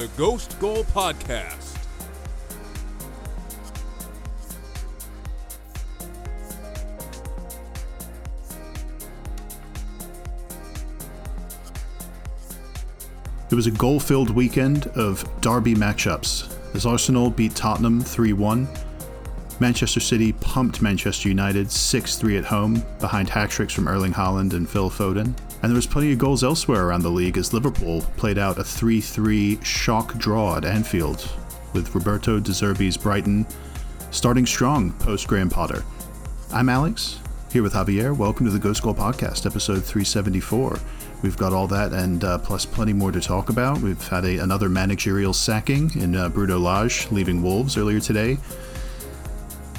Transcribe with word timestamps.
the 0.00 0.08
Ghost 0.16 0.58
Goal 0.58 0.82
Podcast. 0.84 1.76
It 13.50 13.54
was 13.54 13.66
a 13.66 13.70
goal 13.72 14.00
filled 14.00 14.30
weekend 14.30 14.86
of 14.94 15.28
derby 15.42 15.74
matchups 15.74 16.50
as 16.74 16.86
Arsenal 16.86 17.28
beat 17.28 17.54
Tottenham 17.54 18.00
3 18.00 18.32
1. 18.32 18.66
Manchester 19.58 20.00
City 20.00 20.32
pumped 20.32 20.80
Manchester 20.80 21.28
United 21.28 21.70
6 21.70 22.16
3 22.16 22.38
at 22.38 22.46
home 22.46 22.82
behind 23.00 23.28
hat 23.28 23.50
tricks 23.50 23.74
from 23.74 23.86
Erling 23.86 24.14
Haaland 24.14 24.54
and 24.54 24.66
Phil 24.66 24.88
Foden. 24.88 25.34
And 25.62 25.70
there 25.70 25.76
was 25.76 25.86
plenty 25.86 26.12
of 26.12 26.18
goals 26.18 26.42
elsewhere 26.42 26.86
around 26.86 27.02
the 27.02 27.10
league 27.10 27.36
as 27.36 27.52
Liverpool 27.52 28.00
played 28.16 28.38
out 28.38 28.58
a 28.58 28.64
3 28.64 28.98
3 29.00 29.62
shock 29.62 30.16
draw 30.16 30.56
at 30.56 30.64
Anfield, 30.64 31.30
with 31.74 31.94
Roberto 31.94 32.40
De 32.40 32.50
Zerbi's 32.50 32.96
Brighton 32.96 33.46
starting 34.10 34.46
strong 34.46 34.92
post 34.94 35.28
Graham 35.28 35.50
Potter. 35.50 35.84
I'm 36.50 36.70
Alex, 36.70 37.18
here 37.52 37.62
with 37.62 37.74
Javier. 37.74 38.16
Welcome 38.16 38.46
to 38.46 38.52
the 38.52 38.58
Ghost 38.58 38.82
Goal 38.82 38.94
Podcast, 38.94 39.44
episode 39.44 39.84
374. 39.84 40.78
We've 41.22 41.36
got 41.36 41.52
all 41.52 41.66
that 41.66 41.92
and 41.92 42.24
uh, 42.24 42.38
plus 42.38 42.64
plenty 42.64 42.94
more 42.94 43.12
to 43.12 43.20
talk 43.20 43.50
about. 43.50 43.78
We've 43.82 44.08
had 44.08 44.24
a, 44.24 44.38
another 44.38 44.70
managerial 44.70 45.34
sacking 45.34 45.90
in 46.00 46.16
uh, 46.16 46.30
Bruno 46.30 46.58
Lage 46.58 47.10
leaving 47.10 47.42
Wolves 47.42 47.76
earlier 47.76 48.00
today. 48.00 48.38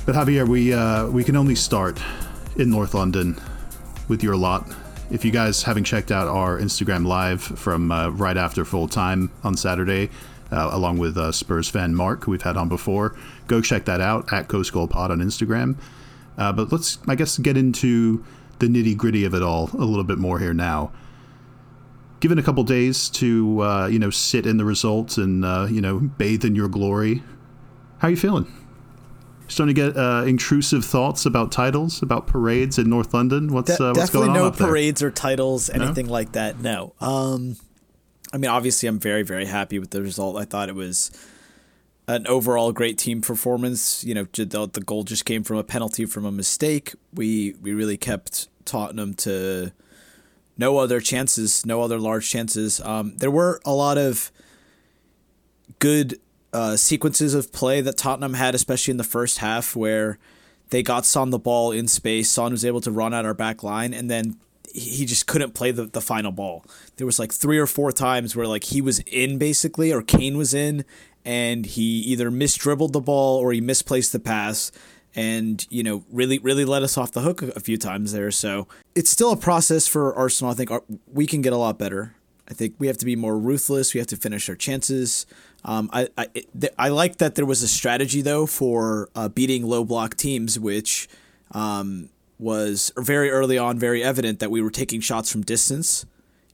But 0.06 0.14
Javier, 0.14 0.48
we 0.48 0.74
uh, 0.74 1.08
we 1.08 1.24
can 1.24 1.36
only 1.36 1.56
start 1.56 2.00
in 2.58 2.70
North 2.70 2.94
London 2.94 3.42
with 4.08 4.22
your 4.22 4.36
lot. 4.36 4.68
If 5.12 5.26
you 5.26 5.32
guys 5.32 5.64
haven't 5.64 5.84
checked 5.84 6.12
out 6.12 6.28
our 6.28 6.58
Instagram 6.58 7.06
live 7.06 7.42
from 7.44 7.92
uh, 7.92 8.10
right 8.10 8.38
after 8.38 8.64
full 8.64 8.88
time 8.88 9.30
on 9.44 9.58
Saturday, 9.58 10.10
uh, 10.52 10.70
along 10.72 11.00
with 11.00 11.18
uh, 11.18 11.32
Spurs 11.32 11.70
fan 11.70 11.94
Mark, 11.94 12.24
who 12.24 12.32
we've 12.32 12.42
had 12.42 12.56
on 12.56 12.70
before, 12.70 13.16
go 13.48 13.62
check 13.62 13.86
that 13.86 14.00
out 14.00 14.32
at 14.32 14.48
Ghost 14.48 14.72
Goal 14.72 14.88
Pod 14.88 15.12
on 15.12 15.20
Instagram. 15.20 15.76
but 16.38 16.72
let's, 16.72 16.98
I 17.08 17.16
guess, 17.16 17.38
get 17.38 17.58
into 17.58 18.24
the 18.60 18.68
nitty 18.68 18.96
gritty 18.96 19.26
of 19.26 19.34
it 19.34 19.44
all 19.44 19.70
a 19.74 19.86
little 19.86 20.04
bit 20.04 20.18
more 20.18 20.40
here 20.40 20.54
now 20.54 20.92
given 22.22 22.38
a 22.38 22.44
couple 22.44 22.64
days 22.64 23.10
to 23.10 23.62
uh, 23.62 23.88
you 23.88 24.00
know 24.00 24.10
sit 24.10 24.46
in 24.46 24.56
the 24.56 24.64
results 24.64 25.18
and 25.18 25.44
uh, 25.44 25.68
you 25.70 25.82
know 25.82 26.00
bathe 26.00 26.46
in 26.46 26.56
your 26.56 26.70
glory. 26.70 27.22
How 27.98 28.08
are 28.08 28.12
you 28.12 28.18
feeling? 28.18 28.46
Starting 29.52 29.76
to 29.76 29.82
get 29.82 29.98
uh, 29.98 30.24
intrusive 30.26 30.86
thoughts 30.86 31.26
about 31.26 31.52
titles, 31.52 32.02
about 32.02 32.26
parades 32.26 32.78
in 32.78 32.90
North 32.90 33.14
London. 33.14 33.52
What's 33.52 33.78
De- 33.78 33.84
uh, 33.84 33.94
what's 33.94 34.10
going 34.10 34.30
on 34.30 34.36
no 34.36 34.46
up 34.48 34.56
there? 34.56 34.68
parades 34.68 35.04
or 35.04 35.12
titles, 35.12 35.70
anything 35.70 36.06
no? 36.08 36.12
like 36.14 36.32
that. 36.32 36.60
No. 36.60 36.94
Um, 37.02 37.58
I 38.32 38.38
mean, 38.38 38.50
obviously, 38.50 38.88
I'm 38.88 39.00
very 39.00 39.24
very 39.24 39.46
happy 39.46 39.78
with 39.78 39.92
the 39.92 40.02
result. 40.02 40.38
I 40.38 40.46
thought 40.46 40.70
it 40.70 40.76
was 40.76 41.12
an 42.08 42.26
overall 42.28 42.72
great 42.72 42.98
team 42.98 43.22
performance. 43.22 44.04
You 44.04 44.14
know, 44.14 44.24
the 44.24 44.84
goal 44.86 45.04
just 45.04 45.26
came 45.26 45.44
from 45.44 45.58
a 45.58 45.64
penalty 45.64 46.06
from 46.06 46.26
a 46.26 46.32
mistake. 46.32 46.94
We 47.14 47.56
we 47.62 47.74
really 47.74 47.98
kept 47.98 48.48
Tottenham 48.66 49.14
to 49.16 49.72
no 50.58 50.78
other 50.78 51.00
chances, 51.02 51.66
no 51.66 51.82
other 51.82 52.00
large 52.00 52.30
chances. 52.30 52.80
Um, 52.82 53.18
there 53.18 53.32
were 53.32 53.60
a 53.66 53.74
lot 53.74 53.98
of 53.98 54.32
good 55.80 56.20
uh, 56.54 56.76
sequences 56.76 57.34
of 57.34 57.52
play 57.52 57.82
that 57.82 57.98
Tottenham 57.98 58.34
had, 58.34 58.56
especially 58.56 58.92
in 58.92 58.98
the 58.98 59.04
first 59.04 59.40
half, 59.40 59.76
where 59.76 60.18
they 60.70 60.84
got 60.84 61.06
Son 61.06 61.30
the 61.30 61.40
ball 61.40 61.72
in 61.72 61.88
space. 61.88 62.30
Son 62.30 62.52
was 62.52 62.66
able 62.66 62.82
to 62.82 62.92
run 62.92 63.14
out 63.14 63.26
our 63.26 63.34
back 63.34 63.64
line, 63.64 63.94
and 63.94 64.10
then 64.10 64.38
he 64.74 65.06
just 65.06 65.28
couldn't 65.28 65.54
play 65.54 65.72
the, 65.72 65.86
the 65.86 66.02
final 66.02 66.32
ball. 66.32 66.66
There 66.98 67.06
was 67.06 67.20
like 67.20 67.34
three 67.34 67.58
or 67.58 67.68
four 67.68 67.92
times 67.92 68.36
where 68.36 68.48
like 68.48 68.66
he 68.66 68.82
was 68.82 69.00
in 69.00 69.38
basically, 69.38 69.92
or 69.92 70.02
Kane 70.02 70.38
was 70.38 70.54
in, 70.54 70.86
and 71.26 71.66
he 71.66 72.00
either 72.00 72.32
misdribbled 72.32 72.94
the 72.94 73.02
ball 73.02 73.38
or 73.38 73.52
he 73.52 73.62
misplaced 73.62 74.12
the 74.12 74.20
pass 74.20 74.72
and 75.14 75.68
you 75.70 75.84
know 75.84 76.06
really 76.10 76.40
really 76.40 76.64
let 76.64 76.84
us 76.84 76.98
off 76.98 77.12
the 77.12 77.20
hook 77.20 77.42
a 77.42 77.60
few 77.60 77.78
times 77.78 78.14
there. 78.14 78.32
So 78.32 78.68
it's 78.96 79.10
still 79.10 79.32
a 79.32 79.38
process 79.38 79.88
for 79.88 80.14
arsenal. 80.16 80.52
I 80.52 80.56
think 80.56 80.72
we 81.12 81.26
can 81.28 81.42
get 81.42 81.54
a 81.54 81.58
lot 81.58 81.78
better. 81.78 82.16
I 82.48 82.54
think 82.54 82.76
we 82.80 82.88
have 82.88 82.98
to 82.98 83.06
be 83.06 83.16
more 83.16 83.38
ruthless. 83.38 83.94
We 83.94 84.00
have 84.00 84.08
to 84.08 84.18
finish 84.18 84.50
our 84.50 84.56
chances 84.56 85.26
um, 85.64 85.90
I, 85.94 86.08
I, 86.18 86.28
I 86.78 86.90
like 86.90 87.18
that 87.18 87.36
there 87.36 87.46
was 87.46 87.62
a 87.62 87.68
strategy 87.68 88.22
though 88.22 88.46
for 88.46 89.10
uh, 89.16 89.30
beating 89.30 89.66
low 89.66 89.84
block 89.84 90.16
teams 90.16 90.60
which 90.60 91.08
um, 91.52 92.10
was 92.40 92.92
very 92.98 93.30
early 93.30 93.58
on 93.58 93.78
very 93.78 94.04
evident 94.04 94.40
that 94.40 94.52
we 94.52 94.62
were 94.62 94.72
taking 94.72 95.02
shots 95.02 95.32
from 95.32 95.42
distance 95.42 96.06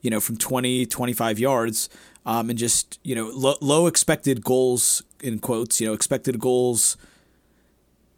you 0.01 0.09
know 0.09 0.19
from 0.19 0.37
20 0.37 0.85
25 0.85 1.39
yards 1.39 1.89
um, 2.25 2.49
and 2.49 2.59
just 2.59 2.99
you 3.03 3.15
know 3.15 3.29
lo- 3.33 3.57
low 3.61 3.87
expected 3.87 4.43
goals 4.43 5.03
in 5.21 5.39
quotes 5.39 5.79
you 5.79 5.87
know 5.87 5.93
expected 5.93 6.39
goals 6.39 6.97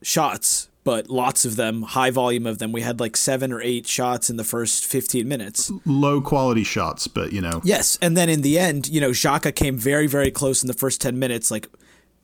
shots, 0.02 0.70
but 0.90 1.08
lots 1.08 1.46
of 1.46 1.56
them, 1.56 1.84
high 1.84 2.10
volume 2.10 2.48
of 2.48 2.58
them. 2.58 2.72
We 2.72 2.82
had 2.82 3.00
like 3.00 3.16
seven 3.16 3.54
or 3.54 3.62
eight 3.62 3.86
shots 3.86 4.28
in 4.32 4.38
the 4.38 4.44
first 4.44 4.88
15 4.88 5.28
minutes. 5.28 5.72
Low 5.86 6.20
quality 6.20 6.64
shots, 6.64 7.08
but 7.08 7.32
you 7.32 7.42
know. 7.42 7.62
Yes, 7.64 8.00
and 8.02 8.18
then 8.18 8.28
in 8.28 8.42
the 8.42 8.58
end, 8.58 8.88
you 8.90 9.00
know, 9.00 9.12
Xhaka 9.12 9.54
came 9.54 9.78
very, 9.78 10.08
very 10.08 10.32
close 10.32 10.64
in 10.64 10.68
the 10.68 10.74
first 10.74 11.00
10 11.00 11.20
minutes, 11.20 11.52
like, 11.52 11.68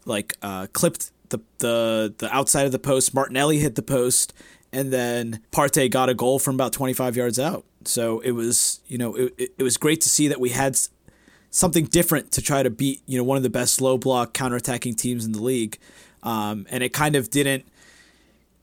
like 0.06 0.34
uh, 0.42 0.66
clipped 0.74 1.12
the, 1.30 1.38
the 1.60 2.16
the 2.18 2.36
outside 2.36 2.66
of 2.66 2.72
the 2.72 2.80
post. 2.80 3.14
Martinelli 3.14 3.60
hit 3.60 3.76
the 3.76 3.84
post, 3.84 4.34
and 4.74 4.92
then 4.92 5.42
Partey 5.52 5.88
got 5.88 6.10
a 6.10 6.16
goal 6.16 6.40
from 6.40 6.56
about 6.56 6.74
25 6.74 7.16
yards 7.16 7.38
out. 7.38 7.66
So 7.84 8.20
it 8.22 8.32
was, 8.32 8.80
you 8.88 8.98
know, 8.98 9.14
it, 9.14 9.52
it 9.60 9.64
was 9.64 9.78
great 9.78 10.02
to 10.02 10.10
see 10.10 10.28
that 10.28 10.40
we 10.40 10.50
had 10.50 10.76
something 11.52 11.86
different 11.86 12.32
to 12.32 12.42
try 12.42 12.64
to 12.64 12.72
beat, 12.72 13.04
you 13.06 13.20
know, 13.20 13.24
one 13.24 13.38
of 13.38 13.44
the 13.44 13.52
best 13.52 13.80
low 13.80 14.00
block 14.00 14.34
counterattacking 14.34 14.98
teams 14.98 15.24
in 15.24 15.34
the 15.34 15.44
league. 15.44 15.78
Um, 16.24 16.66
and 16.72 16.82
it 16.82 16.94
kind 16.94 17.16
of 17.16 17.30
didn't, 17.30 17.68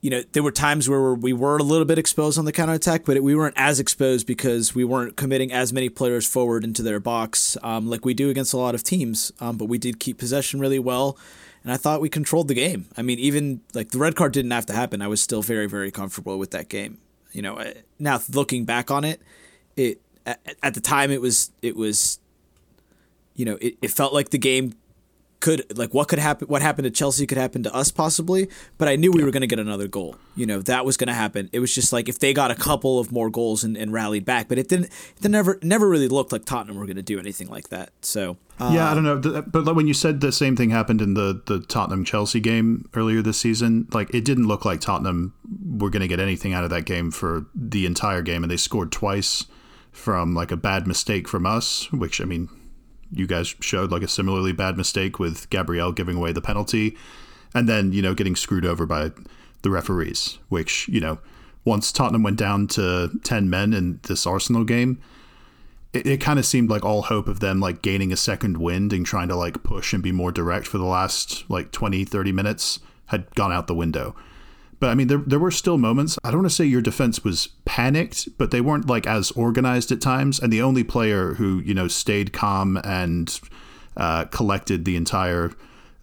you 0.03 0.11
know, 0.11 0.23
there 0.33 0.43
were 0.43 0.51
times 0.51 0.89
where 0.89 1.15
we 1.15 1.33
were 1.33 1.57
a 1.57 1.63
little 1.63 1.85
bit 1.85 1.97
exposed 1.97 2.37
on 2.37 2.45
the 2.45 2.53
counterattack, 2.53 3.05
but 3.05 3.23
we 3.23 3.37
weren't 3.37 3.55
as 3.57 3.79
exposed 3.79 4.27
because 4.27 4.75
we 4.75 4.85
weren't 4.85 5.17
committing 5.17 5.53
as 5.53 5.73
many 5.73 5.89
players 5.89 6.27
forward 6.27 6.65
into 6.65 6.83
their 6.83 6.99
box 6.99 7.57
um, 7.63 7.89
like 7.89 8.05
we 8.05 8.13
do 8.13 8.29
against 8.29 8.53
a 8.53 8.57
lot 8.57 8.75
of 8.75 8.83
teams. 8.83 9.31
Um, 9.41 9.57
but 9.57 9.67
we 9.67 9.79
did 9.79 10.01
keep 10.01 10.19
possession 10.19 10.59
really 10.59 10.81
well. 10.81 11.17
And 11.63 11.73
I 11.73 11.77
thought 11.77 12.01
we 12.01 12.09
controlled 12.09 12.49
the 12.49 12.55
game. 12.55 12.87
I 12.97 13.03
mean, 13.03 13.21
even 13.21 13.61
like 13.75 13.91
the 13.91 13.99
red 13.99 14.17
card 14.17 14.33
didn't 14.33 14.51
have 14.51 14.67
to 14.67 14.73
happen. 14.73 15.01
I 15.01 15.07
was 15.07 15.23
still 15.23 15.41
very, 15.41 15.69
very 15.69 15.93
comfortable 15.93 16.37
with 16.37 16.51
that 16.51 16.69
game. 16.69 16.99
You 17.31 17.43
know, 17.43 17.73
now 18.01 18.21
looking 18.33 18.65
back 18.65 18.91
on 18.91 19.05
it, 19.05 19.23
it 19.77 20.01
at 20.27 20.75
the 20.75 20.81
time 20.81 21.11
it 21.11 21.21
was 21.21 21.51
it 21.63 21.77
was 21.77 22.19
you 23.35 23.45
know 23.45 23.57
it, 23.61 23.77
it 23.83 23.91
felt 23.91 24.13
like 24.13 24.31
the 24.31 24.39
game 24.39 24.75
could 25.43 25.77
like 25.77 25.93
what 25.93 26.07
could 26.07 26.21
happen 26.21 26.47
what 26.47 26.63
happened 26.63 26.85
to 26.85 26.91
Chelsea 26.91 27.27
could 27.27 27.37
happen 27.37 27.65
to 27.65 27.75
us 27.75 27.91
possibly 27.91 28.49
but 28.79 28.87
I 28.87 28.95
knew 28.95 29.11
we 29.11 29.25
were 29.25 29.33
going 29.33 29.43
to 29.43 29.49
get 29.49 29.59
another 29.59 29.89
goal. 29.89 30.15
You 30.37 30.47
know 30.47 30.61
that 30.63 30.87
was 30.87 30.97
going 30.97 31.09
to 31.09 31.15
happen. 31.15 31.51
It 31.53 31.59
was 31.59 31.75
just 31.75 31.93
like 31.93 32.09
if 32.09 32.21
they 32.21 32.33
got 32.33 32.53
a 32.53 32.55
couple 32.55 33.01
of 33.01 33.11
more 33.11 33.29
goals 33.29 33.65
and, 33.65 33.77
and 33.77 33.93
rallied 33.93 34.25
back 34.25 34.49
but 34.49 34.57
it 34.57 34.69
didn't 34.69 34.91
it 35.21 35.29
never 35.29 35.59
never 35.61 35.89
really 35.89 36.07
looked 36.07 36.33
like 36.33 36.45
Tottenham 36.45 36.79
were 36.79 36.87
going 36.87 36.97
to 36.97 37.03
do 37.03 37.19
anything 37.19 37.49
like 37.49 37.71
that 37.71 37.91
so 38.03 38.37
uh, 38.61 38.71
yeah 38.73 38.89
I 38.91 38.95
don't 38.95 39.03
know 39.03 39.43
but 39.43 39.75
when 39.75 39.89
you 39.89 39.95
said 39.95 40.21
the 40.21 40.31
same 40.31 40.55
thing 40.55 40.71
happened 40.71 41.03
in 41.03 41.15
the 41.15 41.43
the 41.45 41.59
Tottenham 41.59 42.05
Chelsea 42.05 42.39
game 42.39 42.89
earlier 42.95 43.21
this 43.21 43.39
season 43.39 43.89
like 43.93 44.15
it 44.15 44.25
didn't 44.25 44.47
look 44.47 44.65
like 44.65 44.81
Tottenham 44.81 45.35
were 45.67 45.91
going 45.91 46.03
to 46.03 46.09
get 46.09 46.21
anything 46.21 46.55
out 46.55 46.63
of 46.63 46.71
that 46.71 46.85
game 46.85 47.11
for 47.11 47.47
the 47.53 47.85
entire 47.85 48.23
game 48.23 48.45
and 48.45 48.51
they 48.51 48.57
scored 48.57 48.93
twice 48.93 49.47
from 49.91 50.35
like 50.35 50.53
a 50.53 50.57
bad 50.57 50.87
mistake 50.87 51.27
from 51.27 51.47
us 51.47 51.91
which 51.91 52.21
I 52.21 52.25
mean 52.27 52.49
you 53.13 53.27
guys 53.27 53.55
showed 53.61 53.91
like 53.91 54.03
a 54.03 54.09
similarly 54.09 54.53
bad 54.53 54.77
mistake 54.77 55.19
with 55.19 55.49
Gabriel 55.51 55.93
giving 55.93 56.17
away 56.17 56.33
the 56.33 56.41
penalty 56.41 56.97
and 57.55 57.69
then, 57.69 57.93
you 57.93 58.03
know, 58.03 58.15
getting 58.15 58.37
screwed 58.37 58.65
over 58.65 58.87
by 58.87 59.11
the 59.63 59.71
referees, 59.71 60.39
which, 60.49 60.89
you 60.89 61.01
know, 61.01 61.19
once 61.65 61.93
Tottenham 61.93 62.23
went 62.23 62.39
down 62.39 62.67
to 62.69 63.11
10 63.23 63.49
men 63.49 63.73
in 63.73 64.01
this 64.05 64.27
Arsenal 64.27 64.65
game, 64.65 65.01
it, 65.93 66.07
it 66.07 66.21
kind 66.21 66.39
of 66.39 66.47
seemed 66.47 66.71
like 66.71 66.85
all 66.85 67.03
hope 67.03 67.29
of 67.29 67.41
them 67.41 67.61
like 67.61 67.83
gaining 67.83 68.13
a 68.13 68.17
second 68.17 68.57
wind 68.57 68.93
and 68.93 69.07
trying 69.07 69.29
to 69.29 69.37
like 69.37 69.63
push 69.63 69.93
and 69.93 70.03
be 70.03 70.13
more 70.13 70.33
direct 70.33 70.67
for 70.67 70.79
the 70.79 70.85
last 70.85 71.49
like 71.49 71.71
20, 71.71 72.05
30 72.05 72.33
minutes 72.33 72.81
had 73.07 73.33
gone 73.35 73.53
out 73.53 73.67
the 73.67 73.75
window. 73.75 74.17
But 74.83 74.91
I 74.91 74.95
mean, 74.97 75.07
there, 75.07 75.19
there 75.19 75.39
were 75.39 75.53
still 75.53 75.79
moments. 75.79 76.19
I 76.25 76.33
don't 76.33 76.41
want 76.41 76.51
to 76.51 76.57
say 76.57 76.65
your 76.65 76.83
defense 76.83 77.23
was 77.23 77.51
panicked, 77.65 78.37
but 78.37 78.51
they 78.51 78.61
weren't 78.61 78.89
like 78.89 79.07
as 79.07 79.31
organized 79.31 79.93
at 79.93 80.01
times. 80.01 80.41
And 80.41 80.53
the 80.53 80.61
only 80.61 80.83
player 80.83 81.35
who, 81.35 81.61
you 81.61 81.73
know, 81.73 81.87
stayed 81.87 82.33
calm 82.33 82.77
and 82.83 83.41
uh, 83.97 84.25
collected 84.25 84.85
the 84.85 84.97
entire 84.97 85.53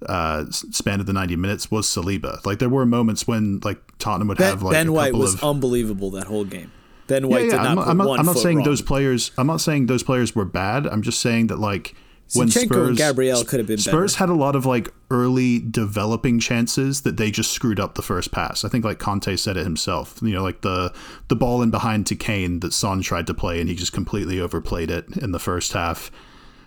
uh, 0.06 0.46
span 0.50 1.02
of 1.02 1.08
the 1.08 1.12
90 1.12 1.36
minutes 1.36 1.70
was 1.70 1.88
Saliba. 1.88 2.46
Like 2.46 2.60
there 2.60 2.70
were 2.70 2.86
moments 2.86 3.28
when 3.28 3.60
like 3.66 3.82
Tottenham 3.98 4.30
would 4.30 4.38
ben, 4.38 4.48
have 4.48 4.64
like 4.64 4.72
Ben 4.72 4.94
White 4.94 5.14
was 5.14 5.34
of, 5.34 5.44
unbelievable 5.44 6.12
that 6.12 6.28
whole 6.28 6.46
game. 6.46 6.72
Ben 7.08 7.28
White 7.28 7.48
yeah, 7.48 7.56
yeah. 7.56 7.68
did 7.68 7.76
not. 7.76 7.80
I'm, 7.80 7.90
I'm 7.90 7.98
not, 7.98 8.20
I'm 8.20 8.26
not 8.26 8.38
saying 8.38 8.60
wrong. 8.60 8.66
those 8.66 8.82
players. 8.82 9.32
I'm 9.38 9.48
not 9.48 9.60
saying 9.60 9.88
those 9.88 10.04
players 10.04 10.34
were 10.34 10.46
bad. 10.46 10.88
I'm 10.88 11.02
just 11.02 11.20
saying 11.20 11.48
that 11.48 11.60
like 11.60 11.96
when 12.34 12.48
Zinchenko 12.48 12.66
Spurs 12.66 12.88
and 12.90 12.98
Gabriel 12.98 13.44
could 13.44 13.60
have 13.60 13.68
been 13.68 13.78
Spurs 13.78 14.14
better. 14.14 14.20
had 14.20 14.30
a 14.30 14.38
lot 14.38 14.56
of 14.56 14.66
like 14.66 14.94
early 15.10 15.60
developing 15.60 16.40
chances 16.40 17.02
that 17.02 17.18
they 17.18 17.32
just 17.32 17.52
screwed 17.52 17.80
up 17.80 17.96
the 17.96 18.02
first 18.02 18.32
pass. 18.32 18.64
I 18.64 18.70
think 18.70 18.86
like 18.86 19.00
Conte 19.00 19.36
said 19.36 19.58
it 19.58 19.64
himself. 19.64 20.20
You 20.22 20.34
know, 20.34 20.44
like 20.44 20.62
the 20.62 20.94
the 21.28 21.36
ball 21.36 21.62
in 21.62 21.72
behind 21.72 22.06
to 22.08 22.16
Kane 22.16 22.60
that 22.60 22.74
Son 22.74 23.02
tried 23.02 23.28
to 23.28 23.34
play 23.34 23.60
and 23.60 23.70
he 23.70 23.76
just 23.76 23.94
completely 23.94 24.40
overplayed 24.40 24.92
it 24.92 25.18
in 25.18 25.32
the 25.32 25.40
first 25.40 25.74
half. 25.74 26.12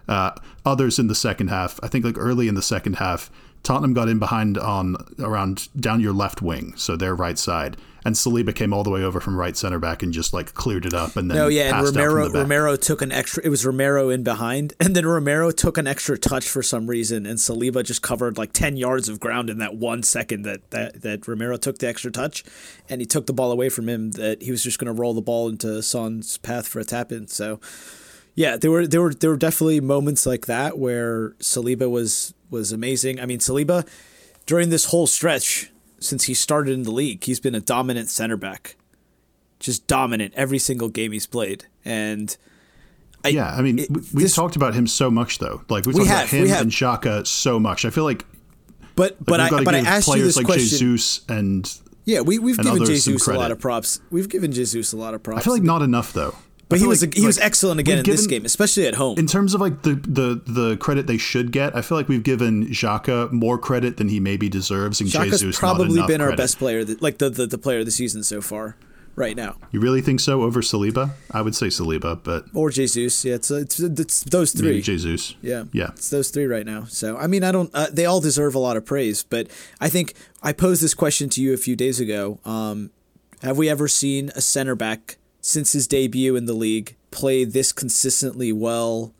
Uh, 0.08 0.32
others 0.66 0.98
in 0.98 1.06
the 1.06 1.14
second 1.14 1.48
half, 1.48 1.78
I 1.82 1.88
think 1.88 2.04
like 2.04 2.18
early 2.18 2.48
in 2.48 2.56
the 2.56 2.62
second 2.62 2.96
half, 2.96 3.30
Tottenham 3.62 3.94
got 3.94 4.08
in 4.08 4.18
behind 4.18 4.58
on 4.58 4.96
around 5.20 5.68
down 5.78 6.00
your 6.00 6.12
left 6.12 6.42
wing, 6.42 6.74
so 6.76 6.96
their 6.96 7.14
right 7.14 7.38
side, 7.38 7.76
and 8.04 8.14
Saliba 8.14 8.54
came 8.54 8.72
all 8.72 8.82
the 8.82 8.90
way 8.90 9.02
over 9.02 9.20
from 9.20 9.36
right 9.36 9.56
center 9.56 9.78
back 9.78 10.02
and 10.02 10.12
just 10.12 10.32
like 10.32 10.54
cleared 10.54 10.86
it 10.86 10.94
up 10.94 11.16
and 11.16 11.30
then 11.30 11.36
no, 11.36 11.48
yeah, 11.48 11.78
and 11.78 11.86
Romero 11.86 12.26
out 12.26 12.32
Romero 12.32 12.76
took 12.76 13.02
an 13.02 13.12
extra. 13.12 13.44
It 13.44 13.48
was 13.48 13.64
Romero 13.64 14.08
in 14.08 14.22
behind, 14.22 14.74
and 14.80 14.94
then 14.96 15.06
Romero 15.06 15.50
took 15.50 15.78
an 15.78 15.86
extra 15.86 16.18
touch 16.18 16.48
for 16.48 16.62
some 16.62 16.86
reason, 16.86 17.26
and 17.26 17.38
Saliba 17.38 17.84
just 17.84 18.02
covered 18.02 18.38
like 18.38 18.52
ten 18.52 18.76
yards 18.76 19.08
of 19.08 19.20
ground 19.20 19.50
in 19.50 19.58
that 19.58 19.74
one 19.74 20.02
second 20.02 20.42
that 20.42 20.70
that 20.70 21.02
that 21.02 21.28
Romero 21.28 21.56
took 21.56 21.78
the 21.78 21.88
extra 21.88 22.10
touch, 22.10 22.44
and 22.88 23.00
he 23.00 23.06
took 23.06 23.26
the 23.26 23.32
ball 23.32 23.52
away 23.52 23.68
from 23.68 23.88
him. 23.88 24.12
That 24.12 24.42
he 24.42 24.50
was 24.50 24.62
just 24.62 24.78
going 24.78 24.94
to 24.94 25.00
roll 25.00 25.14
the 25.14 25.22
ball 25.22 25.48
into 25.48 25.82
Son's 25.82 26.38
path 26.38 26.66
for 26.66 26.80
a 26.80 26.84
tap 26.84 27.12
in. 27.12 27.28
So 27.28 27.60
yeah, 28.34 28.56
there 28.56 28.70
were 28.70 28.86
there 28.86 29.02
were 29.02 29.14
there 29.14 29.30
were 29.30 29.36
definitely 29.36 29.80
moments 29.80 30.26
like 30.26 30.46
that 30.46 30.78
where 30.78 31.30
Saliba 31.40 31.90
was 31.90 32.34
was 32.50 32.72
amazing. 32.72 33.20
I 33.20 33.26
mean, 33.26 33.38
Saliba 33.38 33.86
during 34.46 34.70
this 34.70 34.86
whole 34.86 35.06
stretch 35.06 35.70
since 36.02 36.24
he 36.24 36.34
started 36.34 36.72
in 36.72 36.82
the 36.82 36.90
league, 36.90 37.24
he's 37.24 37.40
been 37.40 37.54
a 37.54 37.60
dominant 37.60 38.08
center 38.08 38.36
back, 38.36 38.76
just 39.58 39.86
dominant 39.86 40.34
every 40.36 40.58
single 40.58 40.88
game 40.88 41.12
he's 41.12 41.26
played. 41.26 41.66
And 41.84 42.36
I, 43.24 43.28
yeah, 43.28 43.54
I 43.54 43.62
mean, 43.62 43.78
it, 43.78 43.90
we've 43.90 44.12
this, 44.12 44.34
talked 44.34 44.56
about 44.56 44.74
him 44.74 44.86
so 44.86 45.10
much 45.10 45.38
though. 45.38 45.62
Like 45.68 45.86
we've 45.86 45.94
we 45.94 46.04
talked 46.04 46.30
have, 46.30 46.32
about 46.32 46.48
him 46.48 46.62
and 46.62 46.70
Xhaka 46.70 47.26
so 47.26 47.58
much. 47.58 47.84
I 47.84 47.90
feel 47.90 48.04
like, 48.04 48.24
but 48.96 49.16
like 49.26 49.26
but 49.26 49.40
I 49.40 49.64
but 49.64 49.74
I 49.74 49.78
asked 49.80 50.08
you 50.08 50.22
this 50.22 50.36
like 50.36 50.46
question. 50.46 50.78
Jesus 50.78 51.24
and 51.28 51.80
yeah, 52.04 52.20
we 52.20 52.38
we've 52.38 52.58
given 52.58 52.84
Jesus 52.84 53.26
a 53.26 53.34
lot 53.34 53.52
of 53.52 53.60
props. 53.60 54.00
We've 54.10 54.28
given 54.28 54.52
Jesus 54.52 54.92
a 54.92 54.96
lot 54.96 55.14
of 55.14 55.22
props. 55.22 55.40
I 55.40 55.44
feel 55.44 55.52
like 55.52 55.62
not 55.62 55.82
enough 55.82 56.12
though. 56.12 56.34
But 56.68 56.78
he 56.78 56.86
was 56.86 57.02
like, 57.02 57.14
he 57.14 57.20
like, 57.20 57.26
was 57.26 57.38
excellent 57.38 57.80
again 57.80 57.98
in 57.98 58.04
given, 58.04 58.16
this 58.16 58.26
game, 58.26 58.44
especially 58.46 58.86
at 58.86 58.94
home. 58.94 59.18
In 59.18 59.26
terms 59.26 59.52
of 59.52 59.60
like 59.60 59.82
the, 59.82 59.94
the 59.94 60.42
the 60.50 60.76
credit 60.78 61.06
they 61.06 61.18
should 61.18 61.52
get, 61.52 61.76
I 61.76 61.82
feel 61.82 61.98
like 61.98 62.08
we've 62.08 62.22
given 62.22 62.66
Xhaka 62.68 63.30
more 63.30 63.58
credit 63.58 63.98
than 63.98 64.08
he 64.08 64.20
maybe 64.20 64.48
deserves. 64.48 65.00
And 65.00 65.10
Xhaka's 65.10 65.40
Jesus 65.40 65.58
probably 65.58 66.00
been 66.00 66.06
credit. 66.06 66.22
our 66.22 66.36
best 66.36 66.58
player, 66.58 66.84
like 67.00 67.18
the, 67.18 67.28
the 67.28 67.46
the 67.46 67.58
player 67.58 67.80
of 67.80 67.84
the 67.84 67.90
season 67.90 68.22
so 68.22 68.40
far, 68.40 68.76
right 69.16 69.36
now. 69.36 69.56
You 69.70 69.80
really 69.80 70.00
think 70.00 70.20
so 70.20 70.42
over 70.42 70.60
Saliba? 70.62 71.10
I 71.30 71.42
would 71.42 71.54
say 71.54 71.66
Saliba, 71.66 72.22
but 72.22 72.46
or 72.54 72.70
Jesus. 72.70 73.24
Yeah, 73.24 73.34
it's 73.34 73.50
it's, 73.50 73.78
it's 73.80 74.24
those 74.24 74.52
three. 74.52 74.68
Maybe 74.68 74.82
Jesus. 74.82 75.34
Yeah, 75.42 75.64
yeah, 75.72 75.90
it's 75.90 76.10
those 76.10 76.30
three 76.30 76.46
right 76.46 76.66
now. 76.66 76.84
So 76.84 77.16
I 77.16 77.26
mean, 77.26 77.44
I 77.44 77.52
don't. 77.52 77.70
Uh, 77.74 77.88
they 77.92 78.06
all 78.06 78.20
deserve 78.20 78.54
a 78.54 78.58
lot 78.58 78.76
of 78.76 78.84
praise, 78.84 79.22
but 79.22 79.48
I 79.80 79.88
think 79.88 80.14
I 80.42 80.52
posed 80.52 80.82
this 80.82 80.94
question 80.94 81.28
to 81.30 81.42
you 81.42 81.52
a 81.52 81.58
few 81.58 81.76
days 81.76 82.00
ago. 82.00 82.38
Um, 82.44 82.90
have 83.42 83.58
we 83.58 83.68
ever 83.68 83.88
seen 83.88 84.30
a 84.34 84.40
center 84.40 84.74
back 84.74 85.16
since 85.42 85.72
his 85.72 85.86
debut 85.86 86.36
in 86.36 86.46
the 86.46 86.54
league 86.54 86.96
play 87.10 87.44
this 87.44 87.72
consistently 87.72 88.52
well 88.52 89.12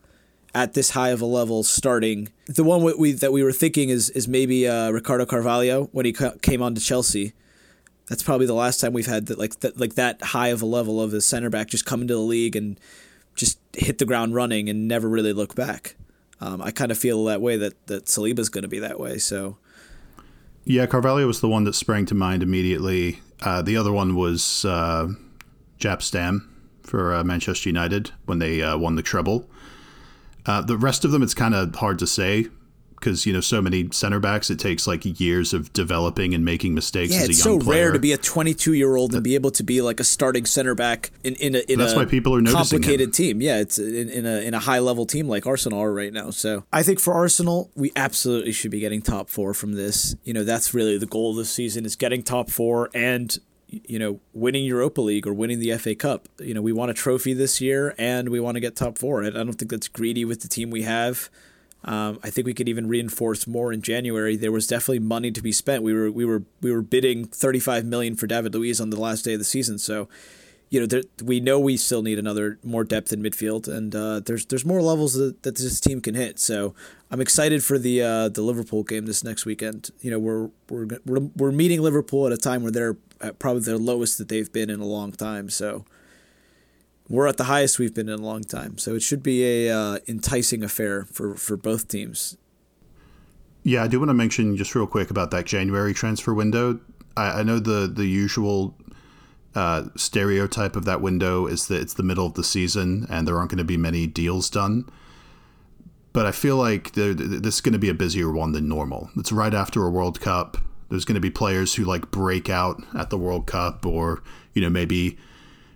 at 0.55 0.75
this 0.75 0.91
high 0.91 1.11
of 1.11 1.21
a 1.21 1.27
level 1.27 1.63
starting. 1.65 2.29
The 2.47 2.65
one 2.65 2.83
we, 2.99 3.13
that 3.13 3.33
we 3.33 3.43
were 3.43 3.53
thinking 3.53 3.91
is 3.91 4.09
is 4.11 4.27
maybe 4.27 4.67
uh, 4.67 4.91
Ricardo 4.91 5.27
Carvalho 5.27 5.85
when 5.93 6.07
he 6.07 6.13
ca- 6.13 6.37
came 6.41 6.63
on 6.63 6.75
to 6.75 6.81
Chelsea. 6.81 7.33
That's 8.09 8.23
probably 8.23 8.47
the 8.47 8.55
last 8.55 8.81
time 8.81 8.93
we've 8.93 9.07
had 9.07 9.27
that 9.27 9.39
like 9.39 9.61
that 9.61 9.79
like 9.79 9.95
that 9.97 10.23
high 10.23 10.49
of 10.49 10.63
a 10.63 10.67
level 10.67 11.03
of 11.03 11.13
a 11.13 11.21
center 11.21 11.51
back 11.51 11.69
just 11.69 11.85
come 11.85 12.03
into 12.03 12.15
the 12.15 12.21
league 12.21 12.57
and 12.57 12.79
just 13.35 13.59
hit 13.75 13.99
the 13.99 14.05
ground 14.05 14.35
running 14.35 14.69
and 14.69 14.87
never 14.87 15.09
really 15.09 15.33
look 15.33 15.55
back. 15.55 15.97
Um, 16.41 16.61
I 16.61 16.71
kind 16.71 16.91
of 16.91 16.99
feel 16.99 17.25
that 17.25 17.41
way 17.41 17.57
that 17.57 17.87
that 17.87 18.07
Saliba's 18.07 18.49
going 18.49 18.63
to 18.63 18.69
be 18.69 18.79
that 18.79 18.99
way. 19.01 19.19
So. 19.19 19.59
Yeah, 20.65 20.87
Carvalho 20.87 21.27
was 21.27 21.41
the 21.41 21.49
one 21.49 21.65
that 21.65 21.75
sprang 21.75 22.07
to 22.07 22.15
mind 22.15 22.41
immediately. 22.41 23.21
Uh, 23.41 23.63
the 23.63 23.77
other 23.77 23.91
one 23.91 24.15
was 24.15 24.65
uh, 24.65 25.09
Jaap 25.83 26.03
Stam 26.03 26.49
for 26.83 27.15
uh, 27.15 27.25
Manchester 27.25 27.69
United 27.69 28.11
when 28.27 28.39
they 28.39 28.63
uh, 28.63 28.77
won 28.77 28.97
the 28.97 29.03
treble. 29.03 29.49
Uh, 30.47 30.61
the 30.61 30.77
rest 30.77 31.05
of 31.05 31.11
them, 31.11 31.23
it's 31.23 31.35
kind 31.35 31.55
of 31.55 31.75
hard 31.77 31.99
to 31.99 32.07
say 32.07 32.47
because 33.03 33.27
you 33.27 33.33
know 33.33 33.41
so 33.41 33.61
many 33.61 33.89
center 33.91 34.21
backs. 34.21 34.49
It 34.51 34.59
takes 34.59 34.87
like 34.87 35.21
years 35.21 35.53
of 35.53 35.73
developing 35.73 36.35
and 36.35 36.45
making 36.45 36.75
mistakes. 36.75 37.13
Yeah, 37.13 37.25
it's 37.25 37.43
so 37.43 37.59
player. 37.59 37.85
rare 37.85 37.93
to 37.93 37.99
be 37.99 38.13
a 38.13 38.17
22 38.17 38.75
year 38.75 38.97
old 38.97 39.15
and 39.15 39.23
be 39.23 39.35
able 39.35 39.51
to 39.53 39.63
be 39.63 39.83
like 39.83 40.01
a 40.01 40.05
starting 40.05 40.47
center 40.47 40.75
back 40.75 41.11
in 41.25 41.35
in 41.37 41.55
a, 41.55 41.59
in 41.71 41.79
that's 41.79 41.93
a 41.93 41.97
why 41.97 42.05
people 42.05 42.35
are 42.35 42.43
complicated 42.43 43.09
him. 43.09 43.13
team. 43.13 43.41
Yeah, 43.41 43.59
it's 43.59 43.79
in, 43.79 44.09
in 44.09 44.27
a 44.27 44.41
in 44.41 44.55
a 44.55 44.61
high 44.61 44.79
level 44.79 45.07
team 45.07 45.29
like 45.29 45.47
Arsenal 45.47 45.81
are 45.81 45.93
right 45.93 46.13
now. 46.13 46.31
So 46.31 46.65
I 46.73 46.83
think 46.83 47.01
for 47.01 47.13
Arsenal, 47.13 47.71
we 47.75 47.93
absolutely 47.97 48.53
should 48.53 48.71
be 48.71 48.81
getting 48.81 49.03
top 49.03 49.29
four 49.29 49.55
from 49.55 49.73
this. 49.73 50.15
You 50.23 50.33
know, 50.33 50.45
that's 50.45 50.73
really 50.73 50.99
the 50.99 51.07
goal 51.07 51.33
of 51.33 51.37
this 51.37 51.51
season 51.51 51.85
is 51.85 51.97
getting 51.97 52.23
top 52.23 52.51
four 52.51 52.89
and 52.95 53.37
you 53.73 53.99
know, 53.99 54.21
winning 54.33 54.65
Europa 54.65 55.01
League 55.01 55.27
or 55.27 55.33
winning 55.33 55.59
the 55.59 55.77
FA 55.79 55.95
Cup. 55.95 56.29
You 56.39 56.55
know, 56.55 56.63
we 56.63 56.73
want 56.73 56.91
a 56.91 56.95
trophy 56.95 57.33
this 57.33 57.61
year 57.61 57.95
and 57.97 58.29
we 58.29 58.41
want 58.41 58.57
to 58.57 58.61
get 58.61 58.77
top 58.77 58.99
four. 58.99 59.25
I 59.25 59.31
don't 59.31 59.55
think 59.55 59.71
that's 59.71 59.89
greedy 59.89 60.25
with 60.25 60.43
the 60.43 60.49
team 60.49 60.71
we 60.71 60.83
have. 60.83 61.31
Um, 61.85 62.21
I 62.23 62.31
think 62.31 62.47
we 62.47 62.55
could 62.55 62.69
even 62.69 62.87
reinforce 62.89 63.47
more 63.47 63.73
in 63.73 63.83
January. 63.83 64.37
There 64.37 64.53
was 64.53 64.67
definitely 64.67 65.01
money 65.01 65.33
to 65.33 65.43
be 65.43 65.53
spent. 65.53 65.83
We 65.83 65.93
were 65.93 66.11
we 66.11 66.25
were 66.25 66.45
we 66.61 66.71
were 66.71 66.83
bidding 66.83 67.25
35 67.25 67.85
million 67.85 68.15
for 68.15 68.27
David 68.27 68.55
Luiz 68.55 68.81
on 68.81 68.91
the 68.91 69.01
last 69.01 69.23
day 69.25 69.33
of 69.33 69.41
the 69.41 69.45
season. 69.45 69.79
So, 69.79 70.09
you 70.71 70.79
know, 70.79 70.87
there, 70.87 71.03
we 71.23 71.41
know 71.41 71.59
we 71.59 71.77
still 71.77 72.03
need 72.03 72.21
another 72.21 72.59
more 72.63 72.85
depth 72.85 73.13
in 73.13 73.21
midfield, 73.21 73.67
and 73.67 73.95
uh, 73.97 74.21
there's 74.21 74.47
there's 74.47 74.65
more 74.65 74.81
levels 74.81 75.15
that, 75.15 75.43
that 75.43 75.57
this 75.57 75.81
team 75.81 76.01
can 76.01 76.15
hit. 76.15 76.39
So, 76.39 76.73
I'm 77.13 77.21
excited 77.21 77.63
for 77.63 77.79
the 77.79 78.01
uh, 78.01 78.29
the 78.31 78.41
Liverpool 78.41 78.85
game 78.85 79.05
this 79.05 79.23
next 79.23 79.45
weekend. 79.45 79.91
You 80.01 80.11
know, 80.11 80.19
we're 80.19 80.49
we're 80.71 80.87
we're, 81.05 81.29
we're 81.37 81.53
meeting 81.53 81.83
Liverpool 81.83 82.27
at 82.27 82.33
a 82.33 82.39
time 82.39 82.63
where 82.63 82.73
they're 82.73 82.97
at 83.21 83.39
probably 83.39 83.61
the 83.61 83.77
lowest 83.77 84.17
that 84.17 84.31
they've 84.31 84.51
been 84.51 84.71
in 84.71 84.81
a 84.81 84.87
long 84.87 85.13
time. 85.13 85.51
So 85.51 85.85
we're 87.11 87.27
at 87.27 87.37
the 87.37 87.45
highest 87.45 87.79
we've 87.79 87.93
been 87.93 88.09
in 88.09 88.19
a 88.19 88.23
long 88.23 88.45
time. 88.45 88.79
So 88.79 88.95
it 88.95 89.03
should 89.03 89.23
be 89.23 89.45
a 89.45 89.77
uh, 89.77 89.99
enticing 90.09 90.65
affair 90.65 91.05
for 91.05 91.35
for 91.35 91.59
both 91.59 91.87
teams. 91.87 92.39
Yeah, 93.63 93.85
I 93.85 93.89
do 93.89 93.99
want 93.99 94.09
to 94.09 94.15
mention 94.15 94.57
just 94.57 94.75
real 94.75 94.87
quick 94.87 95.11
about 95.11 95.31
that 95.33 95.45
January 95.45 95.93
transfer 95.93 96.33
window. 96.33 96.81
I, 97.15 97.41
I 97.41 97.43
know 97.43 97.59
the 97.59 97.93
the 97.95 98.07
usual 98.07 98.75
uh, 99.55 99.89
stereotype 99.97 100.77
of 100.77 100.87
that 100.87 101.03
window 101.03 101.47
is 101.47 101.69
that 101.69 101.83
it's 101.83 101.93
the 101.93 102.03
middle 102.03 102.25
of 102.25 102.35
the 102.35 102.45
season 102.45 103.07
and 103.11 103.29
there 103.29 103.37
aren't 103.37 103.51
going 103.51 103.59
to 103.59 103.65
be 103.65 103.77
many 103.77 104.07
deals 104.07 104.49
done. 104.49 104.87
But 106.13 106.27
I 106.27 106.33
feel 106.33 106.57
like 106.57 106.93
this 106.93 107.55
is 107.55 107.61
going 107.61 107.73
to 107.73 107.79
be 107.79 107.89
a 107.89 107.95
busier 107.95 108.31
one 108.31 108.53
than 108.53 108.69
normal. 108.69 109.11
It's 109.17 109.33
right 109.33 109.55
after 109.55 109.85
a 109.87 109.91
World 109.91 110.21
Cup 110.21 110.59
there's 110.93 111.07
going 111.07 111.15
to 111.15 111.21
be 111.21 111.31
players 111.31 111.75
who 111.75 111.85
like 111.85 112.11
break 112.11 112.51
out 112.51 112.83
at 112.95 113.09
the 113.09 113.17
World 113.17 113.47
Cup 113.47 113.87
or, 113.87 114.23
you 114.53 114.61
know, 114.61 114.69
maybe 114.69 115.17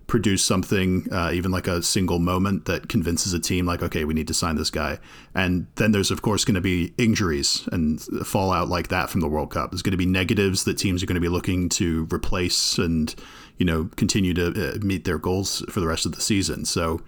produce 0.06 0.44
something, 0.44 1.10
uh, 1.10 1.30
even 1.32 1.50
like 1.50 1.66
a 1.66 1.82
single 1.82 2.18
moment 2.18 2.66
that 2.66 2.90
convinces 2.90 3.32
a 3.32 3.40
team, 3.40 3.64
like, 3.64 3.82
okay, 3.82 4.04
we 4.04 4.12
need 4.12 4.28
to 4.28 4.34
sign 4.34 4.56
this 4.56 4.68
guy. 4.68 4.98
And 5.34 5.68
then 5.76 5.92
there's, 5.92 6.10
of 6.10 6.20
course, 6.20 6.44
going 6.44 6.56
to 6.56 6.60
be 6.60 6.92
injuries 6.98 7.66
and 7.72 7.98
fallout 8.26 8.68
like 8.68 8.88
that 8.88 9.08
from 9.08 9.22
the 9.22 9.26
World 9.26 9.50
Cup. 9.50 9.70
There's 9.70 9.80
going 9.80 9.92
to 9.92 9.96
be 9.96 10.04
negatives 10.04 10.64
that 10.64 10.76
teams 10.76 11.02
are 11.02 11.06
going 11.06 11.14
to 11.14 11.20
be 11.20 11.30
looking 11.30 11.70
to 11.70 12.06
replace 12.12 12.76
and, 12.76 13.14
you 13.56 13.64
know, 13.64 13.88
continue 13.96 14.34
to 14.34 14.74
uh, 14.74 14.78
meet 14.84 15.06
their 15.06 15.18
goals 15.18 15.64
for 15.70 15.80
the 15.80 15.86
rest 15.86 16.04
of 16.04 16.14
the 16.14 16.20
season. 16.20 16.66
So, 16.66 17.00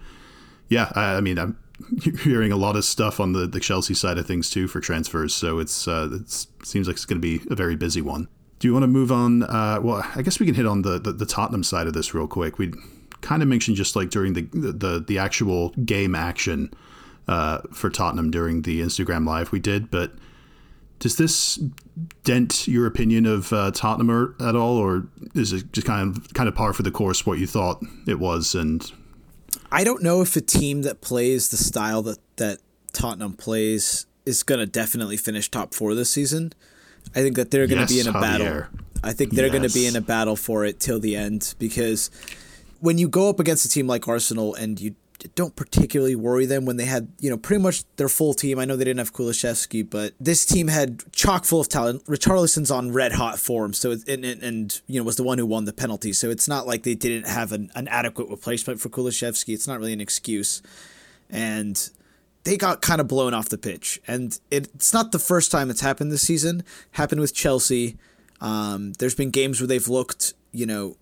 yeah, 0.67 0.91
I, 0.95 1.17
I 1.17 1.21
mean, 1.21 1.37
I'm 1.37 1.59
hearing 2.23 2.51
a 2.51 2.57
lot 2.57 2.75
of 2.75 2.85
stuff 2.85 3.19
on 3.19 3.33
the, 3.33 3.47
the 3.47 3.59
Chelsea 3.59 3.93
side 3.93 4.17
of 4.17 4.25
things 4.25 4.49
too 4.49 4.67
for 4.67 4.79
transfers. 4.79 5.33
So 5.33 5.59
it's 5.59 5.87
uh, 5.87 6.09
it 6.11 6.47
seems 6.63 6.87
like 6.87 6.95
it's 6.95 7.05
going 7.05 7.21
to 7.21 7.39
be 7.39 7.41
a 7.51 7.55
very 7.55 7.75
busy 7.75 8.01
one. 8.01 8.27
Do 8.59 8.67
you 8.67 8.73
want 8.73 8.83
to 8.83 8.87
move 8.87 9.11
on? 9.11 9.43
Uh, 9.43 9.79
well, 9.81 10.05
I 10.15 10.21
guess 10.21 10.39
we 10.39 10.45
can 10.45 10.55
hit 10.55 10.65
on 10.65 10.81
the, 10.81 10.99
the, 10.99 11.13
the 11.13 11.25
Tottenham 11.25 11.63
side 11.63 11.87
of 11.87 11.93
this 11.93 12.13
real 12.13 12.27
quick. 12.27 12.57
We 12.57 12.73
kind 13.21 13.41
of 13.41 13.47
mentioned 13.47 13.77
just 13.77 13.95
like 13.95 14.09
during 14.09 14.33
the 14.33 14.41
the, 14.51 15.03
the 15.05 15.17
actual 15.17 15.69
game 15.69 16.15
action 16.15 16.73
uh, 17.27 17.59
for 17.71 17.89
Tottenham 17.89 18.31
during 18.31 18.63
the 18.63 18.81
Instagram 18.81 19.25
live 19.25 19.51
we 19.51 19.59
did, 19.59 19.89
but 19.89 20.13
does 20.99 21.15
this 21.15 21.57
dent 22.23 22.67
your 22.67 22.85
opinion 22.85 23.25
of 23.25 23.53
uh, 23.53 23.71
Tottenham 23.71 24.35
at 24.41 24.55
all, 24.55 24.77
or 24.77 25.07
is 25.33 25.53
it 25.53 25.71
just 25.71 25.87
kind 25.87 26.15
of 26.15 26.33
kind 26.33 26.49
of 26.49 26.55
par 26.55 26.73
for 26.73 26.83
the 26.83 26.91
course 26.91 27.25
what 27.25 27.39
you 27.39 27.47
thought 27.47 27.81
it 28.07 28.19
was 28.19 28.53
and 28.53 28.91
I 29.71 29.83
don't 29.83 30.01
know 30.01 30.21
if 30.21 30.35
a 30.35 30.41
team 30.41 30.81
that 30.83 31.01
plays 31.01 31.49
the 31.49 31.57
style 31.57 32.01
that 32.03 32.19
that 32.37 32.59
Tottenham 32.93 33.33
plays 33.33 34.05
is 34.25 34.43
going 34.43 34.59
to 34.59 34.65
definitely 34.65 35.17
finish 35.17 35.49
top 35.49 35.73
four 35.73 35.95
this 35.95 36.09
season. 36.09 36.53
I 37.15 37.21
think 37.21 37.35
that 37.35 37.51
they're 37.51 37.67
going 37.67 37.85
to 37.85 37.93
yes, 37.93 38.05
be 38.05 38.09
in 38.09 38.15
a 38.15 38.17
Javier. 38.17 38.21
battle. 38.21 38.63
I 39.03 39.13
think 39.13 39.31
they're 39.31 39.45
yes. 39.45 39.55
going 39.55 39.67
to 39.67 39.73
be 39.73 39.87
in 39.87 39.95
a 39.95 40.01
battle 40.01 40.35
for 40.35 40.65
it 40.65 40.79
till 40.79 40.99
the 40.99 41.15
end 41.15 41.55
because 41.57 42.11
when 42.79 42.97
you 42.97 43.07
go 43.07 43.29
up 43.29 43.39
against 43.39 43.65
a 43.65 43.69
team 43.69 43.87
like 43.87 44.07
Arsenal 44.07 44.53
and 44.55 44.79
you 44.79 44.95
don't 45.35 45.55
particularly 45.55 46.15
worry 46.15 46.45
them 46.45 46.65
when 46.65 46.77
they 46.77 46.85
had, 46.85 47.09
you 47.19 47.29
know, 47.29 47.37
pretty 47.37 47.61
much 47.61 47.83
their 47.97 48.09
full 48.09 48.33
team. 48.33 48.57
I 48.57 48.65
know 48.65 48.75
they 48.75 48.85
didn't 48.85 48.99
have 48.99 49.13
Kulusevski, 49.13 49.89
but 49.89 50.13
this 50.19 50.45
team 50.45 50.67
had 50.67 51.11
chock 51.11 51.45
full 51.45 51.59
of 51.59 51.69
talent. 51.69 52.05
Richarlison's 52.05 52.71
on 52.71 52.91
red 52.91 53.13
hot 53.13 53.39
form, 53.39 53.73
so 53.73 53.91
it, 53.91 54.07
and, 54.07 54.23
and, 54.25 54.81
you 54.87 54.99
know 54.99 55.03
was 55.03 55.17
the 55.17 55.23
one 55.23 55.37
who 55.37 55.45
won 55.45 55.65
the 55.65 55.73
penalty. 55.73 56.13
So 56.13 56.29
it's 56.29 56.47
not 56.47 56.67
like 56.67 56.83
they 56.83 56.95
didn't 56.95 57.27
have 57.27 57.51
an, 57.51 57.71
an 57.75 57.87
adequate 57.89 58.29
replacement 58.29 58.79
for 58.79 58.89
Kulusevski. 58.89 59.53
It's 59.53 59.67
not 59.67 59.79
really 59.79 59.93
an 59.93 60.01
excuse, 60.01 60.61
and 61.29 61.89
they 62.43 62.57
got 62.57 62.81
kind 62.81 63.01
of 63.01 63.07
blown 63.07 63.33
off 63.33 63.49
the 63.49 63.57
pitch. 63.57 63.99
And 64.07 64.39
it, 64.49 64.69
it's 64.73 64.93
not 64.93 65.11
the 65.11 65.19
first 65.19 65.51
time 65.51 65.69
it's 65.69 65.81
happened 65.81 66.11
this 66.11 66.25
season. 66.25 66.63
Happened 66.91 67.21
with 67.21 67.33
Chelsea. 67.33 67.97
Um, 68.41 68.93
there's 68.93 69.15
been 69.15 69.31
games 69.31 69.59
where 69.59 69.67
they've 69.67 69.87
looked, 69.87 70.33
you 70.51 70.65
know, 70.65 70.95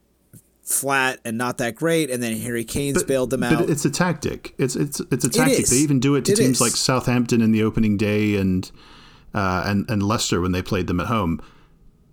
flat 0.68 1.20
and 1.24 1.38
not 1.38 1.58
that 1.58 1.76
great, 1.76 2.10
and 2.12 2.22
then 2.22 2.38
Harry 2.38 2.66
Kane's 2.66 3.00
but, 3.00 3.08
bailed 3.08 3.30
them 3.30 3.42
out. 3.42 3.58
But 3.58 3.70
it's 3.70 3.86
a 3.86 3.90
tactic. 3.90 4.54
It's 4.58 4.76
it's 4.76 5.00
it's 5.12 5.24
a 5.24 5.30
tactic. 5.30 5.60
It 5.60 5.70
they 5.70 5.78
even 5.78 6.00
do 6.00 6.16
it 6.16 6.26
to 6.26 6.34
it 6.34 6.36
teams 6.36 6.58
is. 6.58 6.62
like 6.62 6.74
Southampton 6.74 7.42
in 7.42 7.52
the 7.52 7.64
opening 7.64 7.98
day 7.98 8.36
and 8.36 8.70
uh, 9.34 9.64
and 9.66 9.90
and 9.90 10.04
Leicester 10.04 10.42
when 10.42 10.52
they 10.52 10.62
played 10.62 10.88
them 10.88 11.00
at 11.00 11.08
home. 11.08 11.42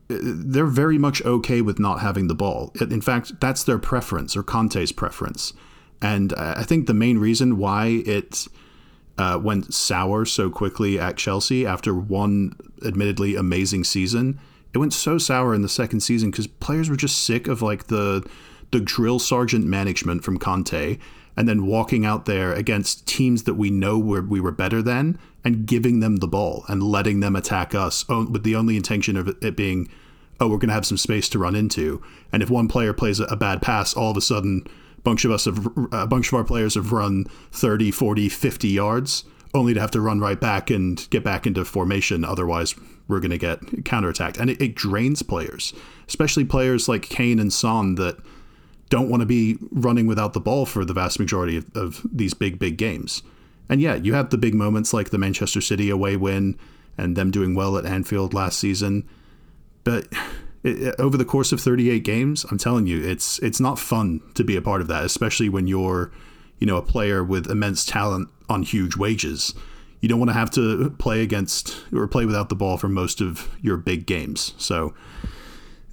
They're 0.09 0.67
very 0.67 0.99
much 0.99 1.25
okay 1.25 1.63
with 1.63 1.79
not 1.79 2.01
having 2.01 2.29
the 2.29 2.35
ball. 2.35 2.73
In 2.79 3.01
fact, 3.01 3.41
that's 3.41 3.65
their 3.65 3.79
preference 3.79 4.37
or 4.37 4.43
Conte's 4.43 4.93
preference. 4.93 5.55
And 6.03 6.35
I 6.35 6.63
think 6.63 6.87
the 6.87 6.95
main 6.95 7.19
reason 7.19 7.57
why 7.57 8.03
it 8.05 8.47
uh, 9.17 9.41
went 9.43 9.73
sour 9.73 10.27
so 10.27 10.51
quickly 10.51 11.01
at 11.01 11.17
Chelsea 11.17 11.65
after 11.65 11.95
one 11.95 12.55
admittedly 12.85 13.35
amazing 13.35 13.85
season. 13.85 14.39
It 14.75 14.79
went 14.79 14.93
so 14.93 15.19
sour 15.19 15.55
in 15.55 15.63
the 15.63 15.69
second 15.69 16.01
season 16.01 16.31
because 16.31 16.49
players 16.49 16.91
were 16.91 16.97
just 16.97 17.25
sick 17.25 17.47
of 17.47 17.63
like 17.63 17.87
the 17.87 18.29
the 18.73 18.81
drill 18.81 19.21
sergeant 19.21 19.65
management 19.65 20.25
from 20.25 20.37
Conte, 20.37 20.99
and 21.37 21.49
then 21.49 21.65
walking 21.65 22.05
out 22.05 22.25
there 22.25 22.53
against 22.53 23.07
teams 23.07 23.45
that 23.45 23.55
we 23.55 23.71
know 23.71 24.01
were 24.01 24.23
we 24.23 24.41
were 24.41 24.51
better 24.51 24.83
than, 24.83 25.17
and 25.45 25.67
giving 25.67 26.01
them 26.01 26.17
the 26.17 26.27
ball 26.27 26.65
and 26.67 26.83
letting 26.83 27.21
them 27.21 27.37
attack 27.37 27.73
us 27.73 28.07
with 28.09 28.43
the 28.43 28.57
only 28.57 28.77
intention 28.77 29.17
of 29.17 29.29
it 29.29 29.57
being, 29.57 29.89
oh, 30.41 30.49
we're 30.49 30.59
going 30.59 30.69
to 30.69 30.75
have 30.75 30.87
some 30.87 30.99
space 30.99 31.29
to 31.29 31.39
run 31.39 31.55
into, 31.55 32.03
and 32.33 32.43
if 32.43 32.51
one 32.51 32.67
player 32.67 32.93
plays 32.93 33.21
a 33.21 33.37
bad 33.37 33.63
pass, 33.63 33.95
all 33.95 34.11
of 34.11 34.17
a 34.17 34.21
sudden 34.21 34.67
a 34.99 35.01
bunch 35.03 35.25
of 35.25 35.31
us 35.31 35.45
have 35.45 35.69
a 35.93 36.09
bunch 36.09 36.29
of 36.29 36.35
our 36.35 36.45
players 36.45 36.75
have 36.75 36.91
run 36.91 37.27
30 37.53 37.93
40 37.93 38.29
50 38.29 38.69
yards 38.69 39.25
only 39.53 39.73
to 39.73 39.81
have 39.81 39.93
to 39.93 40.01
run 40.01 40.19
right 40.19 40.41
back 40.41 40.69
and 40.69 41.09
get 41.11 41.23
back 41.23 41.47
into 41.47 41.65
formation 41.65 42.25
otherwise 42.25 42.75
we're 43.09 43.21
going 43.21 43.31
to 43.31 43.39
get 43.39 43.61
counterattacked. 43.85 44.39
And 44.39 44.51
it, 44.51 44.61
it, 44.61 44.75
drains 44.75 45.23
players 45.23 45.73
especially 46.07 46.45
players 46.45 46.89
like 46.89 47.03
kane 47.03 47.39
and 47.39 47.53
son 47.53 47.95
that 47.95 48.17
don't 48.91 49.09
want 49.09 49.21
to 49.21 49.27
be 49.27 49.57
running 49.71 50.07
without 50.07 50.35
the 50.35 50.41
ball 50.41 50.67
for 50.67 50.85
the 50.85 50.93
vast 50.93 51.19
majority 51.19 51.57
of, 51.57 51.71
of 51.75 52.07
these 52.13 52.35
big 52.35 52.59
big 52.59 52.77
games. 52.77 53.23
And 53.69 53.81
yeah 53.81 53.95
you 53.95 54.15
have 54.15 54.31
the 54.31 54.39
big 54.39 54.55
moments 54.55 54.93
like 54.93 55.11
the 55.11 55.19
manchester 55.19 55.61
city 55.61 55.91
away 55.91 56.17
win 56.17 56.59
and 56.97 57.17
them 57.17 57.31
doing 57.31 57.55
well 57.55 57.77
at 57.77 57.87
anfield 57.87 58.35
last 58.35 58.59
season. 58.59 59.09
But 59.85 60.09
it, 60.63 60.95
over 60.99 61.17
the 61.17 61.25
course 61.25 61.53
of 61.53 61.61
38 61.61 62.05
games, 62.05 62.45
I'm 62.51 62.59
telling 62.59 62.87
you, 62.87 63.03
it's 63.03 63.39
it's 63.41 63.61
not 63.61 63.79
fun 63.79 64.21
to 64.35 64.45
be 64.45 64.57
a 64.57 64.63
part 64.63 64.81
of 64.81 64.89
that, 64.89 65.05
especially 65.05 65.49
when 65.49 65.67
you're, 65.67 66.11
you 66.59 66.67
know, 66.67 66.77
a 66.77 66.83
player 66.83 67.23
with 67.23 67.51
immense 67.51 67.85
talent 67.85 68.29
on 68.49 68.63
huge 68.63 68.97
wages. 68.97 69.55
You 70.05 70.09
don't 70.09 70.19
want 70.19 70.29
to 70.29 70.35
have 70.35 70.51
to 70.51 70.91
play 70.99 71.23
against 71.23 71.75
or 71.91 72.07
play 72.07 72.27
without 72.27 72.51
the 72.51 72.55
ball 72.55 72.77
for 72.77 72.89
most 72.91 73.23
of 73.23 73.49
your 73.63 73.79
big 73.79 74.05
games. 74.05 74.53
So 74.59 74.93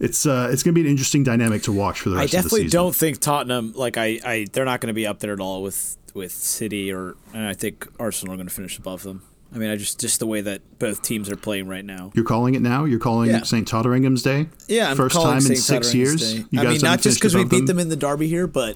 it's 0.02 0.26
uh, 0.26 0.50
it's 0.52 0.64
going 0.64 0.74
to 0.76 0.82
be 0.82 0.86
an 0.86 0.92
interesting 0.92 1.24
dynamic 1.24 1.64
to 1.64 1.72
watch 1.72 2.02
for 2.02 2.10
the 2.10 2.18
rest 2.18 2.34
of 2.34 2.44
the 2.44 2.50
season. 2.50 2.60
I 2.60 2.64
definitely 2.64 2.70
don't 2.72 2.94
think 2.94 3.20
Tottenham 3.22 3.72
like 3.74 3.96
I, 3.98 4.20
I 4.26 4.48
they're 4.52 4.66
not 4.66 4.82
going 4.82 4.88
to 4.90 4.94
be 4.94 5.08
up 5.08 5.20
there 5.20 5.32
at 5.32 5.40
all 5.40 5.64
with 5.64 5.96
with 6.14 6.34
City 6.34 6.92
or 6.92 7.16
and 7.34 7.48
I 7.48 7.54
think 7.54 7.88
Arsenal 8.02 8.34
are 8.34 8.36
going 8.36 8.50
to 8.50 8.54
finish 8.54 8.78
above 8.78 9.04
them. 9.04 9.22
I 9.56 9.58
mean, 9.60 9.70
I 9.70 9.78
just 9.78 9.98
just 9.98 10.20
the 10.20 10.28
way 10.28 10.42
that 10.42 10.78
both 10.78 11.02
teams 11.02 11.30
are 11.30 11.38
playing 11.38 11.70
right 11.70 11.86
now. 11.86 12.12
You're 12.14 12.26
calling 12.26 12.54
it 12.56 12.62
now. 12.62 12.84
You're 12.84 13.00
calling 13.00 13.30
Yeah. 13.30 13.38
it 13.38 13.48
St. 13.48 13.66
Totteringham's 13.66 14.24
Day. 14.24 14.48
Yeah, 14.68 14.92
I'm 14.92 14.98
1st 14.98 15.12
calling 15.12 15.40
time 15.42 15.52
in 15.52 15.56
six 15.56 15.94
years. 15.94 16.34
Day. 16.34 16.46
You 16.50 16.60
I 16.60 16.64
guys 16.66 16.82
mean, 16.84 16.92
not 16.92 17.00
just 17.02 17.18
because 17.18 17.34
we 17.34 17.46
beat 17.46 17.66
them 17.66 17.80
in 17.80 17.88
the 17.88 17.96
derby 17.96 18.28
here, 18.28 18.46
but 18.48 18.76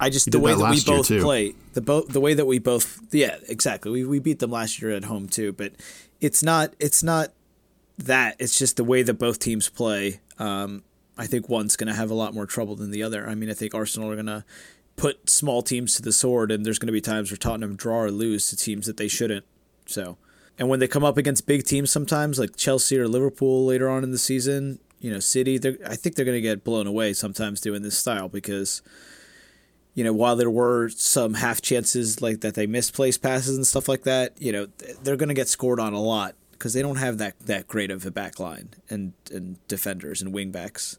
I 0.00 0.10
just 0.10 0.30
the 0.30 0.40
way 0.40 0.52
that 0.52 0.58
that, 0.58 0.70
we 0.70 0.82
both 0.82 1.08
play 1.08 1.54
the 1.74 1.80
bo- 1.80 2.06
the 2.06 2.20
way 2.20 2.34
that 2.34 2.46
we 2.46 2.58
both 2.58 3.00
yeah 3.12 3.36
exactly 3.48 3.90
we 3.90 4.04
we 4.04 4.18
beat 4.18 4.38
them 4.38 4.50
last 4.50 4.80
year 4.80 4.92
at 4.92 5.04
home 5.04 5.28
too, 5.28 5.52
but 5.52 5.72
it's 6.20 6.42
not 6.42 6.74
it's 6.80 7.02
not 7.02 7.32
that 7.98 8.36
it's 8.38 8.58
just 8.58 8.76
the 8.76 8.84
way 8.84 9.02
that 9.02 9.14
both 9.14 9.38
teams 9.38 9.68
play. 9.68 10.20
Um, 10.38 10.82
I 11.18 11.26
think 11.26 11.48
one's 11.48 11.76
going 11.76 11.88
to 11.88 11.94
have 11.94 12.10
a 12.10 12.14
lot 12.14 12.34
more 12.34 12.46
trouble 12.46 12.76
than 12.76 12.90
the 12.90 13.02
other. 13.02 13.28
I 13.28 13.34
mean, 13.34 13.50
I 13.50 13.54
think 13.54 13.74
Arsenal 13.74 14.10
are 14.10 14.14
going 14.14 14.26
to 14.26 14.44
put 14.96 15.28
small 15.28 15.62
teams 15.62 15.94
to 15.96 16.02
the 16.02 16.12
sword, 16.12 16.50
and 16.50 16.64
there's 16.64 16.78
going 16.78 16.86
to 16.86 16.92
be 16.92 17.00
times 17.00 17.30
where 17.30 17.36
Tottenham 17.36 17.76
draw 17.76 18.02
or 18.02 18.10
lose 18.10 18.48
to 18.48 18.56
teams 18.56 18.86
that 18.86 18.96
they 18.96 19.08
shouldn't. 19.08 19.44
So, 19.86 20.16
and 20.58 20.68
when 20.68 20.80
they 20.80 20.88
come 20.88 21.04
up 21.04 21.18
against 21.18 21.46
big 21.46 21.64
teams, 21.64 21.90
sometimes 21.90 22.38
like 22.38 22.56
Chelsea 22.56 22.98
or 22.98 23.06
Liverpool 23.06 23.66
later 23.66 23.88
on 23.88 24.02
in 24.02 24.12
the 24.12 24.18
season, 24.18 24.78
you 24.98 25.10
know, 25.10 25.20
City, 25.20 25.56
I 25.86 25.96
think 25.96 26.14
they're 26.14 26.24
going 26.24 26.36
to 26.36 26.40
get 26.40 26.64
blown 26.64 26.86
away 26.86 27.12
sometimes 27.12 27.60
doing 27.60 27.82
this 27.82 27.98
style 27.98 28.28
because, 28.28 28.82
you 29.94 30.04
know, 30.04 30.12
while 30.12 30.36
there 30.36 30.50
were 30.50 30.88
some 30.88 31.34
half 31.34 31.60
chances 31.60 32.22
like 32.22 32.40
that 32.40 32.54
they 32.54 32.66
misplaced 32.66 33.22
passes 33.22 33.56
and 33.56 33.66
stuff 33.66 33.88
like 33.88 34.04
that, 34.04 34.40
you 34.40 34.52
know, 34.52 34.66
they're 35.02 35.16
going 35.16 35.28
to 35.28 35.34
get 35.34 35.48
scored 35.48 35.80
on 35.80 35.92
a 35.92 36.00
lot 36.00 36.34
because 36.52 36.74
they 36.74 36.82
don't 36.82 36.96
have 36.96 37.18
that 37.18 37.38
that 37.40 37.66
great 37.66 37.90
of 37.90 38.04
a 38.06 38.10
back 38.10 38.38
line 38.38 38.70
and 38.88 39.12
and 39.32 39.56
defenders 39.66 40.22
and 40.22 40.32
wingbacks. 40.34 40.98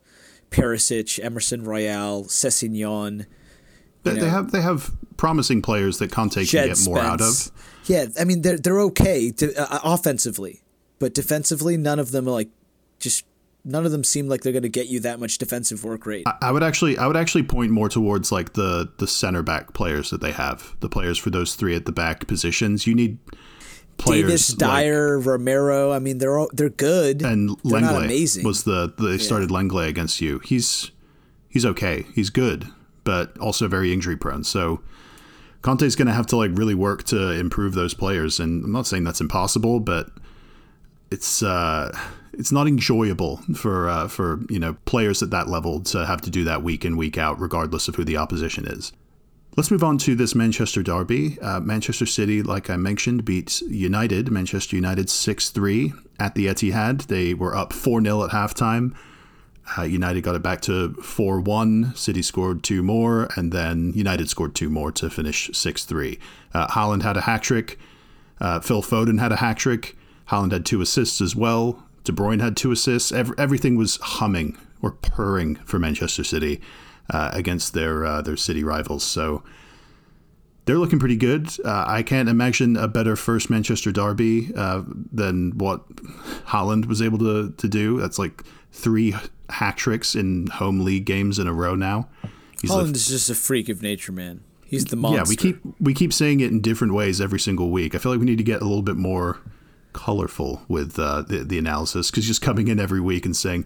Perisic, 0.50 1.24
Emerson 1.24 1.63
Royal, 1.63 2.25
Sessegnon. 2.25 3.25
They, 4.03 4.15
you 4.15 4.19
they 4.19 4.29
have 4.29 4.51
they 4.51 4.62
have 4.62 4.91
promising 5.15 5.62
players 5.62 6.00
that 6.00 6.12
Conte 6.12 6.36
can 6.36 6.45
Jed 6.45 6.67
get 6.69 6.86
more 6.86 7.00
out 7.00 7.21
of. 7.21 7.51
Yeah, 7.86 8.07
I 8.19 8.25
mean 8.25 8.41
they're 8.41 8.57
they're 8.57 8.81
okay 8.81 9.31
to, 9.31 9.55
uh, 9.55 9.79
offensively, 9.83 10.62
but 11.00 11.13
defensively, 11.13 11.77
none 11.77 12.00
of 12.00 12.12
them 12.12 12.27
are 12.27 12.31
like 12.31 12.50
just 13.00 13.25
none 13.63 13.85
of 13.85 13.91
them 13.91 14.03
seem 14.03 14.27
like 14.27 14.41
they're 14.41 14.53
going 14.53 14.63
to 14.63 14.69
get 14.69 14.87
you 14.87 14.99
that 15.01 15.19
much 15.19 15.37
defensive 15.37 15.83
work 15.83 16.05
rate. 16.05 16.25
I 16.41 16.51
would 16.51 16.63
actually 16.63 16.97
I 16.97 17.07
would 17.07 17.17
actually 17.17 17.43
point 17.43 17.71
more 17.71 17.89
towards 17.89 18.31
like 18.31 18.53
the 18.53 18.91
the 18.97 19.07
center 19.07 19.43
back 19.43 19.73
players 19.73 20.09
that 20.09 20.21
they 20.21 20.31
have. 20.31 20.75
The 20.79 20.89
players 20.89 21.17
for 21.17 21.29
those 21.29 21.55
three 21.55 21.75
at 21.75 21.85
the 21.85 21.91
back 21.91 22.27
positions. 22.27 22.87
You 22.87 22.95
need 22.95 23.17
players 23.97 24.47
Davies, 24.47 24.61
like- 24.61 24.83
Dier, 24.83 25.19
Romero. 25.19 25.91
I 25.91 25.99
mean, 25.99 26.17
they're 26.17 26.37
all, 26.39 26.49
they're 26.53 26.69
good. 26.69 27.21
and 27.21 27.49
they're 27.63 27.81
Lenglet 27.81 28.05
amazing. 28.05 28.43
was 28.43 28.63
the 28.63 28.93
they 28.97 29.17
started 29.17 29.49
Lenglet 29.49 29.87
against 29.89 30.21
you. 30.21 30.39
He's 30.39 30.91
he's 31.49 31.65
okay. 31.65 32.05
He's 32.15 32.29
good, 32.29 32.67
but 33.03 33.37
also 33.37 33.67
very 33.67 33.93
injury 33.93 34.17
prone. 34.17 34.43
So 34.43 34.81
Conte's 35.61 35.95
going 35.95 36.07
to 36.07 36.13
have 36.13 36.25
to 36.27 36.35
like 36.37 36.51
really 36.53 36.73
work 36.73 37.03
to 37.05 37.31
improve 37.31 37.75
those 37.75 37.93
players. 37.93 38.39
And 38.39 38.65
I'm 38.65 38.71
not 38.71 38.87
saying 38.87 39.03
that's 39.03 39.21
impossible, 39.21 39.79
but 39.79 40.09
it's 41.11 41.43
uh, 41.43 41.95
it's 42.33 42.51
not 42.51 42.67
enjoyable 42.67 43.38
for 43.55 43.89
uh, 43.89 44.07
for 44.07 44.41
you 44.50 44.59
know 44.59 44.75
players 44.85 45.21
at 45.21 45.29
that 45.31 45.47
level 45.47 45.81
to 45.81 46.05
have 46.05 46.21
to 46.21 46.29
do 46.29 46.43
that 46.43 46.63
week 46.63 46.85
in 46.85 46.97
week 46.97 47.17
out, 47.17 47.39
regardless 47.39 47.88
of 47.88 47.95
who 47.95 48.03
the 48.03 48.17
opposition 48.17 48.65
is. 48.65 48.91
Let's 49.57 49.69
move 49.69 49.83
on 49.83 49.97
to 50.00 50.15
this 50.15 50.33
Manchester 50.33 50.81
derby. 50.81 51.38
Uh, 51.41 51.59
Manchester 51.59 52.05
City, 52.05 52.41
like 52.41 52.69
I 52.69 52.77
mentioned, 52.77 53.25
beat 53.25 53.61
United, 53.61 54.31
Manchester 54.31 54.77
United 54.77 55.09
6 55.09 55.50
3 55.50 55.91
at 56.19 56.35
the 56.35 56.45
Etihad. 56.47 57.07
They 57.07 57.33
were 57.33 57.53
up 57.53 57.73
4 57.73 58.01
0 58.01 58.23
at 58.23 58.29
halftime. 58.31 58.95
Uh, 59.77 59.83
United 59.83 60.21
got 60.21 60.35
it 60.35 60.41
back 60.41 60.61
to 60.61 60.93
4 60.93 61.41
1. 61.41 61.95
City 61.95 62.21
scored 62.21 62.63
two 62.63 62.81
more, 62.81 63.27
and 63.35 63.51
then 63.51 63.91
United 63.93 64.29
scored 64.29 64.55
two 64.55 64.69
more 64.69 64.91
to 64.93 65.09
finish 65.09 65.50
6 65.53 65.83
3. 65.83 66.17
Uh, 66.53 66.67
Haaland 66.67 67.03
had 67.03 67.17
a 67.17 67.21
hat 67.21 67.43
trick. 67.43 67.77
Uh, 68.39 68.61
Phil 68.61 68.81
Foden 68.81 69.19
had 69.19 69.33
a 69.33 69.38
hat 69.38 69.57
trick. 69.57 69.97
Haaland 70.29 70.53
had 70.53 70.65
two 70.65 70.79
assists 70.79 71.19
as 71.19 71.35
well. 71.35 71.83
De 72.03 72.12
Bruyne 72.12 72.41
had 72.41 72.58
two 72.58 72.72
assists. 72.72 73.12
Ev- 73.12 73.34
everything 73.38 73.75
was 73.75 73.98
humming 73.98 74.58
or 74.81 74.91
purring 74.91 75.55
for 75.65 75.77
Manchester 75.79 76.24
City 76.24 76.62
uh, 77.10 77.29
against 77.34 77.74
their 77.74 78.05
uh, 78.05 78.22
their 78.22 78.38
city 78.38 78.63
rivals. 78.63 79.03
So 79.03 79.43
they're 80.65 80.77
looking 80.77 81.00
pretty 81.00 81.15
good. 81.17 81.48
Uh, 81.63 81.86
I 81.88 82.03
can't 82.03 82.29
imagine 82.29 82.77
a 82.77 82.88
better 82.88 83.15
first 83.15 83.50
Manchester 83.50 83.91
derby 83.91 84.51
uh, 84.55 84.84
than 85.12 85.58
what 85.58 85.88
Haaland 86.48 86.86
was 86.86 87.01
able 87.01 87.17
to 87.20 87.51
to 87.51 87.67
do. 87.67 88.00
That's 88.00 88.17
like 88.20 88.43
three 88.72 89.15
hat 89.50 89.77
tricks 89.77 90.15
in 90.15 90.48
home 90.48 90.79
league 90.81 91.05
games 91.05 91.38
in 91.39 91.48
a 91.48 91.53
row 91.53 91.75
now. 91.75 92.10
He's 92.62 92.72
Haaland 92.72 92.96
is 92.96 93.08
just 93.08 93.29
a 93.29 93.36
freak 93.36 93.70
of 93.70 93.81
nature, 93.81 94.12
man. 94.12 94.43
He's 94.65 94.86
the 94.86 94.96
monster. 94.96 95.17
yeah, 95.17 95.25
we 95.27 95.36
keep 95.36 95.60
we 95.81 95.93
keep 95.93 96.13
saying 96.13 96.39
it 96.39 96.51
in 96.51 96.62
different 96.62 96.93
ways 96.93 97.20
every 97.20 97.39
single 97.39 97.70
week. 97.72 97.93
I 97.93 97.98
feel 97.98 98.12
like 98.12 98.20
we 98.22 98.25
need 98.25 98.38
to 98.38 98.43
get 98.43 98.62
a 98.62 98.65
little 98.65 98.84
bit 98.84 98.96
more 98.96 99.39
colorful 99.93 100.62
with 100.67 100.98
uh, 101.00 101.21
the 101.24 101.39
the 101.39 101.57
analysis 101.57 102.12
because 102.12 102.25
just 102.25 102.41
coming 102.41 102.67
in 102.67 102.79
every 102.79 103.01
week 103.01 103.25
and 103.25 103.36
saying. 103.36 103.65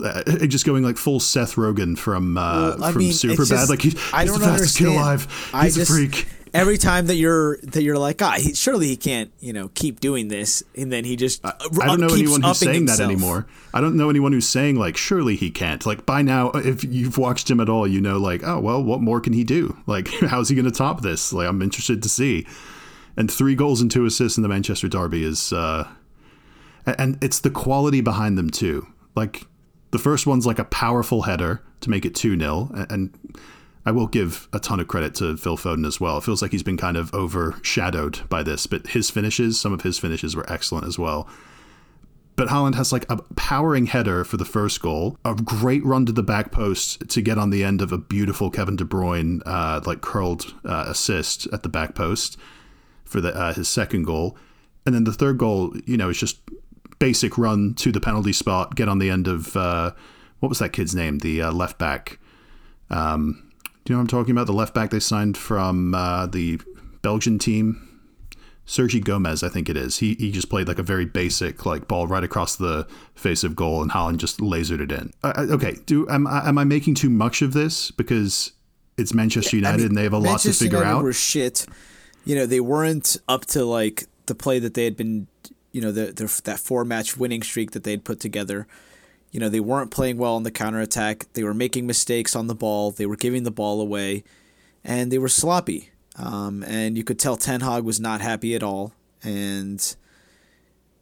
Uh, 0.00 0.22
just 0.46 0.64
going 0.64 0.84
like 0.84 0.96
full 0.96 1.18
Seth 1.18 1.56
Rogen 1.56 1.98
from 1.98 2.38
uh, 2.38 2.76
Well, 2.78 2.92
from 2.92 2.98
mean, 3.00 3.10
it's 3.10 3.24
Superbad, 3.24 3.48
just- 3.48 3.70
like 3.70 3.82
he's, 3.82 3.96
I 4.12 4.24
don't 4.24 4.38
the 4.38 4.46
fastest 4.46 4.78
kid 4.78 4.86
alive. 4.86 5.50
I 5.52 5.64
He's 5.64 5.74
just, 5.74 5.90
a 5.90 5.94
freak. 5.94 6.28
Every 6.54 6.78
time 6.78 7.06
that 7.06 7.16
you're 7.16 7.58
that 7.58 7.82
you're 7.82 7.98
like, 7.98 8.22
ah, 8.22 8.36
he, 8.38 8.54
surely 8.54 8.86
he 8.86 8.96
can't, 8.96 9.32
you 9.40 9.52
know, 9.52 9.68
keep 9.74 9.98
doing 9.98 10.28
this, 10.28 10.62
and 10.76 10.92
then 10.92 11.04
he 11.04 11.16
just 11.16 11.44
I 11.44 11.52
don't 11.86 12.00
know 12.00 12.08
anyone 12.08 12.40
who's 12.40 12.58
saying 12.58 12.86
that 12.86 13.00
anymore. 13.00 13.46
I 13.74 13.80
don't 13.80 13.96
know 13.96 14.10
anyone 14.10 14.32
who's 14.32 14.48
saying 14.48 14.76
like, 14.76 14.96
surely 14.96 15.34
he 15.36 15.50
can't. 15.50 15.84
Like 15.84 16.06
by 16.06 16.22
now, 16.22 16.50
if 16.50 16.84
you've 16.84 17.18
watched 17.18 17.50
him 17.50 17.58
at 17.60 17.68
all, 17.68 17.86
you 17.86 18.00
know, 18.00 18.18
like, 18.18 18.42
oh 18.44 18.60
well, 18.60 18.82
what 18.82 19.00
more 19.00 19.20
can 19.20 19.32
he 19.32 19.44
do? 19.44 19.76
Like, 19.86 20.08
how's 20.20 20.48
he 20.48 20.54
going 20.54 20.64
to 20.64 20.70
top 20.72 21.02
this? 21.02 21.32
Like, 21.32 21.48
I'm 21.48 21.62
interested 21.62 22.02
to 22.02 22.08
see. 22.08 22.46
And 23.20 23.30
three 23.30 23.54
goals 23.54 23.82
and 23.82 23.90
two 23.90 24.06
assists 24.06 24.38
in 24.38 24.42
the 24.42 24.48
Manchester 24.48 24.88
derby 24.88 25.24
is, 25.24 25.52
uh, 25.52 25.86
and 26.86 27.22
it's 27.22 27.40
the 27.40 27.50
quality 27.50 28.00
behind 28.00 28.38
them 28.38 28.48
too. 28.48 28.86
Like 29.14 29.46
the 29.90 29.98
first 29.98 30.26
one's 30.26 30.46
like 30.46 30.58
a 30.58 30.64
powerful 30.64 31.20
header 31.20 31.62
to 31.82 31.90
make 31.90 32.06
it 32.06 32.14
two 32.14 32.38
0 32.38 32.70
and. 32.88 33.10
I 33.86 33.92
will 33.92 34.08
give 34.08 34.46
a 34.52 34.60
ton 34.60 34.78
of 34.78 34.88
credit 34.88 35.14
to 35.16 35.38
Phil 35.38 35.56
Foden 35.56 35.86
as 35.86 35.98
well. 35.98 36.18
It 36.18 36.24
feels 36.24 36.42
like 36.42 36.52
he's 36.52 36.62
been 36.62 36.76
kind 36.76 36.98
of 36.98 37.12
overshadowed 37.14 38.28
by 38.28 38.42
this, 38.42 38.66
but 38.66 38.88
his 38.88 39.08
finishes, 39.08 39.58
some 39.58 39.72
of 39.72 39.80
his 39.80 39.98
finishes 39.98 40.36
were 40.36 40.44
excellent 40.52 40.86
as 40.86 40.98
well 40.98 41.26
But 42.36 42.48
Haaland 42.48 42.74
has 42.74 42.92
like 42.92 43.04
a 43.10 43.16
powering 43.36 43.86
header 43.86 44.24
for 44.24 44.36
the 44.38 44.44
first 44.44 44.80
goal, 44.80 45.18
a 45.24 45.34
great 45.34 45.84
run 45.84 46.06
to 46.06 46.12
the 46.12 46.22
back 46.22 46.52
post 46.52 47.08
to 47.08 47.20
get 47.20 47.38
on 47.38 47.50
the 47.50 47.64
end 47.64 47.82
of 47.82 47.92
a 47.92 47.98
beautiful 47.98 48.50
Kevin 48.50 48.76
De 48.76 48.84
Bruyne 48.84 49.42
uh, 49.44 49.80
like 49.84 50.00
curled 50.00 50.54
uh, 50.64 50.84
assist 50.86 51.46
at 51.52 51.62
the 51.62 51.68
back 51.68 51.94
post 51.94 52.38
for 53.10 53.20
the 53.20 53.34
uh, 53.34 53.52
his 53.52 53.68
second 53.68 54.04
goal, 54.04 54.36
and 54.86 54.94
then 54.94 55.04
the 55.04 55.12
third 55.12 55.38
goal, 55.38 55.74
you 55.84 55.96
know, 55.96 56.08
is 56.08 56.18
just 56.18 56.38
basic 56.98 57.36
run 57.36 57.74
to 57.74 57.90
the 57.90 58.00
penalty 58.00 58.32
spot, 58.32 58.76
get 58.76 58.88
on 58.88 58.98
the 58.98 59.10
end 59.10 59.26
of 59.26 59.56
uh, 59.56 59.90
what 60.38 60.48
was 60.48 60.60
that 60.60 60.72
kid's 60.72 60.94
name, 60.94 61.18
the 61.18 61.42
uh, 61.42 61.52
left 61.52 61.78
back. 61.78 62.18
Um, 62.90 63.50
do 63.84 63.92
you 63.92 63.96
know 63.96 63.98
what 63.98 64.12
I'm 64.12 64.18
talking 64.18 64.32
about? 64.32 64.46
The 64.46 64.52
left 64.52 64.74
back 64.74 64.90
they 64.90 65.00
signed 65.00 65.36
from 65.36 65.94
uh, 65.94 66.26
the 66.26 66.60
Belgian 67.02 67.38
team. 67.38 67.86
Sergi 68.66 69.00
Gomez, 69.00 69.42
I 69.42 69.48
think 69.48 69.68
it 69.68 69.76
is. 69.76 69.98
He 69.98 70.14
he 70.14 70.30
just 70.30 70.48
played 70.48 70.68
like 70.68 70.78
a 70.78 70.84
very 70.84 71.04
basic 71.04 71.66
like 71.66 71.88
ball 71.88 72.06
right 72.06 72.22
across 72.22 72.54
the 72.54 72.86
face 73.16 73.42
of 73.42 73.56
goal, 73.56 73.82
and 73.82 73.90
Haaland 73.90 74.18
just 74.18 74.38
lasered 74.38 74.80
it 74.80 74.92
in. 74.92 75.12
Uh, 75.24 75.46
okay, 75.50 75.76
do 75.86 76.08
am 76.08 76.28
I, 76.28 76.48
am 76.48 76.56
I 76.56 76.62
making 76.62 76.94
too 76.94 77.10
much 77.10 77.42
of 77.42 77.52
this 77.52 77.90
because 77.90 78.52
it's 78.96 79.12
Manchester 79.12 79.56
United 79.56 79.74
I 79.74 79.76
mean, 79.78 79.86
and 79.88 79.96
they 79.96 80.04
have 80.04 80.12
a 80.12 80.20
Manchester 80.20 80.48
lot 80.50 80.52
to 80.52 80.58
figure 80.64 80.78
United 80.78 80.96
out? 80.98 81.02
Were 81.02 81.12
shit. 81.12 81.66
You 82.24 82.36
know 82.36 82.46
they 82.46 82.60
weren't 82.60 83.16
up 83.28 83.46
to 83.46 83.64
like 83.64 84.04
the 84.26 84.34
play 84.34 84.58
that 84.58 84.74
they 84.74 84.84
had 84.84 84.96
been. 84.96 85.26
You 85.72 85.80
know 85.80 85.92
the, 85.92 86.06
the 86.06 86.40
that 86.44 86.58
four 86.58 86.84
match 86.84 87.16
winning 87.16 87.42
streak 87.42 87.70
that 87.72 87.84
they 87.84 87.92
had 87.92 88.04
put 88.04 88.20
together. 88.20 88.66
You 89.30 89.40
know 89.40 89.48
they 89.48 89.60
weren't 89.60 89.90
playing 89.90 90.18
well 90.18 90.34
on 90.34 90.42
the 90.42 90.50
counter 90.50 90.80
attack. 90.80 91.26
They 91.34 91.44
were 91.44 91.54
making 91.54 91.86
mistakes 91.86 92.34
on 92.34 92.46
the 92.46 92.54
ball. 92.54 92.90
They 92.90 93.06
were 93.06 93.16
giving 93.16 93.44
the 93.44 93.50
ball 93.50 93.80
away, 93.80 94.24
and 94.84 95.12
they 95.12 95.18
were 95.18 95.28
sloppy. 95.28 95.90
Um, 96.16 96.62
and 96.64 96.96
you 96.96 97.04
could 97.04 97.18
tell 97.18 97.36
Ten 97.36 97.60
Hag 97.60 97.84
was 97.84 98.00
not 98.00 98.20
happy 98.20 98.54
at 98.54 98.62
all. 98.62 98.92
And 99.22 99.96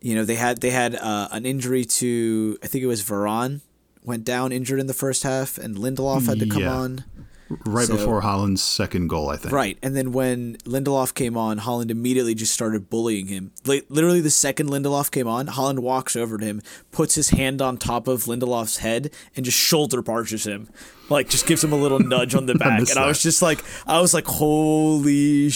you 0.01 0.15
know 0.15 0.25
they 0.25 0.37
had 0.37 0.61
they 0.61 0.71
had 0.71 0.95
uh, 0.95 1.29
an 1.33 1.47
injury 1.47 1.85
to 1.85 2.59
I 2.63 2.67
think 2.67 2.85
it 2.85 2.89
was 2.89 3.03
Varane 3.03 3.61
went 4.05 4.25
down 4.25 4.53
injured 4.53 4.81
in 4.81 4.87
the 4.87 4.95
first 4.95 5.23
half, 5.23 5.59
and 5.59 5.77
Lindelof 5.77 6.27
had 6.27 6.39
to 6.41 6.47
come 6.47 6.63
yeah. 6.63 6.75
on. 6.75 7.05
Right 7.49 7.87
so, 7.87 7.97
before 7.97 8.21
Haaland's 8.23 8.63
second 8.63 9.09
goal, 9.09 9.31
I 9.31 9.37
think. 9.37 9.53
Right. 9.53 9.79
And 9.83 9.97
then 9.97 10.13
when 10.13 10.57
Lindelof 10.59 11.15
came 11.15 11.37
on, 11.37 11.61
Haaland 11.61 11.91
immediately 11.91 12.35
just 12.35 12.53
started 12.53 12.91
bullying 12.91 13.27
him. 13.29 13.53
literally, 13.65 14.21
the 14.21 14.31
second 14.31 14.69
Lindelof 14.69 15.11
came 15.11 15.27
on, 15.27 15.47
Haaland 15.47 15.79
walks 15.79 16.15
over 16.15 16.37
to 16.37 16.45
him, 16.45 16.63
puts 16.93 17.15
his 17.15 17.31
hand 17.31 17.63
on 17.63 17.79
top 17.79 18.07
of 18.07 18.25
Lindelof's 18.25 18.79
head, 18.79 19.11
and 19.35 19.45
just 19.45 19.59
shoulder 19.59 20.03
barges 20.03 20.47
him. 20.47 20.69
Like, 21.09 21.31
just 21.31 21.47
gives 21.47 21.65
him 21.65 21.73
a 21.73 21.77
little 21.77 21.99
nudge 22.01 22.35
on 22.35 22.47
the 22.47 22.55
back. 22.55 22.81
I 22.81 22.91
and. 22.91 22.99
I 22.99 23.07
was 23.07 23.23
just 23.23 23.41
like, 23.41 23.65
I 23.87 24.01
was 24.01 24.13
like, 24.13 24.27
holy 24.27 25.49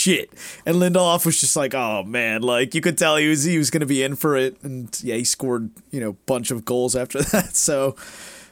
shit. 0.00 0.30
And 0.64 0.76
Lindelof 0.76 1.26
was 1.26 1.40
just 1.40 1.56
like, 1.56 1.74
oh 1.74 2.04
man, 2.04 2.42
like 2.42 2.74
you 2.74 2.80
could 2.80 2.96
tell 2.96 3.16
he 3.16 3.28
was 3.28 3.44
he 3.44 3.58
was 3.58 3.70
gonna 3.70 3.86
be 3.86 4.02
in 4.02 4.14
for 4.16 4.36
it. 4.36 4.62
And 4.62 4.96
yeah, 5.02 5.16
he 5.16 5.24
scored, 5.24 5.70
you 5.90 6.00
know, 6.00 6.12
bunch 6.26 6.50
of 6.50 6.64
goals 6.64 6.94
after 6.96 7.22
that. 7.32 7.56
So 7.56 7.96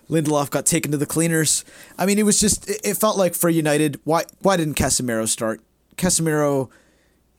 Lindelof 0.09 0.51
got 0.51 0.67
taken 0.67 0.91
to 0.93 0.99
the 0.99 1.07
cleaners. 1.07 1.65
I 1.99 2.07
mean, 2.07 2.19
it 2.19 2.25
was 2.25 2.41
just 2.41 2.69
it 2.69 2.97
felt 2.97 3.19
like 3.19 3.35
for 3.35 3.49
United, 3.49 4.01
why 4.05 4.25
why 4.41 4.57
didn't 4.57 4.75
Casemiro 4.75 5.29
start? 5.29 5.61
Casemiro 5.97 6.71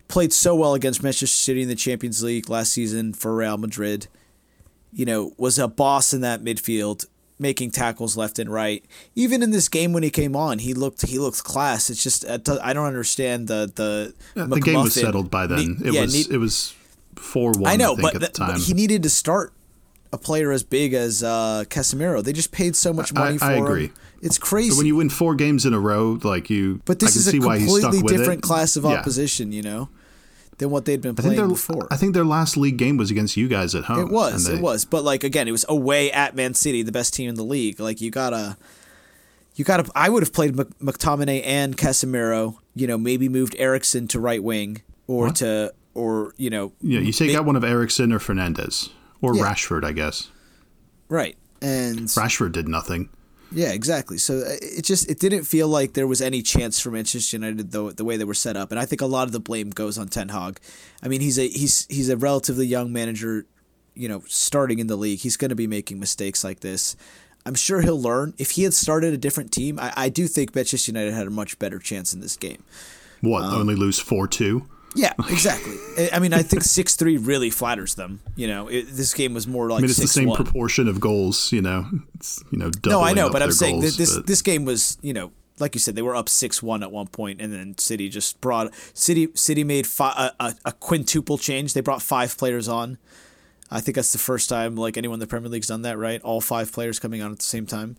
played 0.08 0.34
so 0.34 0.56
well 0.56 0.74
against 0.74 1.02
Manchester 1.02 1.28
City 1.28 1.62
in 1.62 1.68
the 1.68 1.76
Champions 1.76 2.22
League 2.24 2.50
last 2.50 2.74
season 2.74 3.14
for 3.14 3.36
Real 3.36 3.58
Madrid. 3.58 4.08
You 4.92 5.06
know, 5.06 5.34
was 5.38 5.58
a 5.58 5.68
boss 5.68 6.14
in 6.14 6.22
that 6.22 6.42
midfield, 6.42 7.06
making 7.38 7.72
tackles 7.72 8.18
left 8.18 8.38
and 8.38 8.52
right. 8.52 8.84
Even 9.16 9.42
in 9.42 9.52
this 9.52 9.70
game 9.70 9.94
when 9.94 10.04
he 10.04 10.10
came 10.10 10.36
on, 10.36 10.60
he 10.60 10.74
looked 10.74 11.06
he 11.08 11.18
looked 11.18 11.44
class. 11.44 11.90
It's 11.90 12.04
just 12.04 12.26
I 12.28 12.38
don't 12.74 12.86
understand 12.86 13.48
the 13.48 13.72
the 13.74 14.14
yeah, 14.36 14.46
the 14.46 14.60
game 14.60 14.82
was 14.82 14.94
settled 14.94 15.32
by 15.32 15.48
then. 15.48 15.78
it 15.84 15.94
yeah, 15.94 16.02
was 16.02 16.14
need, 16.14 16.36
it 16.36 16.38
was 16.38 16.76
four 17.16 17.52
one. 17.54 17.72
I 17.72 17.78
know, 17.78 17.96
I 17.98 18.02
but, 18.02 18.14
the, 18.14 18.32
but 18.38 18.60
he 18.60 18.74
needed 18.74 19.04
to 19.04 19.10
start 19.10 19.54
a 20.12 20.18
player 20.18 20.52
as 20.52 20.64
big 20.64 20.94
as 20.94 21.24
uh, 21.24 21.66
Casemiro. 21.70 22.24
They 22.24 22.34
just 22.34 22.52
paid 22.52 22.76
so 22.76 22.94
much 22.94 23.14
money 23.14 23.36
I, 23.36 23.38
for 23.38 23.46
I 23.46 23.54
agree. 23.54 23.86
him. 23.86 23.94
It's 24.22 24.38
crazy. 24.38 24.72
But 24.72 24.78
when 24.78 24.86
you 24.86 24.98
win 24.98 25.10
four 25.10 25.36
games 25.36 25.66
in 25.66 25.74
a 25.74 25.80
row, 25.80 26.20
like 26.24 26.50
you, 26.50 26.82
but 26.86 27.00
this 27.00 27.16
is 27.16 27.28
a 27.28 27.32
completely 27.32 28.02
different 28.02 28.42
class 28.42 28.76
of 28.76 28.86
opposition. 28.86 29.52
Yeah. 29.52 29.58
You 29.58 29.64
know, 29.64 29.90
than 30.58 30.70
what 30.70 30.86
they'd 30.86 31.02
been 31.02 31.16
playing 31.16 31.40
I 31.40 31.48
before. 31.48 31.88
I 31.90 31.96
think 31.96 32.14
their 32.14 32.26
last 32.26 32.58
league 32.58 32.78
game 32.78 32.98
was 32.98 33.12
against 33.12 33.38
you 33.38 33.48
guys 33.48 33.76
at 33.76 33.86
home. 33.86 34.00
It 34.00 34.10
was. 34.10 34.46
They, 34.46 34.56
it 34.56 34.62
was. 34.62 34.86
But 34.86 35.04
like 35.04 35.24
again, 35.24 35.48
it 35.48 35.52
was 35.52 35.66
away 35.70 36.12
at 36.12 36.36
Man 36.36 36.54
City, 36.54 36.82
the 36.82 36.92
best 36.92 37.14
team 37.14 37.30
in 37.30 37.36
the 37.36 37.44
league. 37.44 37.80
Like 37.80 38.02
you 38.02 38.12
gotta. 38.12 38.58
You 39.56 39.66
gotta. 39.66 39.90
I 39.96 40.10
would 40.10 40.24
have 40.24 40.34
played 40.34 40.56
McTominay 40.56 41.42
and 41.46 41.78
Casemiro. 41.78 42.58
You 42.76 42.88
know, 42.88 42.98
maybe 42.98 43.28
moved 43.30 43.56
Eriksen 43.58 44.08
to 44.10 44.20
right 44.20 44.44
wing 44.44 44.82
or 45.08 45.28
what? 45.28 45.38
to 45.38 45.74
or 45.94 46.34
you 46.38 46.50
know. 46.50 46.74
Yeah, 46.82 47.00
you 47.00 47.14
take 47.14 47.36
out 47.36 47.46
one 47.46 47.56
of 47.56 47.64
Eriksen 47.64 48.12
or 48.12 48.20
Fernandes 48.20 48.90
or 49.22 49.36
yeah. 49.36 49.44
Rashford, 49.44 49.84
I 49.84 49.92
guess. 49.92 50.30
Right. 51.08 51.36
And 51.62 52.02
Rashford 52.02 52.52
did 52.52 52.68
nothing. 52.68 53.10
Yeah, 53.52 53.72
exactly. 53.72 54.18
So 54.18 54.40
uh, 54.40 54.58
it 54.62 54.84
just 54.84 55.10
it 55.10 55.20
didn't 55.20 55.44
feel 55.44 55.68
like 55.68 55.94
there 55.94 56.08
was 56.08 56.22
any 56.22 56.42
chance 56.42 56.80
for 56.80 56.92
Manchester 56.92 57.38
United 57.38 57.72
though 57.72 57.92
the 57.92 58.06
way 58.06 58.16
they 58.16 58.24
were 58.24 58.36
set 58.36 58.56
up, 58.56 58.72
and 58.72 58.80
I 58.80 58.86
think 58.86 59.02
a 59.02 59.08
lot 59.08 59.24
of 59.24 59.32
the 59.32 59.40
blame 59.40 59.72
goes 59.72 59.98
on 59.98 60.08
Ten 60.08 60.30
Hag. 60.30 60.60
I 61.02 61.08
mean, 61.08 61.22
he's 61.22 61.40
a 61.40 61.48
he's 61.48 61.88
he's 61.90 62.10
a 62.10 62.18
relatively 62.18 62.68
young 62.68 62.94
manager, 62.94 63.48
you 63.96 64.08
know, 64.08 64.22
starting 64.28 64.80
in 64.80 64.88
the 64.88 64.96
league. 64.96 65.20
He's 65.20 65.36
going 65.36 65.50
to 65.50 65.56
be 65.56 65.68
making 65.68 66.00
mistakes 66.00 66.44
like 66.44 66.60
this. 66.60 66.96
I'm 67.46 67.56
sure 67.56 67.82
he'll 67.82 68.00
learn. 68.00 68.36
If 68.38 68.52
he 68.52 68.64
had 68.64 68.74
started 68.74 69.14
a 69.14 69.18
different 69.18 69.52
team, 69.52 69.80
I, 69.80 69.94
I 69.96 70.10
do 70.10 70.28
think 70.28 70.54
Manchester 70.54 70.92
United 70.92 71.14
had 71.14 71.26
a 71.26 71.32
much 71.32 71.58
better 71.58 71.80
chance 71.80 72.14
in 72.14 72.20
this 72.20 72.38
game. 72.38 72.64
What? 73.22 73.44
Um, 73.44 73.62
only 73.62 73.76
lose 73.76 73.98
four 73.98 74.28
two. 74.28 74.68
Yeah, 74.96 75.14
exactly. 75.30 75.78
I 76.12 76.20
mean, 76.20 76.34
I 76.34 76.42
think 76.42 76.64
six 76.64 76.96
three 76.96 77.18
really 77.18 77.50
flatters 77.50 77.96
them. 77.96 78.22
You 78.36 78.48
know, 78.48 78.68
it, 78.68 78.88
this 78.90 79.14
game 79.14 79.34
was 79.34 79.48
more 79.48 79.70
like. 79.70 79.80
I 79.80 79.82
mean, 79.82 79.90
it's 79.90 80.00
6-1. 80.00 80.02
the 80.02 80.08
same 80.08 80.32
proportion 80.34 80.88
of 80.88 81.00
goals. 81.00 81.52
You 81.52 81.62
know, 81.62 81.88
it's 82.16 82.44
you 82.52 82.58
know. 82.58 82.72
No, 82.86 83.02
I 83.02 83.14
know, 83.14 83.30
but 83.30 83.44
I'm 83.44 83.52
saying 83.52 83.82
goals, 83.82 83.98
this 83.98 84.16
but... 84.16 84.28
this 84.28 84.42
game 84.42 84.66
was 84.66 84.98
you 85.02 85.14
know 85.14 85.32
like 85.60 85.76
you 85.76 85.80
said 85.80 85.96
they 85.96 86.02
were 86.02 86.16
up 86.16 86.30
six 86.30 86.64
one 86.64 86.84
at 86.84 86.92
one 86.92 87.08
point, 87.08 87.42
and 87.42 87.52
then 87.54 87.78
City 87.78 88.10
just 88.10 88.40
brought 88.42 88.74
City 88.94 89.30
City 89.36 89.64
made 89.64 89.86
fi- 89.86 90.32
a, 90.40 90.56
a, 90.66 90.72
quintuple 90.72 91.38
change. 91.38 91.74
They 91.74 91.82
brought 91.82 92.02
five 92.02 92.38
players 92.38 92.68
on. 92.68 92.98
I 93.72 93.82
think 93.82 93.96
that's 93.96 94.12
the 94.12 94.20
first 94.20 94.50
time 94.50 94.76
like 94.76 94.98
anyone 94.98 95.16
in 95.16 95.20
the 95.20 95.28
Premier 95.28 95.50
League's 95.50 95.68
done 95.68 95.84
that, 95.84 95.98
right? 95.98 96.22
All 96.22 96.42
five 96.42 96.72
players 96.72 97.00
coming 97.00 97.22
on 97.22 97.32
at 97.32 97.40
the 97.40 97.44
same 97.44 97.66
time. 97.66 97.98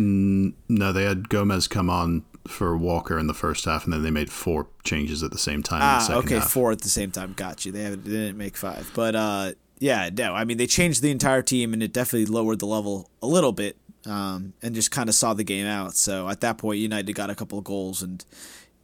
No, 0.00 0.92
they 0.92 1.04
had 1.04 1.28
Gomez 1.28 1.68
come 1.68 1.90
on 1.90 2.24
for 2.46 2.76
Walker 2.76 3.18
in 3.18 3.26
the 3.26 3.34
first 3.34 3.64
half, 3.64 3.84
and 3.84 3.92
then 3.92 4.02
they 4.02 4.10
made 4.10 4.30
four 4.30 4.66
changes 4.84 5.22
at 5.22 5.30
the 5.30 5.38
same 5.38 5.62
time. 5.62 5.80
Ah, 5.82 6.14
okay, 6.18 6.36
half. 6.36 6.50
four 6.50 6.72
at 6.72 6.80
the 6.80 6.88
same 6.88 7.10
time. 7.10 7.34
Got 7.34 7.64
you. 7.64 7.72
They, 7.72 7.90
they 7.90 7.96
didn't 8.10 8.38
make 8.38 8.56
five, 8.56 8.90
but 8.94 9.14
uh, 9.14 9.52
yeah, 9.78 10.10
no. 10.12 10.34
I 10.34 10.44
mean, 10.44 10.58
they 10.58 10.66
changed 10.66 11.02
the 11.02 11.10
entire 11.10 11.42
team, 11.42 11.72
and 11.72 11.82
it 11.82 11.92
definitely 11.92 12.26
lowered 12.26 12.58
the 12.58 12.66
level 12.66 13.10
a 13.22 13.26
little 13.26 13.52
bit, 13.52 13.76
um, 14.06 14.54
and 14.62 14.74
just 14.74 14.90
kind 14.90 15.08
of 15.08 15.14
saw 15.14 15.34
the 15.34 15.44
game 15.44 15.66
out. 15.66 15.94
So 15.94 16.28
at 16.28 16.40
that 16.40 16.58
point, 16.58 16.78
United 16.78 17.12
got 17.12 17.30
a 17.30 17.34
couple 17.34 17.58
of 17.58 17.64
goals, 17.64 18.02
and 18.02 18.24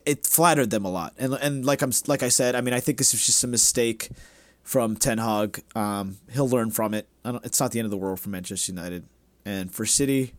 it 0.04 0.26
flattered 0.26 0.70
them 0.70 0.84
a 0.84 0.90
lot. 0.90 1.14
And 1.18 1.34
and 1.34 1.64
like 1.64 1.82
I'm 1.82 1.92
like 2.06 2.22
I 2.22 2.28
said, 2.28 2.54
I 2.54 2.60
mean, 2.60 2.74
I 2.74 2.80
think 2.80 2.98
this 2.98 3.12
was 3.12 3.24
just 3.24 3.42
a 3.42 3.48
mistake 3.48 4.10
from 4.62 4.96
Ten 4.96 5.18
Hag. 5.18 5.62
Um, 5.74 6.18
he'll 6.32 6.48
learn 6.48 6.70
from 6.70 6.94
it. 6.94 7.08
it's 7.24 7.60
not 7.60 7.72
the 7.72 7.78
end 7.78 7.86
of 7.86 7.90
the 7.90 7.96
world 7.96 8.20
for 8.20 8.30
Manchester 8.30 8.72
United, 8.72 9.04
and 9.44 9.72
for 9.72 9.86
City. 9.86 10.34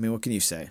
I 0.00 0.02
mean, 0.02 0.12
what 0.12 0.22
can 0.22 0.32
you 0.32 0.40
say? 0.40 0.70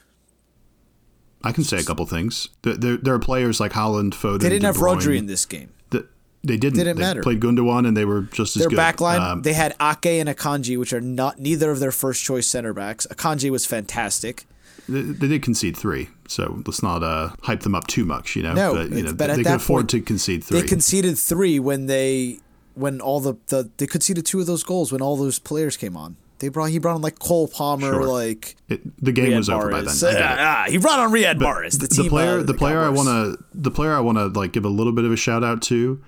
I 1.43 1.51
can 1.51 1.63
say 1.63 1.77
a 1.77 1.83
couple 1.83 2.03
things. 2.07 2.49
There, 2.63 2.97
there 2.97 3.13
are 3.13 3.19
players 3.19 3.59
like 3.59 3.73
Haaland, 3.73 4.13
Foden. 4.13 4.39
They 4.39 4.49
didn't 4.49 4.65
have 4.65 4.77
Rodri 4.77 5.17
in 5.17 5.27
this 5.27 5.45
game. 5.45 5.69
The, 5.91 6.07
they 6.43 6.57
didn't. 6.57 6.79
Didn't 6.79 6.97
they 6.97 7.01
matter. 7.01 7.21
Played 7.21 7.41
Gundogan 7.41 7.87
and 7.87 7.95
they 7.95 8.05
were 8.05 8.23
just 8.23 8.55
as 8.55 8.61
Their 8.61 8.69
good. 8.69 8.79
Their 8.79 8.93
backline, 8.93 9.19
um, 9.19 9.41
they 9.43 9.53
had 9.53 9.73
Ake 9.79 10.07
and 10.19 10.27
Akanji, 10.27 10.79
which 10.79 10.93
are 10.93 10.99
not 10.99 11.37
neither 11.37 11.69
of 11.69 11.79
their 11.79 11.91
first 11.91 12.23
choice 12.23 12.47
center 12.47 12.73
backs. 12.73 13.05
Akanji 13.05 13.51
was 13.51 13.67
fantastic. 13.67 14.47
They, 14.87 15.01
they 15.01 15.27
did 15.27 15.43
concede 15.43 15.77
three, 15.77 16.09
so 16.27 16.63
let's 16.65 16.81
not 16.81 17.03
uh, 17.03 17.29
hype 17.43 17.59
them 17.59 17.75
up 17.75 17.85
too 17.85 18.05
much. 18.05 18.35
You 18.35 18.41
know, 18.41 18.53
no, 18.53 18.73
but, 18.73 18.89
you 18.89 19.03
know, 19.03 19.13
but 19.13 19.35
they, 19.35 19.43
they 19.43 19.53
afford 19.53 19.81
point, 19.81 19.89
to 19.91 20.01
concede 20.01 20.43
three. 20.43 20.61
They 20.61 20.67
conceded 20.67 21.19
three 21.19 21.59
when 21.59 21.85
they 21.85 22.39
when 22.73 22.99
all 22.99 23.19
the, 23.19 23.35
the 23.47 23.69
they 23.77 23.85
conceded 23.85 24.25
two 24.25 24.39
of 24.39 24.47
those 24.47 24.63
goals 24.63 24.91
when 24.91 25.03
all 25.03 25.15
those 25.15 25.37
players 25.37 25.77
came 25.77 25.95
on. 25.95 26.17
They 26.39 26.47
brought 26.47 26.69
he 26.69 26.79
brought 26.79 26.95
on 26.95 27.01
like 27.01 27.19
Cole 27.19 27.47
Palmer, 27.47 27.93
sure. 27.93 28.07
like 28.07 28.55
it, 28.69 28.81
the 29.03 29.11
game 29.11 29.31
Riyad 29.31 29.37
was 29.37 29.49
over 29.49 29.69
by 29.69 29.81
then. 29.81 30.15
Uh, 30.15 30.35
ah, 30.39 30.65
he 30.69 30.77
brought 30.77 30.99
on 30.99 31.11
Riyad 31.11 31.37
Mahrez. 31.37 31.73
The, 31.73 31.87
the, 31.87 31.87
team, 31.87 32.09
player, 32.09 32.39
uh, 32.39 32.43
the 32.43 32.53
player 32.53 32.79
I 32.79 32.89
want 32.89 33.07
to, 33.07 33.43
the 33.53 33.71
player 33.71 33.93
I 33.93 33.99
want 33.99 34.17
to 34.17 34.27
like 34.27 34.53
give 34.53 34.63
a 34.63 34.69
little 34.69 34.93
bit 34.93 35.03
of 35.03 35.11
a 35.11 35.17
shout 35.17 35.43
out 35.43 35.61
to, 35.63 36.01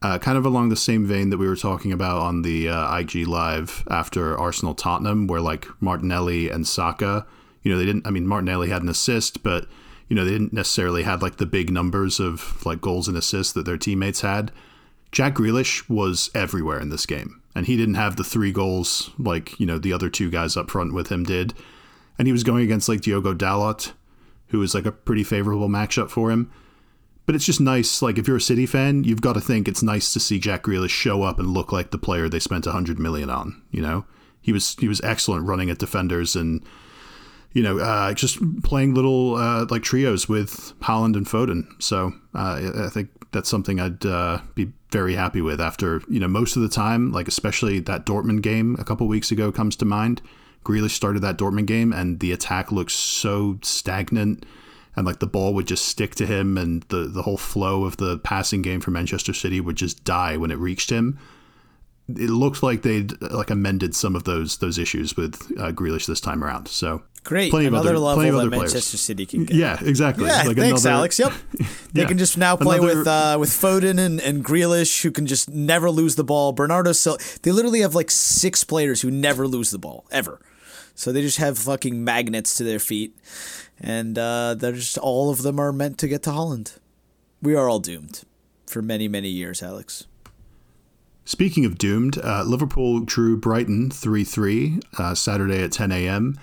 uh, 0.00 0.18
kind 0.18 0.38
of 0.38 0.46
along 0.46 0.68
the 0.68 0.76
same 0.76 1.04
vein 1.04 1.30
that 1.30 1.38
we 1.38 1.48
were 1.48 1.56
talking 1.56 1.90
about 1.90 2.22
on 2.22 2.42
the 2.42 2.68
uh, 2.68 2.96
IG 2.98 3.26
live 3.26 3.82
after 3.90 4.38
Arsenal 4.38 4.74
Tottenham, 4.76 5.26
where 5.26 5.40
like 5.40 5.66
Martinelli 5.80 6.48
and 6.50 6.68
Saka, 6.68 7.26
you 7.62 7.72
know, 7.72 7.76
they 7.76 7.84
didn't. 7.84 8.06
I 8.06 8.10
mean, 8.10 8.28
Martinelli 8.28 8.68
had 8.68 8.82
an 8.82 8.88
assist, 8.88 9.42
but 9.42 9.66
you 10.08 10.14
know, 10.14 10.24
they 10.24 10.30
didn't 10.30 10.52
necessarily 10.52 11.02
have 11.02 11.20
like 11.20 11.38
the 11.38 11.46
big 11.46 11.70
numbers 11.70 12.20
of 12.20 12.64
like 12.64 12.80
goals 12.80 13.08
and 13.08 13.16
assists 13.16 13.52
that 13.54 13.66
their 13.66 13.78
teammates 13.78 14.20
had. 14.20 14.52
Jack 15.10 15.34
Grealish 15.34 15.88
was 15.88 16.30
everywhere 16.32 16.78
in 16.78 16.90
this 16.90 17.06
game 17.06 17.40
and 17.54 17.66
he 17.66 17.76
didn't 17.76 17.94
have 17.94 18.16
the 18.16 18.24
three 18.24 18.52
goals 18.52 19.10
like 19.18 19.58
you 19.60 19.66
know 19.66 19.78
the 19.78 19.92
other 19.92 20.10
two 20.10 20.30
guys 20.30 20.56
up 20.56 20.70
front 20.70 20.92
with 20.92 21.08
him 21.10 21.24
did, 21.24 21.54
and 22.18 22.26
he 22.28 22.32
was 22.32 22.44
going 22.44 22.64
against 22.64 22.88
like 22.88 23.00
Diogo 23.00 23.34
Dalot, 23.34 23.92
who 24.48 24.58
was 24.58 24.74
like 24.74 24.86
a 24.86 24.92
pretty 24.92 25.24
favorable 25.24 25.68
matchup 25.68 26.10
for 26.10 26.30
him. 26.30 26.50
but 27.26 27.34
it's 27.34 27.46
just 27.46 27.60
nice. 27.60 28.02
Like 28.02 28.18
if 28.18 28.28
you're 28.28 28.36
a 28.36 28.40
City 28.40 28.66
fan, 28.66 29.04
you've 29.04 29.20
got 29.22 29.32
to 29.34 29.40
think 29.40 29.66
it's 29.66 29.82
nice 29.82 30.12
to 30.12 30.20
see 30.20 30.38
Jack 30.38 30.64
Grealish 30.64 30.90
show 30.90 31.22
up 31.22 31.38
and 31.38 31.48
look 31.48 31.72
like 31.72 31.90
the 31.90 31.98
player 31.98 32.28
they 32.28 32.40
spent 32.40 32.66
a 32.66 32.72
hundred 32.72 32.98
million 32.98 33.30
on. 33.30 33.62
You 33.70 33.82
know, 33.82 34.04
he 34.40 34.52
was 34.52 34.76
he 34.78 34.88
was 34.88 35.00
excellent 35.00 35.46
running 35.46 35.70
at 35.70 35.78
defenders 35.78 36.36
and 36.36 36.62
you 37.54 37.62
know 37.62 37.78
uh, 37.78 38.12
just 38.12 38.38
playing 38.62 38.94
little 38.94 39.36
uh, 39.36 39.66
like 39.70 39.82
trios 39.82 40.28
with 40.28 40.74
Haaland 40.80 41.16
and 41.16 41.26
Foden. 41.26 41.66
So 41.82 42.12
uh, 42.34 42.84
I 42.86 42.88
think 42.90 43.08
that's 43.32 43.48
something 43.48 43.80
I'd 43.80 44.04
uh, 44.04 44.40
be 44.54 44.72
very 44.90 45.14
happy 45.14 45.40
with. 45.40 45.60
After 45.60 46.02
you 46.08 46.20
know 46.20 46.28
most 46.28 46.56
of 46.56 46.62
the 46.62 46.68
time, 46.68 47.12
like 47.12 47.28
especially 47.28 47.80
that 47.80 48.04
Dortmund 48.04 48.42
game 48.42 48.76
a 48.78 48.84
couple 48.84 49.08
weeks 49.08 49.30
ago 49.30 49.50
comes 49.50 49.76
to 49.76 49.84
mind. 49.86 50.20
Grealish 50.64 50.92
started 50.92 51.20
that 51.20 51.36
Dortmund 51.36 51.66
game 51.66 51.92
and 51.92 52.20
the 52.20 52.32
attack 52.32 52.72
looks 52.72 52.94
so 52.94 53.58
stagnant 53.62 54.46
and 54.96 55.06
like 55.06 55.18
the 55.18 55.26
ball 55.26 55.52
would 55.54 55.66
just 55.66 55.86
stick 55.86 56.14
to 56.14 56.26
him 56.26 56.56
and 56.56 56.82
the 56.84 57.06
the 57.06 57.22
whole 57.22 57.36
flow 57.36 57.84
of 57.84 57.98
the 57.98 58.18
passing 58.18 58.62
game 58.62 58.80
for 58.80 58.90
Manchester 58.90 59.32
City 59.32 59.60
would 59.60 59.76
just 59.76 60.04
die 60.04 60.36
when 60.36 60.50
it 60.50 60.58
reached 60.58 60.90
him. 60.90 61.18
It 62.08 62.30
looked 62.30 62.62
like 62.62 62.82
they'd 62.82 63.20
like 63.22 63.50
amended 63.50 63.94
some 63.94 64.16
of 64.16 64.24
those 64.24 64.58
those 64.58 64.78
issues 64.78 65.16
with 65.16 65.52
uh, 65.58 65.72
Grealish 65.72 66.06
this 66.06 66.20
time 66.20 66.42
around. 66.42 66.68
So 66.68 67.02
great, 67.24 67.50
plenty 67.50 67.66
another 67.66 67.90
of 67.90 67.96
other, 67.96 67.98
level 67.98 68.14
plenty 68.14 68.28
of 68.28 68.34
other 68.36 68.50
that 68.50 68.56
Manchester 68.56 68.96
players. 68.96 69.00
City 69.00 69.26
can 69.26 69.44
get. 69.44 69.56
Yeah, 69.56 69.78
exactly. 69.82 70.26
Yeah, 70.26 70.42
like 70.44 70.56
thanks, 70.56 70.84
another, 70.84 70.98
Alex. 70.98 71.18
Yep, 71.18 71.32
they 71.92 72.02
yeah. 72.02 72.06
can 72.06 72.18
just 72.18 72.38
now 72.38 72.56
play 72.56 72.78
another, 72.78 72.98
with 72.98 73.06
uh, 73.08 73.36
with 73.40 73.50
Foden 73.50 73.98
and 73.98 74.20
and 74.20 74.44
Grealish, 74.44 75.02
who 75.02 75.10
can 75.10 75.26
just 75.26 75.50
never 75.50 75.90
lose 75.90 76.14
the 76.14 76.24
ball. 76.24 76.52
Bernardo 76.52 76.92
Silva. 76.92 77.22
They 77.42 77.50
literally 77.50 77.80
have 77.80 77.94
like 77.94 78.10
six 78.10 78.62
players 78.62 79.02
who 79.02 79.10
never 79.10 79.48
lose 79.48 79.70
the 79.70 79.78
ball 79.78 80.06
ever. 80.10 80.40
So 80.96 81.10
they 81.10 81.22
just 81.22 81.38
have 81.38 81.58
fucking 81.58 82.04
magnets 82.04 82.56
to 82.58 82.62
their 82.62 82.78
feet 82.78 83.16
and 83.80 84.18
uh, 84.18 84.54
they're 84.54 84.72
just 84.72 84.98
all 84.98 85.30
of 85.30 85.42
them 85.42 85.58
are 85.58 85.72
meant 85.72 85.98
to 85.98 86.08
get 86.08 86.22
to 86.24 86.30
Haaland. 86.30 86.78
We 87.42 87.54
are 87.54 87.68
all 87.68 87.80
doomed 87.80 88.22
for 88.66 88.82
many 88.82 89.08
many 89.08 89.28
years, 89.28 89.62
Alex. 89.62 90.06
Speaking 91.24 91.64
of 91.64 91.78
doomed, 91.78 92.18
uh, 92.18 92.42
Liverpool 92.42 93.00
drew 93.00 93.36
Brighton 93.36 93.90
3 93.90 94.24
3 94.24 94.80
uh, 94.98 95.14
Saturday 95.14 95.62
at 95.62 95.72
10 95.72 95.90
a.m. 95.92 96.38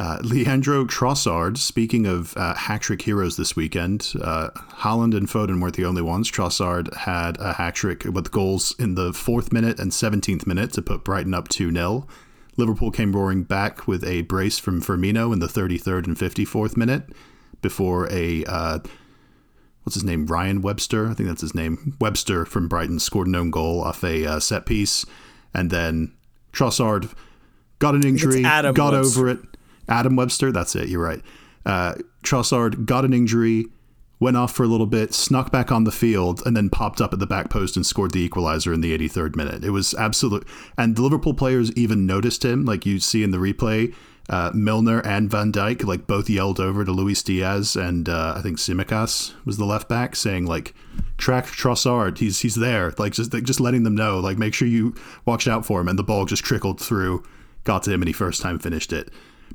Uh, 0.00 0.18
Leandro 0.22 0.86
Trossard, 0.86 1.58
speaking 1.58 2.06
of 2.06 2.34
uh, 2.34 2.54
hat 2.54 2.80
trick 2.80 3.02
heroes 3.02 3.36
this 3.36 3.54
weekend, 3.54 4.14
uh, 4.22 4.48
Haaland 4.78 5.14
and 5.14 5.28
Foden 5.28 5.60
weren't 5.60 5.76
the 5.76 5.84
only 5.84 6.00
ones. 6.00 6.30
Trossard 6.30 6.96
had 6.96 7.38
a 7.38 7.52
hat 7.52 7.74
trick 7.74 8.04
with 8.04 8.32
goals 8.32 8.74
in 8.78 8.94
the 8.94 9.12
fourth 9.12 9.52
minute 9.52 9.78
and 9.78 9.92
17th 9.92 10.46
minute 10.46 10.72
to 10.72 10.80
put 10.80 11.04
Brighton 11.04 11.34
up 11.34 11.48
2 11.48 11.70
0. 11.70 12.08
Liverpool 12.56 12.90
came 12.90 13.12
roaring 13.12 13.42
back 13.42 13.86
with 13.86 14.02
a 14.04 14.22
brace 14.22 14.58
from 14.58 14.80
Firmino 14.80 15.34
in 15.34 15.38
the 15.38 15.48
33rd 15.48 16.06
and 16.06 16.16
54th 16.16 16.78
minute 16.78 17.10
before 17.60 18.10
a 18.10 18.42
uh, 18.46 18.78
what's 19.82 19.96
his 19.96 20.04
name 20.04 20.24
Ryan 20.24 20.62
Webster 20.62 21.10
I 21.10 21.12
think 21.12 21.28
that's 21.28 21.42
his 21.42 21.54
name 21.54 21.98
Webster 22.00 22.46
from 22.46 22.68
Brighton 22.68 23.00
scored 23.00 23.26
an 23.26 23.34
own 23.34 23.50
goal 23.50 23.82
off 23.82 24.02
a 24.02 24.24
uh, 24.24 24.40
set 24.40 24.64
piece 24.64 25.04
and 25.52 25.70
then 25.70 26.14
Trossard 26.54 27.12
got 27.80 27.94
an 27.94 28.06
injury 28.06 28.40
got 28.40 28.94
Webster. 28.94 29.20
over 29.20 29.28
it 29.28 29.40
Adam 29.90 30.16
Webster 30.16 30.50
that's 30.50 30.74
it 30.74 30.88
you're 30.88 31.02
right 31.02 31.22
uh, 31.66 31.94
Trossard 32.22 32.86
got 32.86 33.04
an 33.04 33.12
injury 33.12 33.66
went 34.20 34.36
off 34.36 34.52
for 34.52 34.62
a 34.62 34.68
little 34.68 34.86
bit, 34.86 35.14
snuck 35.14 35.50
back 35.50 35.72
on 35.72 35.84
the 35.84 35.90
field, 35.90 36.42
and 36.44 36.54
then 36.54 36.68
popped 36.68 37.00
up 37.00 37.12
at 37.12 37.18
the 37.18 37.26
back 37.26 37.48
post 37.48 37.74
and 37.74 37.84
scored 37.84 38.12
the 38.12 38.20
equalizer 38.20 38.72
in 38.72 38.82
the 38.82 38.96
83rd 38.96 39.34
minute. 39.34 39.64
It 39.64 39.70
was 39.70 39.94
absolute. 39.94 40.46
And 40.76 40.94
the 40.94 41.02
Liverpool 41.02 41.34
players 41.34 41.72
even 41.72 42.06
noticed 42.06 42.44
him, 42.44 42.66
like 42.66 42.84
you 42.84 43.00
see 43.00 43.22
in 43.24 43.30
the 43.30 43.38
replay. 43.38 43.94
Uh, 44.28 44.52
Milner 44.54 45.00
and 45.00 45.28
Van 45.28 45.50
Dijk 45.50 45.84
like 45.84 46.06
both 46.06 46.30
yelled 46.30 46.60
over 46.60 46.84
to 46.84 46.92
Luis 46.92 47.20
Diaz 47.20 47.74
and 47.74 48.08
uh, 48.08 48.34
I 48.36 48.42
think 48.42 48.58
Tsimikas 48.58 49.32
was 49.44 49.56
the 49.56 49.64
left 49.64 49.88
back 49.88 50.14
saying 50.14 50.46
like 50.46 50.72
track 51.18 51.46
Trossard 51.46 52.18
he's 52.18 52.38
he's 52.38 52.54
there 52.54 52.94
like 52.96 53.12
just 53.12 53.34
like, 53.34 53.42
just 53.42 53.58
letting 53.58 53.82
them 53.82 53.96
know 53.96 54.20
like 54.20 54.38
make 54.38 54.54
sure 54.54 54.68
you 54.68 54.94
watch 55.24 55.48
out 55.48 55.66
for 55.66 55.80
him 55.80 55.88
and 55.88 55.98
the 55.98 56.04
ball 56.04 56.26
just 56.26 56.44
trickled 56.44 56.80
through 56.80 57.24
got 57.64 57.82
to 57.84 57.92
him 57.92 58.02
and 58.02 58.08
he 58.08 58.12
first 58.12 58.40
time 58.40 58.60
finished 58.60 58.92
it 58.92 59.10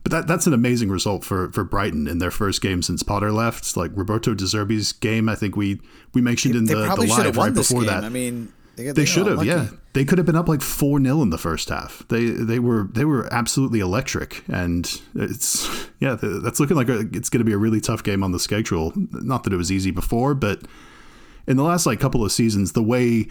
but 0.05 0.11
that 0.11 0.27
that's 0.27 0.45
an 0.45 0.53
amazing 0.53 0.89
result 0.89 1.23
for 1.23 1.51
for 1.51 1.63
Brighton 1.63 2.07
in 2.07 2.19
their 2.19 2.29
first 2.29 2.61
game 2.61 2.83
since 2.83 3.01
Potter 3.01 3.31
left. 3.31 3.75
Like 3.75 3.89
Roberto 3.95 4.35
De 4.35 4.43
Zerbi's 4.43 4.91
game. 4.91 5.27
I 5.27 5.33
think 5.33 5.55
we 5.55 5.81
we 6.13 6.21
mentioned 6.21 6.53
in 6.53 6.65
the, 6.65 6.75
the 6.75 7.07
live 7.07 7.35
right 7.35 7.51
before 7.51 7.79
game. 7.79 7.87
that. 7.87 8.03
I 8.03 8.09
mean, 8.09 8.53
they, 8.75 8.91
they 8.91 9.03
should 9.03 9.25
have. 9.25 9.43
Yeah, 9.43 9.69
they 9.93 10.05
could 10.05 10.19
have 10.19 10.27
been 10.27 10.35
up 10.35 10.47
like 10.47 10.61
four 10.61 11.01
0 11.01 11.23
in 11.23 11.31
the 11.31 11.39
first 11.39 11.69
half. 11.69 12.07
They 12.09 12.25
they 12.25 12.59
were 12.59 12.83
they 12.93 13.03
were 13.03 13.27
absolutely 13.33 13.79
electric, 13.79 14.43
and 14.47 14.87
it's 15.15 15.67
yeah 15.99 16.15
that's 16.21 16.59
looking 16.59 16.77
like 16.77 16.89
a, 16.89 16.99
it's 17.11 17.31
going 17.31 17.39
to 17.39 17.43
be 17.43 17.53
a 17.53 17.57
really 17.57 17.81
tough 17.81 18.03
game 18.03 18.23
on 18.23 18.31
the 18.31 18.39
schedule. 18.39 18.93
Not 18.95 19.43
that 19.45 19.53
it 19.53 19.57
was 19.57 19.71
easy 19.71 19.89
before, 19.89 20.35
but 20.35 20.61
in 21.47 21.57
the 21.57 21.63
last 21.63 21.87
like 21.87 21.99
couple 21.99 22.23
of 22.23 22.31
seasons, 22.31 22.73
the 22.73 22.83
way 22.83 23.27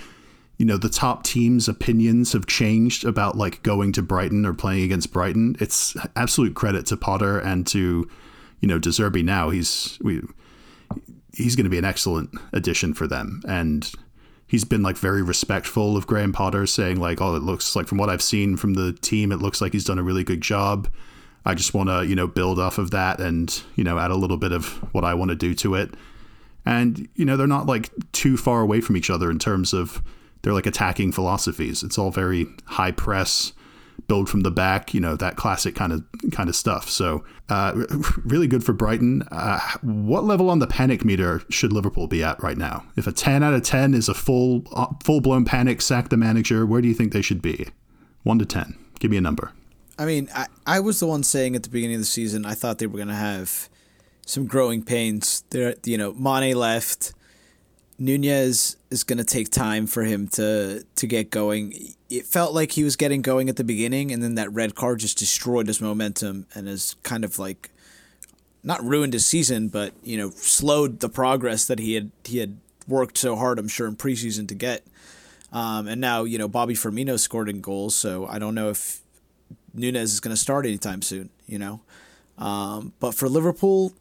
you 0.57 0.64
know 0.64 0.77
the 0.77 0.88
top 0.88 1.25
teams' 1.25 1.69
opinions 1.69 2.33
have 2.33 2.47
changed 2.47 3.05
about 3.05 3.37
like 3.37 3.62
going 3.62 3.93
to 3.93 4.03
Brighton 4.03 4.47
or 4.47 4.55
playing 4.55 4.85
against 4.85 5.12
Brighton. 5.12 5.57
It's 5.61 5.97
absolute 6.14 6.55
credit 6.55 6.87
to 6.87 6.97
Potter 6.97 7.38
and 7.38 7.67
to 7.69 8.09
you 8.61 8.69
know 8.69 8.79
De 8.79 8.90
Zerbi. 8.90 9.25
Now 9.25 9.51
he's 9.51 9.99
we 10.03 10.23
he's 11.33 11.57
going 11.57 11.64
to 11.64 11.71
be 11.71 11.79
an 11.79 11.85
excellent 11.85 12.31
addition 12.53 12.95
for 12.95 13.07
them, 13.07 13.43
and 13.49 13.90
he's 14.47 14.64
been 14.64 14.83
like 14.83 14.97
very 14.97 15.23
respectful 15.23 15.97
of 15.97 16.07
Graham 16.07 16.33
Potter, 16.33 16.67
saying 16.67 17.01
like, 17.01 17.21
"Oh, 17.21 17.35
it 17.35 17.43
looks 17.43 17.75
like 17.75 17.88
from 17.88 17.99
what 17.99 18.11
I've 18.11 18.23
seen 18.23 18.57
from 18.57 18.75
the 18.75 18.93
team, 18.93 19.33
it 19.33 19.43
looks 19.43 19.61
like 19.61 19.73
he's 19.73 19.85
done 19.85 19.99
a 19.99 20.05
really 20.05 20.25
good 20.25 20.40
job." 20.40 20.88
I 21.45 21.55
just 21.55 21.75
want 21.75 21.90
to 21.90 22.07
you 22.07 22.14
know 22.14 22.27
build 22.27 22.59
off 22.61 22.79
of 22.79 22.93
that 22.93 23.21
and 23.21 23.62
you 23.75 23.85
know 23.85 23.99
add 23.99 24.12
a 24.12 24.17
little 24.17 24.37
bit 24.37 24.53
of 24.53 24.67
what 24.95 25.05
I 25.05 25.14
want 25.14 25.31
to 25.31 25.37
do 25.37 25.55
to 25.55 25.75
it. 25.75 25.95
And 26.64 27.09
you 27.17 27.25
know 27.25 27.37
they're 27.37 27.47
not 27.47 27.67
like 27.67 27.90
too 28.12 28.37
far 28.37 28.61
away 28.61 28.81
from 28.81 28.97
each 28.97 29.11
other 29.11 29.31
in 29.31 29.38
terms 29.40 29.73
of 29.73 30.01
they're 30.45 30.53
like 30.53 30.67
attacking 30.67 31.11
philosophies. 31.11 31.83
It's 31.83 31.99
all 31.99 32.11
very 32.11 32.47
high 32.67 32.93
press, 32.93 33.55
build 34.09 34.29
from 34.29 34.43
the 34.43 34.51
back, 34.51 34.93
you 34.93 35.01
know, 35.01 35.17
that 35.17 35.37
classic 35.37 35.75
kind 35.75 35.91
of 35.91 36.05
kind 36.33 36.51
of 36.51 36.55
stuff. 36.55 36.91
So, 36.91 37.25
uh, 37.49 37.73
really 38.25 38.47
good 38.47 38.63
for 38.63 38.75
Brighton. 38.75 39.23
Uh, 39.33 39.59
what 39.81 40.25
level 40.25 40.51
on 40.51 40.59
the 40.59 40.67
panic 40.67 41.03
meter 41.03 41.41
should 41.49 41.73
Liverpool 41.73 42.07
be 42.07 42.23
at 42.23 42.43
right 42.43 42.59
now? 42.59 42.85
If 42.95 43.07
a 43.07 43.13
10 43.13 43.43
out 43.43 43.55
of 43.55 43.63
10 43.63 43.95
is 43.95 44.09
a 44.09 44.15
full 44.15 44.65
uh, 44.75 44.89
full 45.03 45.23
blown 45.23 45.47
panic, 45.47 45.81
sack 45.81 46.11
the 46.11 46.19
manager, 46.19 46.67
where 46.67 46.83
do 46.83 46.89
you 46.89 46.95
think 46.95 47.13
they 47.13 47.23
should 47.23 47.41
be? 47.41 47.67
1 48.23 48.39
to 48.39 48.45
10. 48.45 48.79
Give 49.01 49.11
me 49.11 49.17
a 49.17 49.23
number. 49.23 49.53
I 49.99 50.05
mean, 50.05 50.29
I, 50.35 50.47
I 50.67 50.81
was 50.81 51.01
the 51.01 51.07
one 51.07 51.23
saying 51.23 51.57
at 51.57 51.63
the 51.63 51.71
beginning 51.71 51.97
of 51.97 52.03
the 52.03 52.07
season 52.07 52.45
I 52.45 52.55
thought 52.55 52.79
they 52.79 52.87
were 52.87 52.97
going 52.99 53.09
to 53.09 53.15
have 53.15 53.71
some 54.27 54.47
growing 54.47 54.83
pains. 54.83 55.45
There, 55.51 55.75
you 55.85 55.97
know, 55.97 56.13
Mane 56.13 56.55
left. 56.55 57.15
Nunez 57.99 58.77
is 58.91 59.05
going 59.05 59.19
to 59.19 59.25
take 59.25 59.51
time 59.51 59.87
for 59.87 60.03
him 60.03 60.27
to 60.29 60.85
to 60.97 61.07
get 61.07 61.31
going. 61.31 61.75
It 62.11 62.27
felt 62.27 62.53
like 62.53 62.73
he 62.73 62.85
was 62.85 62.97
getting 62.97 63.23
going 63.23 63.49
at 63.49 63.57
the 63.57 63.65
beginning, 63.65 64.11
and 64.13 64.23
then 64.23 64.35
that 64.35 64.53
red 64.53 64.75
card 64.75 65.01
just 65.01 65.19
destroyed 65.19 65.69
his 65.69 65.81
momentum 65.81 66.47
and 66.55 66.67
has 66.67 66.97
kind 67.03 67.25
of 67.25 67.39
like 67.39 67.71
not 68.63 68.83
ruined 68.83 69.13
his 69.13 69.27
season, 69.27 69.69
but 69.69 69.93
you 70.03 70.17
know 70.17 70.31
slowed 70.31 71.01
the 71.01 71.09
progress 71.09 71.67
that 71.67 71.79
he 71.79 71.95
had 71.95 72.11
he 72.25 72.39
had 72.39 72.59
worked 72.89 73.17
so 73.17 73.37
hard, 73.37 73.59
I'm 73.59 73.69
sure, 73.69 73.87
in 73.87 73.97
preseason 73.97 74.49
to 74.49 74.55
get. 74.55 74.85
Um, 75.53 75.87
and 75.87 76.01
now 76.01 76.25
you 76.25 76.39
know 76.39 76.49
Bobby 76.49 76.75
Firmino 76.75 77.19
scored 77.19 77.49
in 77.49 77.61
goals, 77.61 77.95
so 77.95 78.27
I 78.27 78.41
don't 78.41 78.57
know 78.57 78.71
if 78.71 79.01
Nunez 79.73 80.13
is 80.13 80.21
going 80.21 80.35
to 80.35 80.41
start 80.41 80.67
anytime 80.67 81.01
soon. 81.01 81.31
You 81.47 81.59
know, 81.59 81.81
um, 82.39 82.93
but 82.99 83.15
for 83.15 83.29
Liverpool, 83.29 83.93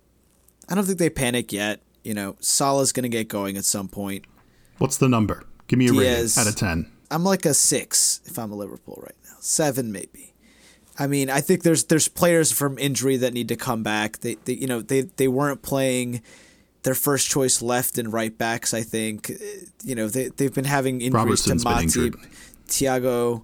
I 0.68 0.74
don't 0.74 0.86
think 0.86 0.98
they 0.98 1.12
panic 1.12 1.54
yet. 1.54 1.80
You 2.04 2.14
know, 2.14 2.36
Salah's 2.40 2.92
going 2.92 3.04
to 3.04 3.10
get 3.10 3.28
going 3.28 3.58
at 3.58 3.66
some 3.66 3.88
point. 3.88 4.26
What's 4.78 4.98
the 4.98 5.08
number? 5.08 5.44
Give 5.68 5.80
me 5.80 5.88
a 5.88 5.92
Diaz, 5.92 6.38
rating 6.38 6.48
out 6.48 6.54
of 6.54 6.60
10. 6.60 6.92
I'm 7.12 7.24
like 7.24 7.46
a 7.46 7.54
6 7.54 8.22
if 8.26 8.38
I'm 8.38 8.52
a 8.52 8.56
Liverpool 8.56 9.00
right 9.02 9.16
now. 9.26 9.36
7 9.40 9.92
maybe. 9.92 10.34
I 10.98 11.08
mean, 11.08 11.30
I 11.30 11.42
think 11.42 11.64
there's 11.64 11.86
there's 11.86 12.08
players 12.08 12.52
from 12.52 12.78
injury 12.78 13.18
that 13.18 13.34
need 13.34 13.48
to 13.48 13.56
come 13.56 13.82
back. 13.82 14.20
They, 14.20 14.36
they 14.36 14.54
you 14.54 14.68
know, 14.68 14.82
they 14.82 15.02
they 15.02 15.28
weren't 15.28 15.64
playing 15.64 16.22
their 16.84 16.94
first 16.94 17.30
choice 17.30 17.62
left 17.62 17.98
and 17.98 18.14
right 18.14 18.38
backs, 18.38 18.74
I 18.74 18.82
think. 18.84 19.32
Uh, 19.32 19.66
you 19.84 19.96
know, 19.96 20.08
they 20.08 20.30
they've 20.30 20.54
been 20.54 20.66
having 20.66 21.02
injuries 21.02 21.44
to 21.44 21.56
Matip, 21.56 22.16
Thiago. 22.68 23.44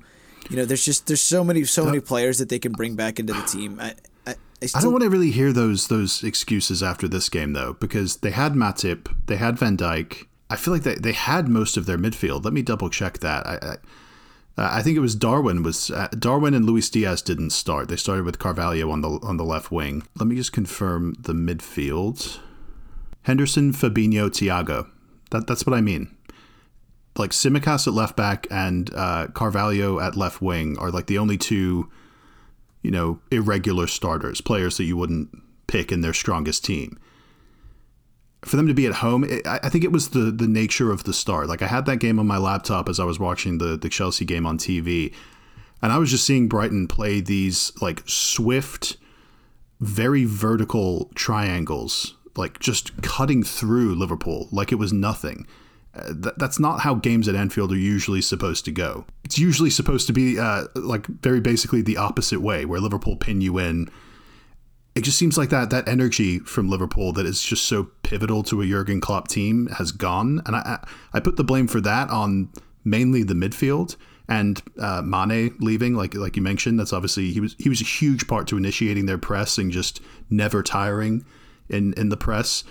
You 0.49 0.57
know, 0.57 0.65
there's 0.65 0.85
just 0.85 1.07
there's 1.07 1.21
so 1.21 1.43
many 1.43 1.63
so 1.63 1.85
many 1.85 1.99
players 1.99 2.37
that 2.37 2.49
they 2.49 2.59
can 2.59 2.71
bring 2.71 2.95
back 2.95 3.19
into 3.19 3.33
the 3.33 3.41
team. 3.41 3.79
I, 3.79 3.85
I, 3.87 3.93
still, 4.67 4.79
I 4.79 4.83
don't 4.83 4.91
want 4.91 5.03
to 5.03 5.09
really 5.09 5.31
hear 5.31 5.53
those 5.53 5.87
those 5.87 6.23
excuses 6.23 6.83
after 6.83 7.07
this 7.07 7.29
game 7.29 7.53
though, 7.53 7.73
because 7.73 8.17
they 8.17 8.31
had 8.31 8.53
Matip, 8.53 9.13
they 9.27 9.37
had 9.37 9.57
Van 9.57 9.77
Dijk. 9.77 10.27
I 10.49 10.55
feel 10.55 10.73
like 10.73 10.83
they, 10.83 10.95
they 10.95 11.11
had 11.13 11.47
most 11.47 11.77
of 11.77 11.85
their 11.85 11.97
midfield. 11.97 12.43
Let 12.43 12.53
me 12.53 12.61
double 12.61 12.89
check 12.89 13.19
that. 13.19 13.45
I, 13.45 13.53
I, 13.61 13.75
uh, 14.59 14.69
I 14.73 14.81
think 14.81 14.97
it 14.97 15.01
was 15.01 15.15
Darwin 15.15 15.63
was 15.63 15.89
uh, 15.91 16.07
Darwin 16.17 16.53
and 16.53 16.65
Luis 16.65 16.89
Diaz 16.89 17.21
didn't 17.21 17.51
start. 17.51 17.87
They 17.87 17.95
started 17.95 18.25
with 18.25 18.39
Carvalho 18.39 18.89
on 18.91 19.01
the 19.01 19.09
on 19.23 19.37
the 19.37 19.45
left 19.45 19.71
wing. 19.71 20.03
Let 20.17 20.27
me 20.27 20.35
just 20.35 20.51
confirm 20.51 21.15
the 21.19 21.33
midfield. 21.33 22.39
Henderson, 23.21 23.71
Fabinho, 23.71 24.29
Thiago. 24.29 24.89
That 25.31 25.47
that's 25.47 25.65
what 25.65 25.75
I 25.75 25.81
mean. 25.81 26.13
Like 27.17 27.31
Tsimikas 27.31 27.87
at 27.87 27.93
left 27.93 28.17
back 28.17 28.47
and 28.51 28.93
uh, 28.93 29.27
Carvalho 29.27 29.99
at 29.99 30.17
left 30.17 30.41
wing 30.41 30.77
are 30.77 30.91
like 30.91 31.07
the 31.07 31.17
only 31.17 31.37
two 31.37 31.89
you 32.81 32.91
know, 32.91 33.19
irregular 33.31 33.87
starters, 33.87 34.41
players 34.41 34.77
that 34.77 34.85
you 34.85 34.95
wouldn't 34.97 35.29
pick 35.67 35.91
in 35.91 36.01
their 36.01 36.13
strongest 36.13 36.63
team. 36.65 36.97
for 38.45 38.55
them 38.55 38.67
to 38.67 38.73
be 38.73 38.85
at 38.85 38.95
home, 38.95 39.25
it, 39.25 39.45
I 39.45 39.67
think 39.69 39.83
it 39.83 39.91
was 39.91 40.09
the 40.09 40.31
the 40.31 40.47
nature 40.47 40.91
of 40.91 41.03
the 41.03 41.13
start. 41.13 41.47
Like 41.47 41.61
I 41.61 41.67
had 41.67 41.85
that 41.85 41.97
game 41.97 42.19
on 42.19 42.27
my 42.27 42.37
laptop 42.37 42.87
as 42.87 42.99
I 42.99 43.03
was 43.03 43.19
watching 43.19 43.57
the 43.57 43.77
the 43.77 43.89
Chelsea 43.89 44.25
game 44.25 44.45
on 44.45 44.57
TV, 44.57 45.13
and 45.81 45.91
I 45.91 45.97
was 45.97 46.09
just 46.09 46.25
seeing 46.25 46.47
Brighton 46.47 46.87
play 46.87 47.19
these 47.19 47.73
like 47.81 48.01
swift, 48.07 48.97
very 49.81 50.23
vertical 50.23 51.11
triangles, 51.15 52.15
like 52.37 52.59
just 52.59 53.01
cutting 53.01 53.43
through 53.43 53.95
Liverpool 53.95 54.47
like 54.51 54.71
it 54.71 54.75
was 54.75 54.93
nothing. 54.93 55.45
Uh, 55.95 56.13
th- 56.21 56.35
that's 56.37 56.59
not 56.59 56.81
how 56.81 56.93
games 56.93 57.27
at 57.27 57.35
Anfield 57.35 57.71
are 57.71 57.77
usually 57.77 58.21
supposed 58.21 58.63
to 58.65 58.71
go. 58.71 59.05
It's 59.23 59.39
usually 59.39 59.69
supposed 59.69 60.07
to 60.07 60.13
be 60.13 60.39
uh, 60.39 60.65
like 60.75 61.07
very 61.07 61.41
basically 61.41 61.81
the 61.81 61.97
opposite 61.97 62.41
way, 62.41 62.65
where 62.65 62.79
Liverpool 62.79 63.15
pin 63.15 63.41
you 63.41 63.57
in 63.57 63.89
it 64.95 65.03
just 65.03 65.17
seems 65.17 65.37
like 65.37 65.49
that 65.49 65.69
that 65.69 65.87
energy 65.87 66.39
from 66.39 66.69
Liverpool 66.69 67.13
that 67.13 67.25
is 67.25 67.41
just 67.41 67.63
so 67.63 67.85
pivotal 68.03 68.43
to 68.43 68.61
a 68.61 68.67
Jurgen 68.67 68.99
Klopp 68.99 69.27
team 69.27 69.67
has 69.77 69.91
gone, 69.91 70.41
and 70.45 70.55
I 70.55 70.85
I 71.13 71.19
put 71.19 71.37
the 71.37 71.43
blame 71.43 71.67
for 71.67 71.79
that 71.81 72.09
on 72.09 72.49
mainly 72.83 73.23
the 73.23 73.33
midfield 73.33 73.95
and 74.27 74.61
uh, 74.79 75.01
Mane 75.01 75.55
leaving, 75.59 75.95
like 75.95 76.15
like 76.15 76.35
you 76.35 76.41
mentioned. 76.41 76.79
That's 76.79 76.91
obviously 76.91 77.31
he 77.31 77.39
was 77.39 77.55
he 77.59 77.69
was 77.69 77.81
a 77.81 77.85
huge 77.85 78.27
part 78.27 78.47
to 78.47 78.57
initiating 78.57 79.05
their 79.05 79.17
press 79.17 79.57
and 79.57 79.71
just 79.71 80.01
never 80.29 80.63
tiring 80.63 81.25
in 81.69 81.93
in 81.93 82.09
the 82.09 82.17
press. 82.17 82.63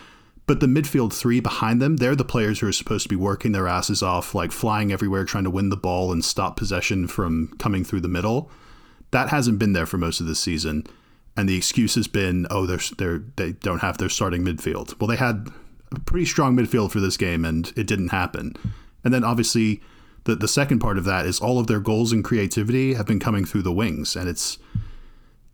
But 0.49 0.59
the 0.59 0.67
midfield 0.67 1.13
three 1.13 1.39
behind 1.39 1.81
them, 1.81 1.99
they're 1.99 2.17
the 2.17 2.25
players 2.25 2.59
who 2.59 2.67
are 2.67 2.73
supposed 2.73 3.05
to 3.05 3.09
be 3.09 3.17
working 3.17 3.53
their 3.53 3.69
asses 3.69 4.03
off, 4.03 4.35
like 4.35 4.51
flying 4.51 4.91
everywhere, 4.91 5.25
trying 5.25 5.45
to 5.45 5.51
win 5.51 5.69
the 5.69 5.77
ball 5.77 6.11
and 6.11 6.25
stop 6.25 6.57
possession 6.57 7.07
from 7.07 7.55
coming 7.59 7.85
through 7.85 8.01
the 8.01 8.09
middle. 8.09 8.51
That 9.13 9.29
hasn't 9.29 9.61
been 9.61 9.75
there 9.75 9.87
for 9.87 9.99
most 9.99 10.21
of 10.21 10.27
the 10.27 10.35
season 10.35 10.85
and 11.39 11.49
the 11.49 11.57
excuse 11.57 11.95
has 11.95 12.09
been, 12.09 12.49
oh, 12.51 12.67
they're, 12.67 12.81
they're 12.99 13.23
they 13.37 13.53
don't 13.53 13.79
have 13.79 13.99
their 13.99 14.09
starting 14.09 14.43
midfield. 14.43 14.99
Well, 14.99 15.07
they 15.07 15.15
had 15.15 15.49
a 15.93 16.01
pretty 16.01 16.27
strong 16.27 16.57
midfield 16.57 16.91
for 16.91 16.99
this 16.99 17.17
game, 17.17 17.45
and 17.45 17.73
it 17.77 17.87
didn't 17.87 18.09
happen. 18.09 18.57
And 19.05 19.15
then 19.15 19.23
obviously, 19.23 19.81
the 20.25 20.35
the 20.35 20.49
second 20.49 20.81
part 20.81 20.99
of 20.99 21.05
that 21.05 21.27
is 21.27 21.39
all 21.39 21.61
of 21.61 21.69
their 21.69 21.79
goals 21.79 22.11
and 22.11 22.25
creativity 22.25 22.95
have 22.95 23.07
been 23.07 23.21
coming 23.21 23.45
through 23.45 23.63
the 23.63 23.73
wings, 23.73 24.17
and 24.17 24.29
it's 24.29 24.59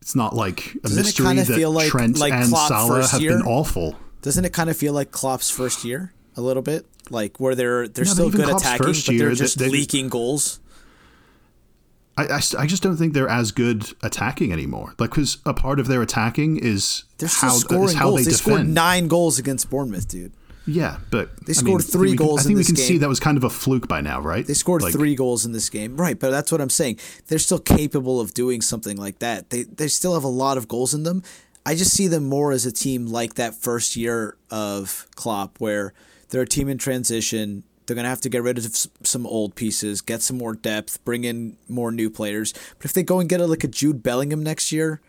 it's 0.01 0.15
not 0.15 0.35
like 0.35 0.75
a 0.77 0.79
Doesn't 0.79 1.03
mystery 1.03 1.37
that 1.37 1.71
like, 1.71 1.91
Trent 1.91 2.19
like 2.19 2.33
and 2.33 2.49
Klopp 2.49 2.69
Salah 2.69 3.07
have 3.07 3.21
year? 3.21 3.37
been 3.37 3.47
awful. 3.47 3.95
Doesn't 4.25 4.45
it 4.47 4.53
kind 4.55 4.71
of 4.71 4.77
feel 4.77 4.95
like 4.95 5.11
Klopp's 5.13 5.51
first 5.51 5.85
year 5.85 6.13
a 6.35 6.41
little 6.41 6.63
bit? 6.63 6.87
Like 7.11 7.39
where 7.39 7.55
they're 7.55 7.87
they're 7.87 8.07
still 8.07 8.31
good 8.31 8.47
Klopp's 8.47 8.63
attacking, 8.63 8.87
but 8.87 9.05
they're 9.07 9.15
year, 9.29 9.35
just 9.35 9.59
they- 9.59 9.69
leaking 9.69 10.09
goals. 10.09 10.61
I, 12.17 12.27
I, 12.27 12.41
I 12.61 12.67
just 12.67 12.83
don't 12.83 12.97
think 12.97 13.13
they're 13.13 13.29
as 13.29 13.51
good 13.51 13.93
attacking 14.03 14.53
anymore. 14.53 14.95
Like, 15.01 15.11
because 15.11 15.39
a 15.45 15.53
part 15.53 15.81
of 15.81 15.89
their 15.89 16.01
attacking 16.01 16.59
is 16.59 17.05
They're 17.19 17.29
still 17.29 17.49
how, 17.51 17.55
scoring 17.57 17.85
is 17.89 17.95
how 17.95 18.05
goals. 18.11 18.25
they, 18.25 18.31
They, 18.31 18.37
scored 18.37 18.69
nine 18.69 19.09
goals 19.09 19.39
against 19.41 19.69
Bournemouth, 19.69 20.07
dude. 20.07 20.33
Yeah, 20.65 20.99
but 21.11 21.31
They 21.45 21.51
I 21.51 21.55
scored 21.55 21.83
mean, 21.83 21.89
three 21.91 22.09
think 22.11 22.13
we 22.13 22.17
can- 22.19 22.27
goals 22.27 22.39
I 22.39 22.43
in 22.43 22.47
think 22.47 22.59
we 22.59 22.65
can 22.65 22.77
see 22.77 22.99
that 22.99 23.09
was 23.09 23.19
kind 23.21 23.37
of 23.37 23.43
a 23.45 23.51
fluke 23.51 23.89
by 23.89 24.01
now, 24.01 24.21
right? 24.21 24.47
They 24.47 24.55
scored 24.55 24.83
Like, 24.83 24.93
three 24.93 25.17
goals 25.17 25.45
in 25.45 25.51
this 25.53 25.69
game, 25.69 25.97
right? 25.97 26.17
But 26.19 26.31
that's 26.31 26.53
what 26.53 26.61
I'm 26.61 26.71
saying. 26.71 27.01
They're 27.27 27.39
still 27.41 27.59
capable 27.59 28.21
of 28.21 28.33
doing 28.33 28.61
something 28.63 28.97
like 28.97 29.19
that. 29.19 29.51
They 29.51 29.65
they 29.65 29.89
still 29.89 30.15
have 30.15 30.25
a 30.25 30.29
lot 30.29 30.57
of 30.57 30.69
goals 30.69 30.95
in 30.95 31.03
them. 31.03 31.23
I 31.67 31.75
just 31.75 31.93
see 31.93 32.09
them 32.09 32.29
more 32.29 32.53
as 32.53 32.67
a 32.67 32.73
team 32.73 33.07
like 33.07 33.35
that 33.35 33.55
first 33.55 33.97
year 33.97 34.37
of 34.51 35.07
Klopp, 35.17 35.61
where 35.61 35.95
they're 36.29 36.43
a 36.43 36.47
team 36.47 36.69
in 36.69 36.79
transition. 36.79 37.65
They're 37.87 37.97
gonna 37.97 38.09
have 38.09 38.21
to 38.23 38.29
get 38.29 38.43
rid 38.43 38.59
of 38.59 38.67
some 39.03 39.27
old 39.27 39.55
pieces, 39.55 40.01
get 40.01 40.23
some 40.23 40.39
more 40.39 40.55
depth, 40.55 41.05
bring 41.05 41.25
in 41.25 41.57
more 41.69 41.93
new 41.93 42.11
players. 42.11 42.53
But 42.79 42.87
if 42.87 42.93
they 42.93 43.03
go 43.03 43.21
and 43.21 43.29
get 43.29 43.41
a, 43.41 43.47
like 43.47 43.65
a 43.65 43.69
Jude 43.69 44.03
Bellingham 44.03 44.43
next 44.43 44.73
year, 44.73 45.01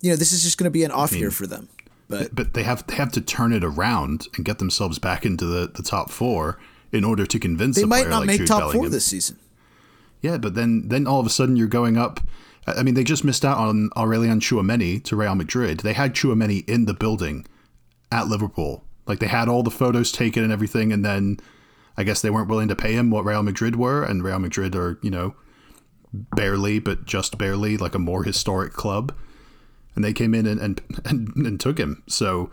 you 0.00 0.10
know 0.10 0.16
this 0.16 0.32
is 0.32 0.42
just 0.42 0.58
gonna 0.58 0.70
be 0.70 0.84
an 0.84 0.90
off 0.90 1.12
year 1.12 1.30
for 1.30 1.46
them. 1.46 1.68
But 2.08 2.34
but 2.34 2.54
they 2.54 2.62
have 2.62 2.86
they 2.86 2.94
have 2.96 3.12
to 3.12 3.20
turn 3.20 3.52
it 3.52 3.64
around 3.64 4.28
and 4.36 4.44
get 4.44 4.58
themselves 4.58 4.98
back 4.98 5.24
into 5.24 5.46
the, 5.46 5.68
the 5.68 5.82
top 5.82 6.10
four 6.10 6.58
in 6.92 7.04
order 7.04 7.26
to 7.26 7.38
convince 7.38 7.76
they 7.76 7.84
might 7.84 8.08
not 8.08 8.20
like 8.20 8.26
make 8.26 8.38
Jude 8.38 8.48
top 8.48 8.60
Bellingham. 8.60 8.82
four 8.82 8.88
this 8.88 9.06
season. 9.06 9.38
Yeah, 10.20 10.38
but 10.38 10.54
then 10.54 10.88
then 10.88 11.06
all 11.06 11.20
of 11.20 11.26
a 11.26 11.30
sudden 11.30 11.56
you're 11.56 11.66
going 11.66 11.96
up. 11.96 12.20
I 12.66 12.82
mean, 12.82 12.94
they 12.94 13.04
just 13.04 13.24
missed 13.24 13.44
out 13.44 13.58
on 13.58 13.90
Aurelien 13.90 14.40
Tchouameni 14.40 15.02
to 15.04 15.16
Real 15.16 15.34
Madrid. 15.34 15.80
They 15.80 15.92
had 15.92 16.14
Chouameni 16.14 16.68
in 16.68 16.86
the 16.86 16.94
building 16.94 17.46
at 18.10 18.28
Liverpool. 18.28 18.84
Like 19.06 19.18
they 19.18 19.26
had 19.26 19.48
all 19.48 19.62
the 19.62 19.70
photos 19.70 20.10
taken 20.10 20.42
and 20.42 20.52
everything, 20.52 20.92
and 20.92 21.04
then 21.04 21.38
I 21.96 22.04
guess 22.04 22.22
they 22.22 22.30
weren't 22.30 22.48
willing 22.48 22.68
to 22.68 22.76
pay 22.76 22.94
him 22.94 23.10
what 23.10 23.24
Real 23.24 23.42
Madrid 23.42 23.76
were, 23.76 24.02
and 24.02 24.24
Real 24.24 24.38
Madrid 24.38 24.74
are 24.74 24.98
you 25.02 25.10
know 25.10 25.34
barely, 26.12 26.78
but 26.78 27.04
just 27.04 27.36
barely, 27.36 27.76
like 27.76 27.94
a 27.94 27.98
more 27.98 28.24
historic 28.24 28.72
club, 28.72 29.14
and 29.94 30.04
they 30.04 30.12
came 30.12 30.34
in 30.34 30.46
and 30.46 30.60
and, 30.60 30.80
and, 31.04 31.28
and 31.36 31.60
took 31.60 31.78
him. 31.78 32.02
So. 32.08 32.50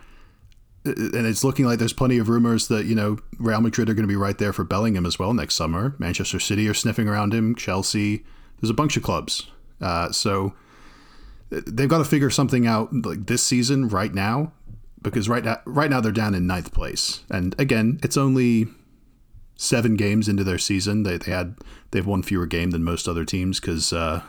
Uh, 0.84 0.94
and 1.14 1.28
it's 1.28 1.44
looking 1.44 1.64
like 1.66 1.78
there's 1.78 1.94
plenty 1.94 2.18
of 2.18 2.28
rumors 2.28 2.68
that 2.68 2.88
you 2.88 2.96
know 2.96 3.20
Real 3.38 3.62
Madrid 3.62 3.88
are 3.88 3.94
going 3.94 4.02
to 4.02 4.12
be 4.12 4.16
right 4.16 4.40
there 4.40 4.52
for 4.52 4.64
Bellingham 4.64 5.06
as 5.06 5.20
well 5.20 5.32
next 5.32 5.54
summer. 5.54 5.96
Manchester 6.00 6.40
City 6.40 6.68
are 6.68 6.74
sniffing 6.74 7.08
around 7.08 7.36
him. 7.36 7.54
Chelsea, 7.54 8.26
there's 8.60 8.72
a 8.72 8.74
bunch 8.74 8.98
of 8.98 9.04
clubs. 9.04 9.46
Uh, 9.82 10.12
so 10.12 10.54
they've 11.50 11.90
got 11.90 11.98
to 11.98 12.06
figure 12.06 12.30
something 12.30 12.68
out 12.68 12.94
like 12.94 13.26
this 13.26 13.44
season 13.44 13.88
right 13.88 14.14
now 14.14 14.54
because 15.02 15.28
right 15.28 15.44
now 15.44 15.60
right 15.66 15.90
now 15.90 16.00
they're 16.00 16.12
down 16.12 16.34
in 16.36 16.48
ninth 16.48 16.74
place. 16.74 17.24
And 17.30 17.56
again 17.60 18.00
it's 18.04 18.18
only 18.18 18.68
seven 19.56 19.96
games 19.96 20.28
into 20.28 20.44
their 20.44 20.58
season. 20.58 21.04
They, 21.04 21.18
they 21.18 21.32
had 21.32 21.56
they've 21.92 22.06
won 22.06 22.24
fewer 22.24 22.46
game 22.46 22.72
than 22.72 22.84
most 22.84 23.08
other 23.08 23.26
teams 23.26 23.60
because 23.60 23.92
uh, 23.92 24.22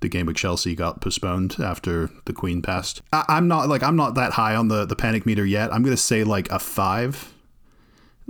the 0.00 0.08
game 0.08 0.26
with 0.26 0.36
Chelsea 0.36 0.74
got 0.74 1.00
postponed 1.00 1.56
after 1.58 2.10
the 2.24 2.32
Queen 2.32 2.62
passed. 2.62 3.02
I, 3.12 3.24
I'm 3.28 3.48
not 3.48 3.68
like 3.68 3.82
I'm 3.82 3.96
not 3.96 4.14
that 4.14 4.32
high 4.32 4.54
on 4.54 4.68
the 4.68 4.86
the 4.86 4.96
panic 4.96 5.26
meter 5.26 5.44
yet. 5.44 5.72
I'm 5.72 5.82
gonna 5.82 5.96
say 5.96 6.24
like 6.24 6.50
a 6.50 6.58
five 6.58 7.34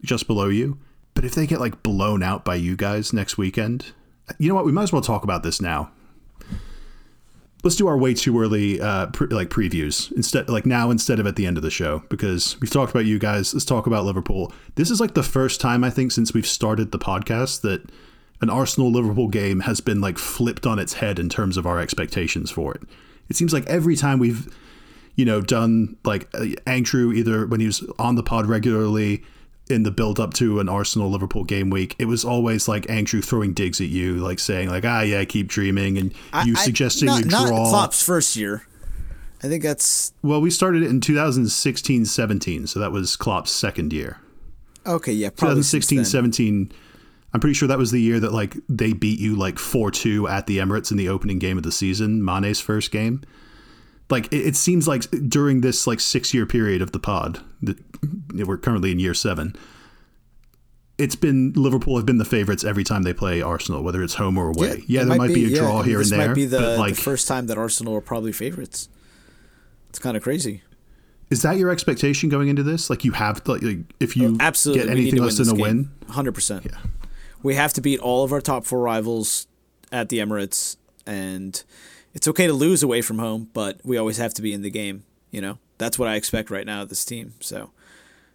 just 0.03 0.27
below 0.27 0.49
you. 0.49 0.79
But 1.13 1.25
if 1.25 1.35
they 1.35 1.47
get 1.47 1.61
like 1.61 1.83
blown 1.83 2.23
out 2.23 2.45
by 2.45 2.55
you 2.55 2.77
guys 2.77 3.13
next 3.13 3.37
weekend 3.37 3.93
you 4.39 4.49
know 4.49 4.55
what? 4.55 4.65
We 4.65 4.73
might 4.73 4.85
as 4.85 4.93
well 4.93 5.03
talk 5.03 5.25
about 5.25 5.43
this 5.43 5.61
now 5.61 5.91
let's 7.63 7.77
do 7.77 7.87
our 7.87 7.99
way 7.99 8.15
too 8.15 8.41
early 8.41 8.81
uh, 8.81 9.07
pre- 9.07 9.29
like 9.29 9.49
previews 9.49 10.11
instead 10.13 10.49
like 10.49 10.67
now 10.67 10.91
instead 10.91 11.19
of 11.21 11.27
at 11.27 11.37
the 11.37 11.47
end 11.47 11.57
of 11.57 11.63
the 11.63 11.71
show 11.71 12.03
because 12.09 12.59
we've 12.61 12.71
talked 12.71 12.91
about 12.91 13.05
you 13.05 13.19
guys. 13.19 13.53
Let's 13.53 13.65
talk 13.65 13.87
about 13.87 14.05
liverpool. 14.05 14.53
This 14.77 14.91
is 14.91 15.01
like 15.01 15.15
the 15.15 15.23
first 15.23 15.61
time 15.61 15.85
i 15.85 15.91
think 15.91 16.13
since 16.13 16.33
we've 16.33 16.47
started 16.47 16.93
the 16.93 16.99
podcast 16.99 17.61
that 17.63 17.91
an 18.41 18.51
arsenal 18.51 18.91
liverpool 18.91 19.29
game 19.29 19.61
has 19.61 19.81
been 19.81 20.01
like 20.01 20.19
flipped 20.19 20.67
on 20.67 20.79
its 20.79 20.95
head 20.95 21.19
in 21.19 21.29
terms 21.29 21.57
of 21.57 21.67
our 21.67 21.79
expectations 21.79 22.51
for 22.51 22.75
it. 22.75 22.83
It 23.29 23.37
seems 23.37 23.53
like 23.53 23.67
every 23.67 23.97
time 23.97 24.19
we've 24.19 24.49
you 25.17 25.25
know 25.25 25.41
done 25.41 25.97
like 26.05 26.29
uh, 26.35 26.47
andrew 26.67 27.13
either 27.13 27.47
when 27.47 27.61
he 27.61 27.67
was 27.67 27.85
on 27.99 28.15
the 28.15 28.23
pod 28.23 28.47
regularly 28.47 29.23
in 29.71 29.83
the 29.83 29.91
build 29.91 30.19
up 30.21 30.35
to 30.35 30.61
an 30.61 30.69
Arsenal 30.69 31.11
Liverpool 31.11 31.45
game 31.45 31.71
week, 31.71 31.97
it 31.99 32.05
was 32.07 32.25
always 32.25 32.69
like 32.69 32.89
Andrew 32.91 33.21
throwing 33.23 33.53
digs 33.53 33.81
at 33.81 33.89
you, 33.89 34.17
like 34.17 34.39
saying 34.39 34.69
like, 34.69 34.85
ah, 34.85 35.03
yeah, 35.03 35.25
keep 35.25 35.49
dreaming, 35.49 35.99
and 35.99 36.13
you 36.45 36.55
I- 36.57 36.63
suggesting 36.65 37.07
not, 37.07 37.25
you 37.25 37.31
not 37.31 37.49
draw. 37.49 37.69
Klopp's 37.69 38.03
first 38.03 38.37
year. 38.37 38.67
I 39.43 39.49
think 39.49 39.63
that's 39.63 40.13
Well, 40.23 40.41
we 40.41 40.51
started 40.51 40.83
it 40.83 40.91
in 40.91 41.01
2016 41.01 42.05
17, 42.05 42.67
so 42.67 42.79
that 42.81 42.93
was 42.93 43.17
Klopp's 43.17 43.51
second 43.51 43.93
year. 43.93 44.19
okay. 44.87 45.13
Yeah, 45.13 45.31
probably 45.31 45.63
2016 45.63 45.99
since 45.99 46.13
then. 46.13 46.33
17, 46.33 46.73
I'm 47.33 47.41
pretty 47.41 47.55
sure 47.55 47.69
that 47.69 47.79
was 47.79 47.91
the 47.91 48.01
year 48.03 48.21
that 48.21 48.33
like 48.33 48.57
they 48.69 48.93
beat 48.93 49.19
you 49.19 49.37
like 49.37 49.59
4 49.59 49.91
2 49.91 50.29
at 50.29 50.47
the 50.47 50.59
Emirates 50.59 50.91
in 50.91 50.97
the 50.97 51.09
opening 51.09 51.39
game 51.39 51.57
of 51.57 51.63
the 51.63 51.73
season, 51.73 52.23
Mane's 52.25 52.61
first 52.61 52.91
game. 52.91 53.23
Like 54.11 54.27
it, 54.27 54.47
it 54.47 54.57
seems 54.57 54.89
like 54.89 55.05
during 55.29 55.61
this 55.61 55.87
like 55.87 56.01
six 56.01 56.35
year 56.35 56.47
period 56.47 56.83
of 56.83 56.93
the 56.93 56.99
pod, 56.99 57.41
that 57.63 57.79
we're 58.35 58.59
currently 58.59 58.91
in 58.93 58.99
year 58.99 59.15
seven. 59.15 59.57
It's 60.99 61.17
been 61.17 61.55
Liverpool 61.55 61.97
have 61.97 62.05
been 62.05 62.19
the 62.19 62.27
favorites 62.27 62.63
every 62.63 62.85
time 62.85 63.05
they 63.05 63.15
play 63.15 63.41
Arsenal, 63.41 63.83
whether 63.83 64.03
it's 64.03 64.15
home 64.15 64.37
or 64.37 64.51
away. 64.51 64.83
Yeah, 64.87 65.03
it 65.03 65.05
there 65.07 65.17
might 65.17 65.33
be, 65.33 65.55
a 65.55 65.57
draw 65.57 65.77
mean, 65.77 65.85
here 65.85 65.99
this 65.99 66.11
and 66.11 66.21
there, 66.21 66.29
might 66.29 66.35
be 66.35 66.45
the, 66.45 66.77
like 66.77 66.97
the 66.97 67.01
first 67.01 67.27
time 67.27 67.47
that 67.47 67.57
Arsenal 67.57 67.97
are 67.97 68.03
probably 68.03 68.33
favorites. 68.33 68.91
It's 69.89 69.99
kind 69.99 70.15
of 70.17 70.23
crazy. 70.23 70.63
Is 71.31 71.43
that 71.43 71.57
your 71.57 71.71
expectation 71.71 72.29
going 72.29 72.49
into 72.49 72.63
this? 72.63 72.91
Like 72.91 73.05
you 73.05 73.13
have, 73.13 73.47
like, 73.47 73.63
like, 73.63 73.79
if 73.99 74.17
you 74.17 74.35
Oh, 74.35 74.37
Absolutely, 74.41 74.85
get 74.85 74.91
anything 74.91 75.23
less 75.23 75.39
than 75.39 75.49
a 75.49 75.55
win. 75.55 75.91
Hundred 76.09 76.33
percent. 76.33 76.67
We 77.43 77.55
have 77.55 77.73
to 77.75 77.81
beat 77.81 78.01
all 78.01 78.23
of 78.23 78.33
our 78.33 78.41
top 78.43 78.67
four 78.67 78.81
rivals 78.81 79.47
at 79.91 80.11
the 80.11 80.19
Emirates, 80.19 80.77
and 81.07 81.63
it's 82.15 82.29
okay 82.29 82.47
to 82.47 82.53
lose 82.53 82.83
away 82.83 83.03
from 83.03 83.19
home, 83.19 83.51
but 83.53 83.81
we 83.85 83.97
always 83.97 84.19
have 84.19 84.35
to 84.35 84.43
be 84.43 84.53
in 84.53 84.63
the 84.63 84.71
game. 84.71 85.05
You 85.31 85.41
know, 85.41 85.59
that's 85.79 85.99
what 85.99 86.09
I 86.09 86.17
expect 86.17 86.51
right 86.51 86.67
now 86.67 86.83
of 86.83 86.89
this 86.89 87.05
team. 87.05 87.35
So, 87.41 87.71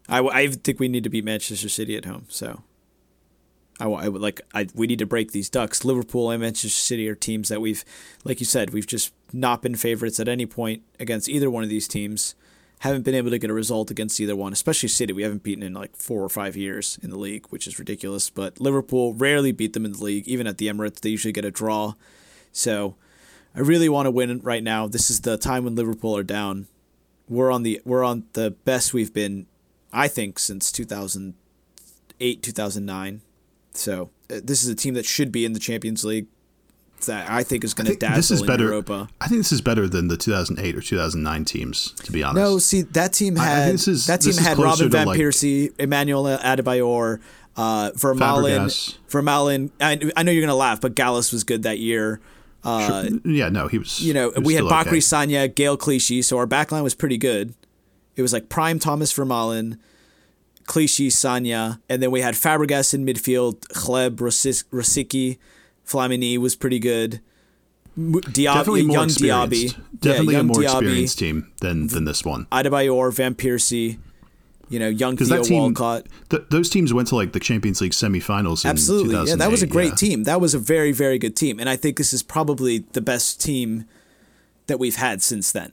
I, 0.07 0.19
I 0.19 0.47
think 0.47 0.79
we 0.79 0.87
need 0.87 1.03
to 1.03 1.09
beat 1.09 1.25
Manchester 1.25 1.69
City 1.69 1.97
at 1.97 2.05
home. 2.05 2.25
So, 2.29 2.61
I, 3.79 3.87
I 3.87 4.07
would 4.07 4.21
like 4.21 4.41
I 4.53 4.67
we 4.73 4.87
need 4.87 4.99
to 4.99 5.05
break 5.05 5.31
these 5.31 5.49
ducks. 5.49 5.83
Liverpool 5.83 6.31
and 6.31 6.41
Manchester 6.41 6.69
City 6.69 7.09
are 7.09 7.15
teams 7.15 7.49
that 7.49 7.61
we've, 7.61 7.83
like 8.23 8.39
you 8.39 8.45
said, 8.45 8.71
we've 8.71 8.87
just 8.87 9.13
not 9.33 9.61
been 9.61 9.75
favorites 9.75 10.19
at 10.19 10.27
any 10.27 10.45
point 10.45 10.83
against 10.99 11.29
either 11.29 11.49
one 11.49 11.63
of 11.63 11.69
these 11.69 11.87
teams. 11.87 12.35
Haven't 12.79 13.03
been 13.03 13.15
able 13.15 13.31
to 13.31 13.39
get 13.39 13.49
a 13.49 13.53
result 13.53 13.89
against 13.89 14.19
either 14.19 14.35
one, 14.35 14.53
especially 14.53 14.89
City. 14.89 15.13
We 15.13 15.23
haven't 15.23 15.43
beaten 15.43 15.63
in 15.63 15.73
like 15.73 15.95
four 15.95 16.21
or 16.21 16.29
five 16.29 16.55
years 16.55 16.99
in 17.01 17.09
the 17.09 17.17
league, 17.17 17.47
which 17.47 17.67
is 17.67 17.79
ridiculous. 17.79 18.29
But 18.29 18.59
Liverpool 18.59 19.13
rarely 19.13 19.51
beat 19.51 19.73
them 19.73 19.85
in 19.85 19.93
the 19.93 20.03
league, 20.03 20.27
even 20.27 20.45
at 20.45 20.57
the 20.57 20.67
Emirates. 20.67 20.99
They 20.99 21.09
usually 21.09 21.31
get 21.31 21.45
a 21.45 21.51
draw. 21.51 21.93
So 22.51 22.95
I 23.55 23.59
really 23.61 23.89
want 23.89 24.05
to 24.07 24.11
win 24.11 24.39
right 24.41 24.63
now. 24.63 24.87
This 24.87 25.09
is 25.09 25.21
the 25.21 25.37
time 25.37 25.63
when 25.63 25.75
Liverpool 25.75 26.15
are 26.17 26.23
down. 26.23 26.67
We're 27.29 27.51
on 27.51 27.63
the 27.63 27.81
we're 27.85 28.03
on 28.03 28.25
the 28.33 28.51
best 28.51 28.93
we've 28.93 29.13
been 29.13 29.47
I 29.93 30.09
think, 30.09 30.39
since 30.39 30.71
2008, 30.73 32.43
2009. 32.43 33.21
So 33.73 34.09
uh, 34.29 34.39
this 34.43 34.63
is 34.63 34.69
a 34.69 34.75
team 34.75 34.93
that 34.95 35.05
should 35.05 35.31
be 35.31 35.45
in 35.45 35.53
the 35.53 35.59
Champions 35.59 36.03
League. 36.03 36.27
That 37.07 37.29
I 37.29 37.43
think 37.43 37.63
is 37.63 37.73
going 37.73 37.87
to 37.87 37.95
dazzle 37.95 38.15
this 38.15 38.31
is 38.31 38.41
in 38.41 38.47
better. 38.47 38.63
Europa. 38.65 39.09
I 39.21 39.27
think 39.27 39.39
this 39.41 39.51
is 39.51 39.61
better 39.61 39.87
than 39.87 40.07
the 40.07 40.17
2008 40.17 40.75
or 40.75 40.81
2009 40.81 41.45
teams. 41.45 41.91
To 41.91 42.11
be 42.11 42.23
honest, 42.23 42.35
No, 42.41 42.57
see 42.57 42.81
that 42.83 43.13
team 43.13 43.35
had 43.35 43.73
is- 43.75 44.07
that 44.07 44.21
team 44.21 44.33
had 44.37 44.57
Robin 44.57 44.89
van 44.89 45.05
like- 45.07 45.19
Persie, 45.19 45.71
Emmanuel 45.77 46.23
Adebayor, 46.23 47.19
uh, 47.57 47.91
Vermaelen. 47.91 48.65
Fabregas. 48.65 48.97
Vermaelen. 49.09 49.71
I, 49.81 50.11
I 50.15 50.23
know 50.23 50.31
you're 50.31 50.41
going 50.41 50.47
to 50.47 50.55
laugh, 50.55 50.81
but 50.81 50.95
Gallas 50.95 51.31
was 51.31 51.43
good 51.43 51.63
that 51.63 51.79
year. 51.79 52.21
Uh, 52.65 53.09
yeah, 53.23 53.49
no, 53.49 53.67
he 53.67 53.77
was. 53.77 54.01
you 54.01 54.13
know, 54.13 54.29
was 54.29 54.43
we 54.43 54.53
had 54.55 54.63
Bacary 54.63 54.97
okay. 54.97 54.99
Sagna, 54.99 55.49
Gaël 55.49 55.77
Clichy, 55.77 56.21
so 56.21 56.37
our 56.37 56.47
backline 56.47 56.83
was 56.83 56.95
pretty 56.95 57.17
good. 57.17 57.53
It 58.15 58.21
was 58.21 58.33
like 58.33 58.49
prime 58.49 58.79
Thomas 58.79 59.13
Vermaelen, 59.13 59.77
Clichy, 60.65 61.09
Sagna, 61.09 61.79
and 61.89 62.01
then 62.01 62.11
we 62.11 62.21
had 62.21 62.33
Fabregas 62.33 62.93
in 62.93 63.05
midfield, 63.05 63.59
Hleb, 63.67 64.15
Rosicky, 64.15 65.37
Flamini 65.85 66.37
was 66.37 66.55
pretty 66.55 66.79
good. 66.79 67.21
Diaby, 67.97 68.33
Definitely 68.33 68.83
more 68.83 68.95
young 68.97 69.05
experienced. 69.05 69.77
Diaby. 69.77 69.99
Definitely 69.99 70.33
yeah, 70.33 70.39
a 70.39 70.43
more 70.43 70.55
Diaby, 70.55 70.63
experienced 70.63 71.19
team 71.19 71.51
than 71.61 71.87
than 71.87 72.05
this 72.05 72.25
one. 72.25 72.45
Adebayor, 72.51 73.13
Van 73.13 73.35
Persie, 73.35 73.99
you 74.69 74.79
know, 74.79 74.87
young 74.87 75.17
Theo 75.17 75.27
that 75.27 75.43
team, 75.43 75.61
Walcott. 75.61 76.07
th- 76.29 76.43
those 76.49 76.69
teams 76.69 76.93
went 76.93 77.07
to 77.09 77.15
like 77.15 77.33
the 77.33 77.39
Champions 77.39 77.81
League 77.81 77.91
semifinals. 77.91 78.63
In 78.63 78.71
Absolutely. 78.71 79.29
Yeah, 79.29 79.35
that 79.35 79.51
was 79.51 79.61
a 79.61 79.67
great 79.67 79.89
yeah. 79.89 79.95
team. 79.95 80.23
That 80.23 80.41
was 80.41 80.53
a 80.53 80.59
very, 80.59 80.91
very 80.91 81.19
good 81.19 81.35
team. 81.35 81.59
And 81.59 81.69
I 81.69 81.75
think 81.75 81.97
this 81.97 82.13
is 82.13 82.23
probably 82.23 82.79
the 82.93 83.01
best 83.01 83.41
team 83.41 83.85
that 84.67 84.79
we've 84.79 84.95
had 84.95 85.21
since 85.21 85.51
then. 85.51 85.71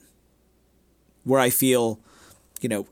Where 1.23 1.39
I 1.39 1.49
feel, 1.49 1.99
you 2.61 2.69
know, 2.69 2.87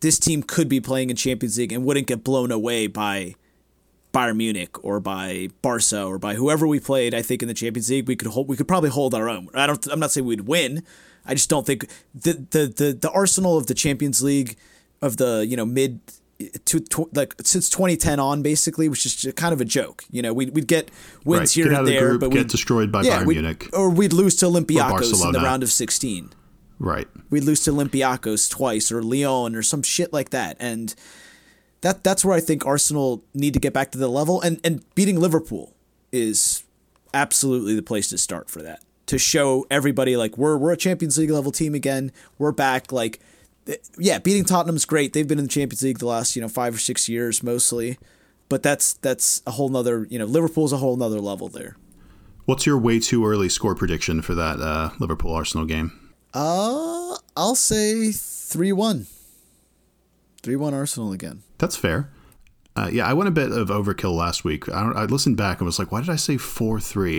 this 0.00 0.18
team 0.18 0.42
could 0.42 0.68
be 0.68 0.80
playing 0.80 1.10
in 1.10 1.16
Champions 1.16 1.58
League 1.58 1.72
and 1.72 1.84
wouldn't 1.84 2.06
get 2.06 2.24
blown 2.24 2.50
away 2.50 2.86
by 2.86 3.34
Bayern 4.12 4.36
Munich 4.36 4.82
or 4.84 5.00
by 5.00 5.48
Barca 5.62 6.04
or 6.04 6.18
by 6.18 6.34
whoever 6.34 6.66
we 6.66 6.80
played. 6.80 7.14
I 7.14 7.22
think 7.22 7.42
in 7.42 7.48
the 7.48 7.54
Champions 7.54 7.90
League 7.90 8.08
we 8.08 8.16
could 8.16 8.28
hold, 8.28 8.48
we 8.48 8.56
could 8.56 8.68
probably 8.68 8.90
hold 8.90 9.14
our 9.14 9.28
own. 9.28 9.48
I 9.54 9.66
don't. 9.66 9.86
I'm 9.86 10.00
not 10.00 10.10
saying 10.10 10.26
we'd 10.26 10.42
win. 10.42 10.82
I 11.24 11.34
just 11.34 11.50
don't 11.50 11.66
think 11.66 11.88
the 12.14 12.32
the 12.50 12.66
the, 12.66 12.92
the 13.00 13.10
arsenal 13.10 13.56
of 13.56 13.66
the 13.66 13.74
Champions 13.74 14.22
League 14.22 14.56
of 15.02 15.16
the 15.16 15.44
you 15.46 15.56
know 15.56 15.64
mid 15.66 16.00
to, 16.66 16.78
to 16.78 17.10
like 17.14 17.34
since 17.42 17.68
2010 17.68 18.20
on 18.20 18.42
basically 18.42 18.88
which 18.88 19.04
is 19.04 19.32
kind 19.34 19.52
of 19.52 19.60
a 19.60 19.64
joke. 19.64 20.04
You 20.10 20.22
know, 20.22 20.32
we'd, 20.32 20.54
we'd 20.54 20.68
get 20.68 20.90
wins 21.24 21.40
Right. 21.40 21.64
here 21.64 21.72
and 21.72 21.86
the 21.86 21.90
there, 21.90 22.16
but 22.18 22.30
we'd 22.30 22.38
get 22.38 22.48
destroyed 22.48 22.92
by 22.92 23.02
yeah, 23.02 23.22
Bayern 23.22 23.26
Munich. 23.28 23.68
or 23.72 23.90
we'd 23.90 24.12
lose 24.12 24.36
to 24.36 24.46
Olympiacos 24.46 25.24
in 25.24 25.32
the 25.32 25.40
round 25.40 25.62
of 25.64 25.72
16 25.72 26.30
Right. 26.78 27.08
we'd 27.28 27.42
lose 27.42 27.64
to 27.64 27.72
Olympiacos 27.72 28.48
twice 28.48 28.92
or 28.92 29.02
Lyon 29.02 29.56
or 29.56 29.62
some 29.64 29.82
shit 29.82 30.12
like 30.12 30.30
that. 30.30 30.56
And 30.60 30.94
that 31.80 32.04
that's 32.04 32.24
where 32.24 32.36
I 32.36 32.40
think 32.40 32.64
Arsenal 32.64 33.24
need 33.34 33.52
to 33.54 33.60
get 33.60 33.72
back 33.72 33.90
to 33.92 33.98
the 33.98 34.08
level 34.08 34.40
and 34.40 34.60
and 34.62 34.84
beating 34.94 35.18
Liverpool 35.18 35.74
is 36.12 36.62
absolutely 37.12 37.74
the 37.74 37.82
place 37.82 38.08
to 38.10 38.18
start 38.18 38.48
for 38.48 38.62
that. 38.62 38.80
To 39.06 39.18
show 39.18 39.66
everybody 39.70 40.16
like 40.16 40.38
we're 40.38 40.56
we're 40.56 40.72
a 40.72 40.76
Champions 40.76 41.18
League 41.18 41.30
level 41.30 41.50
team 41.50 41.74
again. 41.74 42.12
We're 42.38 42.52
back 42.52 42.92
like 42.92 43.18
yeah, 43.98 44.18
beating 44.18 44.44
Tottenham's 44.44 44.84
great. 44.84 45.12
They've 45.12 45.26
been 45.26 45.38
in 45.38 45.44
the 45.44 45.50
Champions 45.50 45.82
League 45.82 45.98
the 45.98 46.06
last, 46.06 46.36
you 46.36 46.42
know, 46.42 46.48
5 46.48 46.76
or 46.76 46.78
6 46.78 47.08
years 47.08 47.42
mostly. 47.42 47.98
But 48.48 48.62
that's 48.62 48.94
that's 48.94 49.42
a 49.46 49.50
whole 49.52 49.68
nother, 49.68 50.06
you 50.08 50.18
know, 50.18 50.24
Liverpool's 50.24 50.72
a 50.72 50.78
whole 50.78 50.96
nother 50.96 51.20
level 51.20 51.48
there. 51.48 51.76
What's 52.46 52.64
your 52.64 52.78
way 52.78 52.98
too 52.98 53.26
early 53.26 53.50
score 53.50 53.74
prediction 53.74 54.22
for 54.22 54.34
that 54.34 54.58
uh, 54.58 54.90
Liverpool 54.98 55.34
Arsenal 55.34 55.66
game? 55.66 56.14
Uh, 56.32 57.16
I'll 57.36 57.54
say 57.54 58.08
3-1. 58.08 59.06
3-1 60.42 60.72
Arsenal 60.72 61.12
again. 61.12 61.42
That's 61.58 61.76
fair. 61.76 62.10
Uh, 62.74 62.88
yeah, 62.92 63.06
I 63.06 63.12
went 63.12 63.28
a 63.28 63.32
bit 63.32 63.50
of 63.50 63.68
overkill 63.68 64.14
last 64.14 64.44
week. 64.44 64.68
I, 64.68 64.82
don't, 64.82 64.96
I 64.96 65.04
listened 65.04 65.36
back 65.36 65.58
and 65.58 65.66
was 65.66 65.78
like, 65.78 65.90
why 65.90 66.00
did 66.00 66.10
I 66.10 66.16
say 66.16 66.36
four 66.36 66.80
three 66.80 67.18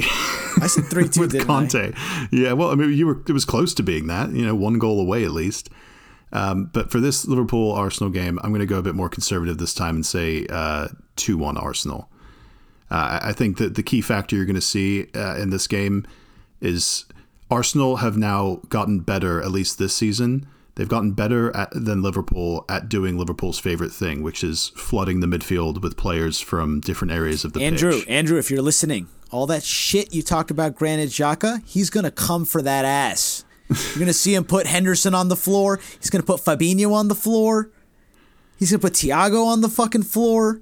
I 0.62 0.68
said 0.68 0.86
3-2 0.86 1.18
with 1.20 1.32
didn't 1.34 1.42
I? 1.42 1.46
Conte? 1.46 1.94
Yeah, 2.32 2.54
well, 2.54 2.72
I 2.72 2.76
mean, 2.76 2.94
you 2.94 3.06
were 3.06 3.22
it 3.28 3.34
was 3.34 3.46
close 3.46 3.74
to 3.76 3.84
being 3.84 4.08
that. 4.08 4.32
You 4.32 4.46
know, 4.46 4.56
one 4.56 4.80
goal 4.80 5.02
away 5.02 5.26
at 5.26 5.32
least. 5.32 5.70
Um, 6.32 6.70
but 6.72 6.92
for 6.92 7.00
this 7.00 7.26
Liverpool 7.26 7.72
Arsenal 7.72 8.12
game, 8.12 8.40
I'm 8.44 8.52
going 8.52 8.60
to 8.60 8.66
go 8.66 8.78
a 8.78 8.84
bit 8.84 8.96
more 8.96 9.10
conservative 9.10 9.58
this 9.58 9.74
time 9.74 9.96
and 9.96 10.06
say 10.06 10.46
two 11.16 11.38
one 11.38 11.58
Arsenal. 11.58 12.10
Uh, 12.92 13.20
I 13.22 13.34
think 13.34 13.58
that 13.58 13.76
the 13.76 13.84
key 13.84 14.02
factor 14.02 14.36
you're 14.36 14.46
going 14.46 14.56
to 14.56 14.62
see 14.62 15.08
uh, 15.14 15.36
in 15.36 15.52
this 15.52 15.68
game 15.68 16.08
is 16.60 17.06
Arsenal 17.52 17.98
have 17.98 18.18
now 18.18 18.62
gotten 18.70 19.00
better, 19.00 19.42
at 19.42 19.52
least 19.52 19.78
this 19.78 19.96
season. 19.96 20.48
They've 20.76 20.88
gotten 20.88 21.12
better 21.12 21.56
at, 21.56 21.70
than 21.72 22.02
Liverpool 22.02 22.66
at 22.70 22.88
doing 22.88 23.18
Liverpool's 23.18 23.60
favorite 23.60 23.92
thing, 23.92 24.24
which 24.24 24.44
is 24.44 24.70
flooding 24.76 25.20
the 25.20 25.28
midfield 25.28 25.82
with 25.82 25.98
players 25.98 26.40
from 26.40 26.80
different 26.80 27.12
areas 27.12 27.44
of 27.44 27.54
the 27.54 27.62
Andrew, 27.62 28.00
pitch. 28.00 28.08
Andrew, 28.08 28.38
if 28.38 28.50
you're 28.50 28.62
listening, 28.62 29.08
all 29.30 29.46
that 29.48 29.64
shit 29.64 30.14
you 30.14 30.24
talked 30.24 30.52
about 30.52 30.76
Granit 30.76 31.10
Xhaka, 31.10 31.62
he's 31.66 31.90
gonna 31.90 32.12
come 32.12 32.46
for 32.46 32.62
that 32.62 32.86
ass. 32.86 33.44
You're 33.70 34.00
gonna 34.00 34.14
see 34.14 34.34
him 34.36 34.44
put 34.44 34.68
Henderson 34.68 35.14
on 35.14 35.28
the 35.30 35.36
floor. 35.36 35.80
He's 36.00 36.10
gonna 36.10 36.24
put 36.24 36.42
Fabinho 36.42 36.94
on 36.94 37.08
the 37.08 37.16
floor. 37.16 37.72
He's 38.58 38.72
gonna 38.72 38.80
put 38.80 38.94
Thiago 38.94 39.46
on 39.46 39.62
the 39.62 39.70
fucking 39.70 40.04
floor. 40.04 40.62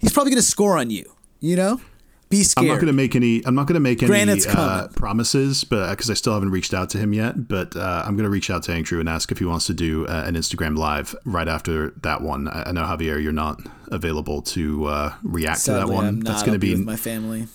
He's 0.00 0.12
probably 0.12 0.32
gonna 0.32 0.42
score 0.42 0.78
on 0.78 0.90
you. 0.90 1.04
You 1.40 1.56
know, 1.56 1.80
be 2.28 2.42
scared. 2.42 2.64
I'm 2.64 2.68
not 2.68 2.74
going 2.76 2.86
to 2.88 2.92
make 2.92 3.14
any. 3.14 3.44
I'm 3.46 3.54
not 3.54 3.68
to 3.68 3.78
make 3.78 4.02
any 4.02 4.40
uh, 4.48 4.88
promises, 4.88 5.62
but 5.62 5.90
because 5.90 6.10
I 6.10 6.14
still 6.14 6.34
haven't 6.34 6.50
reached 6.50 6.74
out 6.74 6.90
to 6.90 6.98
him 6.98 7.12
yet. 7.12 7.46
But 7.46 7.76
uh, 7.76 8.02
I'm 8.04 8.16
going 8.16 8.24
to 8.24 8.30
reach 8.30 8.50
out 8.50 8.64
to 8.64 8.72
Andrew 8.72 8.98
and 8.98 9.08
ask 9.08 9.30
if 9.30 9.38
he 9.38 9.44
wants 9.44 9.66
to 9.66 9.74
do 9.74 10.06
uh, 10.06 10.24
an 10.26 10.34
Instagram 10.34 10.76
live 10.76 11.14
right 11.24 11.46
after 11.46 11.90
that 12.02 12.22
one. 12.22 12.48
I, 12.48 12.72
know 12.72 12.82
Javier, 12.82 13.22
you're 13.22 13.32
not 13.32 13.60
available 13.92 14.42
to 14.42 14.86
uh, 14.86 15.14
react 15.22 15.64
to 15.66 15.72
that 15.72 15.88
one. 15.88 16.06
I'm 16.06 16.20
not. 16.20 16.30
That's 16.32 16.42
to 16.54 16.58
be 16.58 16.74
with 16.74 16.84
my 16.84 16.96
family. 16.96 17.46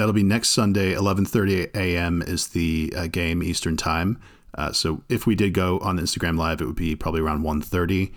That'll 0.00 0.14
be 0.14 0.22
next 0.22 0.48
Sunday, 0.48 0.94
11:30 0.94 1.76
a.m. 1.76 2.22
is 2.22 2.48
the 2.48 2.90
uh, 2.96 3.06
game 3.08 3.42
Eastern 3.42 3.76
time. 3.76 4.18
Uh, 4.54 4.72
so 4.72 5.02
if 5.10 5.26
we 5.26 5.34
did 5.34 5.52
go 5.52 5.78
on 5.80 5.98
Instagram 5.98 6.38
live, 6.38 6.62
it 6.62 6.64
would 6.64 6.74
be 6.74 6.96
probably 6.96 7.20
around 7.20 7.42
1:30. 7.42 8.10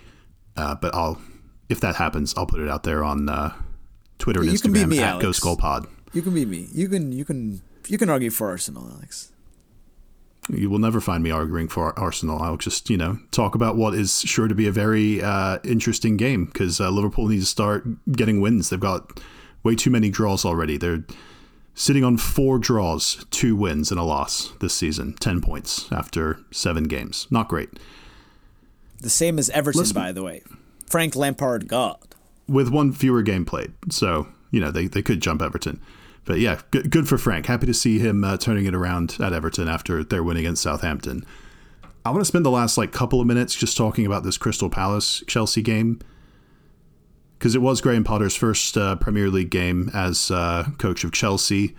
Uh, 0.56 0.76
but 0.76 0.94
I'll 0.94 1.20
if 1.68 1.80
that 1.80 1.96
happens, 1.96 2.32
I'll 2.38 2.46
put 2.46 2.60
it 2.60 2.70
out 2.70 2.84
there 2.84 3.04
on 3.04 3.28
uh, 3.28 3.52
Twitter 4.16 4.40
and 4.40 4.50
You 4.50 4.58
can 4.58 4.72
Instagram 4.72 4.88
me, 4.88 4.98
at 5.00 5.10
Alex. 5.10 5.22
Ghost 5.24 5.42
Goal 5.42 5.58
Pod. 5.58 5.86
You 6.14 6.22
can 6.22 6.32
be 6.32 6.46
me. 6.46 6.68
You 6.72 6.88
can. 6.88 7.12
You 7.12 7.26
can. 7.26 7.60
You 7.86 7.98
can 7.98 8.08
argue 8.08 8.30
for 8.30 8.48
Arsenal, 8.48 8.88
Alex. 8.90 9.30
You 10.48 10.70
will 10.70 10.78
never 10.78 11.02
find 11.02 11.22
me 11.22 11.30
arguing 11.32 11.68
for 11.68 11.92
Arsenal. 11.98 12.40
I'll 12.40 12.56
just, 12.56 12.88
you 12.88 12.96
know, 12.96 13.18
talk 13.30 13.54
about 13.54 13.76
what 13.76 13.92
is 13.92 14.22
sure 14.22 14.48
to 14.48 14.54
be 14.54 14.66
a 14.66 14.72
very 14.72 15.22
uh, 15.22 15.58
interesting 15.64 16.16
game 16.16 16.46
because 16.46 16.80
uh, 16.80 16.88
Liverpool 16.88 17.28
needs 17.28 17.44
to 17.44 17.50
start 17.50 17.84
getting 18.10 18.40
wins. 18.40 18.70
They've 18.70 18.80
got 18.80 19.20
way 19.62 19.74
too 19.74 19.90
many 19.90 20.08
draws 20.08 20.46
already. 20.46 20.78
They're 20.78 21.04
sitting 21.74 22.04
on 22.04 22.16
four 22.16 22.58
draws, 22.58 23.24
two 23.30 23.56
wins, 23.56 23.90
and 23.90 23.98
a 23.98 24.04
loss 24.04 24.52
this 24.60 24.74
season. 24.74 25.14
10 25.14 25.40
points 25.40 25.90
after 25.92 26.38
seven 26.50 26.84
games. 26.84 27.26
Not 27.30 27.48
great. 27.48 27.70
The 29.00 29.10
same 29.10 29.38
as 29.38 29.50
Everton, 29.50 29.80
Let's- 29.80 29.92
by 29.92 30.12
the 30.12 30.22
way. 30.22 30.42
Frank 30.86 31.16
Lampard, 31.16 31.66
God. 31.68 31.98
With 32.48 32.68
one 32.68 32.92
fewer 32.92 33.22
game 33.22 33.44
played. 33.44 33.72
So, 33.90 34.28
you 34.50 34.60
know, 34.60 34.70
they, 34.70 34.86
they 34.86 35.02
could 35.02 35.20
jump 35.20 35.42
Everton. 35.42 35.80
But 36.26 36.38
yeah, 36.38 36.60
good, 36.70 36.90
good 36.90 37.08
for 37.08 37.18
Frank. 37.18 37.46
Happy 37.46 37.66
to 37.66 37.74
see 37.74 37.98
him 37.98 38.22
uh, 38.24 38.36
turning 38.36 38.64
it 38.66 38.74
around 38.74 39.16
at 39.20 39.32
Everton 39.32 39.68
after 39.68 40.02
their 40.04 40.22
win 40.22 40.36
against 40.36 40.62
Southampton. 40.62 41.26
I 42.04 42.10
want 42.10 42.20
to 42.20 42.26
spend 42.26 42.44
the 42.44 42.50
last 42.50 42.76
like 42.78 42.92
couple 42.92 43.20
of 43.20 43.26
minutes 43.26 43.54
just 43.54 43.76
talking 43.76 44.06
about 44.06 44.24
this 44.24 44.38
Crystal 44.38 44.70
Palace 44.70 45.22
Chelsea 45.26 45.62
game 45.62 46.00
because 47.38 47.54
it 47.54 47.62
was 47.62 47.80
Graham 47.80 48.04
Potter's 48.04 48.36
first 48.36 48.76
uh, 48.76 48.96
Premier 48.96 49.28
League 49.28 49.50
game 49.50 49.90
as 49.94 50.30
uh, 50.30 50.68
coach 50.78 51.04
of 51.04 51.12
Chelsea. 51.12 51.74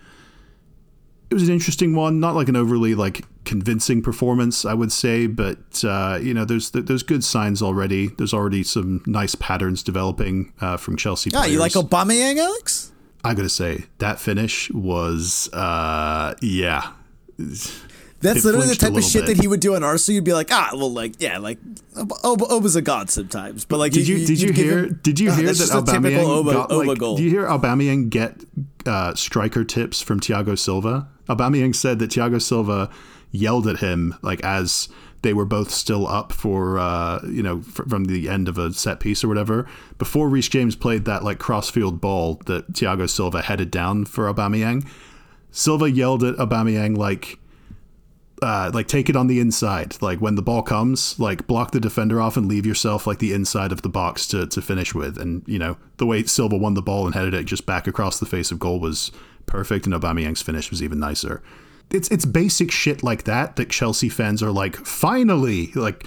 It 1.28 1.34
was 1.34 1.48
an 1.48 1.54
interesting 1.54 1.94
one, 1.94 2.20
not 2.20 2.36
like 2.36 2.48
an 2.48 2.54
overly 2.54 2.94
like 2.94 3.24
convincing 3.44 4.00
performance, 4.02 4.64
I 4.64 4.74
would 4.74 4.92
say, 4.92 5.26
but 5.26 5.84
uh, 5.84 6.18
you 6.22 6.32
know, 6.34 6.44
there's 6.44 6.70
there's 6.70 7.02
good 7.02 7.24
signs 7.24 7.62
already. 7.62 8.08
There's 8.08 8.32
already 8.32 8.62
some 8.62 9.02
nice 9.06 9.34
patterns 9.34 9.82
developing 9.82 10.52
uh, 10.60 10.76
from 10.76 10.96
Chelsea. 10.96 11.30
Ah, 11.34 11.46
you 11.46 11.58
like 11.58 11.72
players. 11.72 11.86
Aubameyang, 11.88 12.38
Alex? 12.38 12.92
I 13.24 13.34
gotta 13.34 13.48
say 13.48 13.86
that 13.98 14.20
finish 14.20 14.70
was, 14.70 15.48
uh, 15.52 16.34
yeah. 16.42 16.92
That's 18.20 18.44
literally 18.44 18.68
the 18.68 18.74
type 18.76 18.94
of 18.96 19.04
shit 19.04 19.26
bit. 19.26 19.36
that 19.36 19.42
he 19.42 19.46
would 19.48 19.60
do 19.60 19.74
on 19.76 19.84
Arsenal. 19.84 20.14
You'd 20.16 20.24
be 20.24 20.32
like, 20.32 20.48
ah, 20.50 20.70
well, 20.72 20.90
like, 20.92 21.14
yeah, 21.20 21.38
like, 21.38 21.58
Oba, 21.94 22.14
Ob- 22.24 22.42
Oba's 22.50 22.74
a 22.74 22.82
god 22.82 23.10
sometimes. 23.10 23.64
But 23.66 23.78
like, 23.78 23.92
Did 23.92 24.08
you 24.08 24.26
did 24.26 24.40
you 24.40 24.52
hear 24.52 24.78
him- 24.86 25.00
did 25.02 25.20
you 25.20 25.30
Ah, 25.30 25.34
hear 25.36 25.46
that 25.52 25.54
Aubameyang 25.54 26.24
Oba, 26.24 26.52
got 26.52 26.70
Oba 26.72 26.88
like? 26.88 26.98
goal. 26.98 27.16
Do 27.16 27.22
you 27.22 27.30
hear 27.30 27.46
Aubameyang 27.46 28.08
get 28.10 28.42
uh, 28.86 29.14
striker 29.14 29.64
tips 29.64 30.00
from 30.00 30.20
Thiago 30.20 30.58
Silva? 30.58 31.08
Aubameyang 31.28 31.74
said 31.74 31.98
that 31.98 32.10
Thiago 32.10 32.40
Silva 32.40 32.88
yelled 33.32 33.66
at 33.66 33.78
him 33.80 34.14
like 34.22 34.40
as 34.44 34.88
they 35.22 35.34
were 35.34 35.44
both 35.44 35.70
still 35.70 36.06
up 36.06 36.32
for 36.32 36.78
uh, 36.78 37.20
you 37.28 37.42
know 37.42 37.60
fr- 37.62 37.82
from 37.88 38.04
the 38.04 38.28
end 38.28 38.48
of 38.48 38.56
a 38.56 38.72
set 38.72 39.00
piece 39.00 39.22
or 39.24 39.28
whatever 39.28 39.66
before 39.98 40.28
Reece 40.28 40.48
James 40.48 40.74
played 40.76 41.04
that 41.04 41.22
like 41.24 41.38
crossfield 41.38 42.00
ball 42.00 42.40
that 42.46 42.72
Thiago 42.72 43.10
Silva 43.10 43.42
headed 43.42 43.70
down 43.70 44.04
for 44.06 44.32
Aubameyang. 44.32 44.86
Silva 45.50 45.90
yelled 45.90 46.22
at 46.22 46.36
Aubameyang 46.36 46.96
like 46.96 47.38
uh, 48.42 48.70
like 48.74 48.86
take 48.86 49.08
it 49.08 49.16
on 49.16 49.26
the 49.26 49.40
inside. 49.40 50.00
Like 50.02 50.20
when 50.20 50.34
the 50.34 50.42
ball 50.42 50.62
comes, 50.62 51.18
like 51.18 51.46
block 51.46 51.70
the 51.70 51.80
defender 51.80 52.20
off 52.20 52.36
and 52.36 52.46
leave 52.46 52.66
yourself 52.66 53.06
like 53.06 53.18
the 53.18 53.32
inside 53.32 53.72
of 53.72 53.82
the 53.82 53.88
box 53.88 54.26
to, 54.28 54.46
to 54.46 54.62
finish 54.62 54.94
with. 54.94 55.18
And 55.18 55.42
you 55.46 55.58
know 55.58 55.76
the 55.96 56.06
way 56.06 56.22
Silva 56.24 56.56
won 56.56 56.74
the 56.74 56.82
ball 56.82 57.06
and 57.06 57.14
headed 57.14 57.34
it 57.34 57.44
just 57.44 57.66
back 57.66 57.86
across 57.86 58.18
the 58.20 58.26
face 58.26 58.50
of 58.50 58.58
goal 58.58 58.78
was 58.78 59.10
perfect, 59.46 59.86
and 59.86 59.94
Aubameyang's 59.94 60.42
finish 60.42 60.70
was 60.70 60.82
even 60.82 60.98
nicer. 60.98 61.42
It's 61.90 62.08
it's 62.10 62.24
basic 62.24 62.70
shit 62.70 63.02
like 63.02 63.24
that 63.24 63.56
that 63.56 63.70
Chelsea 63.70 64.08
fans 64.08 64.42
are 64.42 64.50
like 64.50 64.76
finally 64.76 65.72
like 65.74 66.06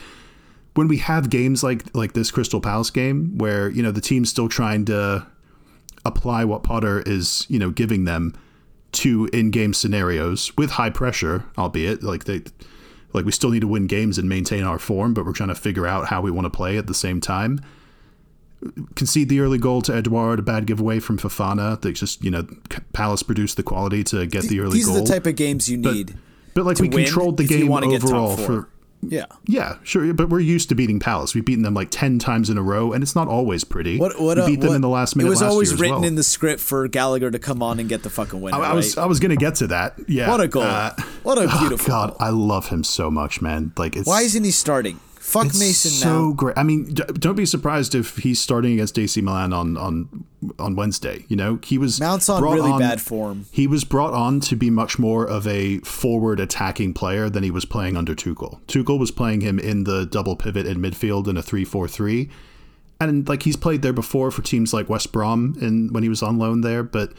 when 0.76 0.88
we 0.88 0.98
have 0.98 1.30
games 1.30 1.64
like 1.64 1.84
like 1.96 2.14
this 2.14 2.32
Crystal 2.32 2.62
Palace 2.62 2.92
game 2.92 3.38
where 3.38 3.70
you 3.70 3.82
know 3.82 3.92
the 3.92 4.02
team's 4.02 4.30
still 4.30 4.50
trying 4.50 4.86
to 4.86 5.26
apply 6.06 6.46
what 6.46 6.64
Potter 6.64 7.02
is 7.06 7.46
you 7.50 7.58
know 7.58 7.72
giving 7.72 8.06
them 8.06 8.38
to 8.92 9.30
in-game 9.32 9.74
scenarios 9.74 10.56
with 10.58 10.72
high 10.72 10.90
pressure, 10.90 11.46
albeit 11.58 12.04
like 12.04 12.26
they 12.26 12.42
like 13.14 13.26
we 13.26 13.32
still 13.32 13.50
need 13.50 13.62
to 13.62 13.68
win 13.68 13.88
games 13.88 14.18
and 14.18 14.30
maintain 14.30 14.64
our 14.64 14.80
form, 14.80 15.14
but 15.14 15.26
we're 15.26 15.34
trying 15.34 15.50
to 15.50 15.56
figure 15.56 15.88
out 15.88 16.08
how 16.08 16.22
we 16.22 16.32
want 16.32 16.46
to 16.46 16.50
play 16.50 16.78
at 16.78 16.88
the 16.88 16.94
same 16.94 17.20
time. 17.20 17.60
Concede 18.96 19.30
the 19.30 19.40
early 19.40 19.58
goal 19.58 19.82
to 19.84 19.96
Edouard, 19.96 20.40
a 20.40 20.42
bad 20.42 20.66
giveaway 20.66 21.00
from 21.00 21.18
Fofana. 21.18 21.80
That 21.80 21.94
just 21.94 22.24
you 22.24 22.32
know 22.32 22.48
Palace 22.94 23.24
produced 23.24 23.58
the 23.58 23.64
quality 23.64 24.04
to 24.06 24.26
get 24.28 24.44
the 24.44 24.60
early 24.60 24.74
These 24.74 24.88
goal. 24.88 24.98
are 24.98 25.02
the 25.02 25.08
type 25.08 25.26
of 25.26 25.36
games 25.36 25.70
you 25.70 25.78
need. 25.78 26.18
But 26.54 26.66
like 26.66 26.80
we 26.80 26.90
controlled 26.90 27.38
the 27.38 27.46
game 27.46 27.72
overall 27.72 28.36
for 28.36 28.70
yeah. 29.02 29.26
yeah, 29.46 29.78
sure, 29.84 30.14
but 30.14 30.30
we're 30.30 30.40
used 30.40 30.70
to 30.70 30.76
beating 30.76 31.00
Palace. 31.00 31.34
We've 31.34 31.46
beaten 31.46 31.64
them 31.64 31.74
like 31.74 31.90
ten 31.92 32.20
times 32.20 32.50
in 32.50 32.58
a 32.58 32.62
row, 32.62 32.92
and 32.92 33.02
it's 33.02 33.16
not 33.16 33.28
always 33.28 33.64
pretty. 33.64 33.98
What 33.98 34.20
what 34.20 34.38
we 34.38 34.44
uh, 34.44 34.48
beat 34.48 34.60
them 34.60 34.70
what- 34.70 34.76
in 34.76 34.82
the 34.82 34.90
last 34.90 35.16
minute. 35.16 35.28
It 35.28 35.30
was 35.30 35.42
always 35.42 35.74
written 35.80 35.98
well. 35.98 36.06
in 36.06 36.16
the 36.16 36.24
script 36.24 36.62
for 36.62 36.88
Gallagher 36.88 37.32
to 37.32 37.40
come 37.40 37.64
on 37.64 37.80
and 37.80 37.88
get 37.88 38.04
the 38.04 38.10
fucking 38.10 38.42
win. 38.42 38.54
I, 38.54 38.58
I 38.58 38.74
was 38.74 38.98
I 38.98 39.06
was 39.06 39.20
gonna 39.20 39.36
get 39.36 39.56
to 39.56 39.68
that. 39.68 39.96
Yeah, 40.08 40.30
What 40.30 40.42
a 40.42 40.48
goal. 40.48 40.64
Uh, 40.64 40.94
what 41.24 41.38
a 41.38 41.42
oh, 41.52 41.60
beautiful 41.60 41.88
God, 41.88 42.10
goal. 42.10 42.18
I 42.20 42.30
love 42.30 42.70
him 42.70 42.84
so 42.84 43.10
much, 43.10 43.42
man. 43.42 43.72
Like 43.78 43.96
it's 43.96 44.08
Why 44.08 44.22
isn't 44.22 44.44
he 44.44 44.52
starting? 44.52 45.00
Fuck 45.30 45.48
it's 45.48 45.60
Mason 45.60 45.92
so 45.92 46.30
now. 46.30 46.34
great. 46.34 46.58
I 46.58 46.64
mean, 46.64 46.94
don't 46.94 47.36
be 47.36 47.46
surprised 47.46 47.94
if 47.94 48.18
he's 48.18 48.40
starting 48.40 48.74
against 48.74 48.98
AC 48.98 49.22
Milan 49.22 49.54
on 49.54 49.78
on 49.78 50.26
on 50.58 50.76
Wednesday. 50.76 51.26
You 51.28 51.36
know, 51.36 51.60
he 51.64 51.78
was 51.78 52.00
Mount's 52.00 52.30
on 52.30 52.42
brought 52.42 52.56
really 52.56 52.80
bad 52.80 53.00
form. 53.00 53.46
He 53.52 53.68
was 53.68 53.84
brought 53.84 54.14
on 54.14 54.40
to 54.42 54.56
be 54.56 54.70
much 54.70 54.98
more 54.98 55.26
of 55.26 55.46
a 55.48 55.80
forward 55.80 56.40
attacking 56.40 56.94
player 56.94 57.30
than 57.30 57.44
he 57.44 57.52
was 57.52 57.66
playing 57.66 57.96
under 57.96 58.16
Tuchel. 58.16 58.60
Tuchel 58.66 59.00
was 59.00 59.12
playing 59.12 59.42
him 59.42 59.60
in 59.60 59.84
the 59.84 60.06
double 60.06 60.36
pivot 60.36 60.66
in 60.66 60.80
midfield 60.80 61.28
in 61.28 61.38
a 61.38 61.42
3-4-3. 61.42 62.30
And 63.00 63.30
like 63.30 63.44
he's 63.44 63.56
played 63.56 63.82
there 63.82 63.94
before 63.94 64.32
for 64.32 64.42
teams 64.42 64.74
like 64.74 64.90
West 64.90 65.12
Brom 65.12 65.56
and 65.62 65.94
when 65.94 66.04
he 66.04 66.10
was 66.10 66.22
on 66.22 66.38
loan 66.38 66.62
there, 66.62 66.84
but 66.84 67.14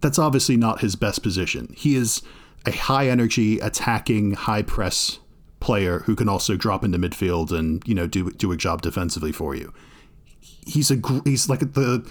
that's 0.00 0.18
obviously 0.18 0.56
not 0.56 0.80
his 0.80 0.96
best 0.96 1.22
position. 1.22 1.72
He 1.76 1.94
is 1.94 2.22
a 2.66 2.72
high 2.72 3.08
energy 3.08 3.58
attacking 3.60 4.32
high 4.32 4.62
press 4.62 5.18
player 5.70 6.00
who 6.06 6.14
can 6.14 6.28
also 6.28 6.56
drop 6.56 6.84
into 6.84 6.98
midfield 6.98 7.52
and, 7.58 7.82
you 7.86 7.94
know, 7.94 8.06
do 8.06 8.30
do 8.44 8.52
a 8.52 8.56
job 8.56 8.82
defensively 8.82 9.32
for 9.32 9.54
you 9.54 9.72
he's 10.66 10.90
a 10.90 11.00
he's 11.24 11.48
like 11.48 11.60
the 11.60 12.08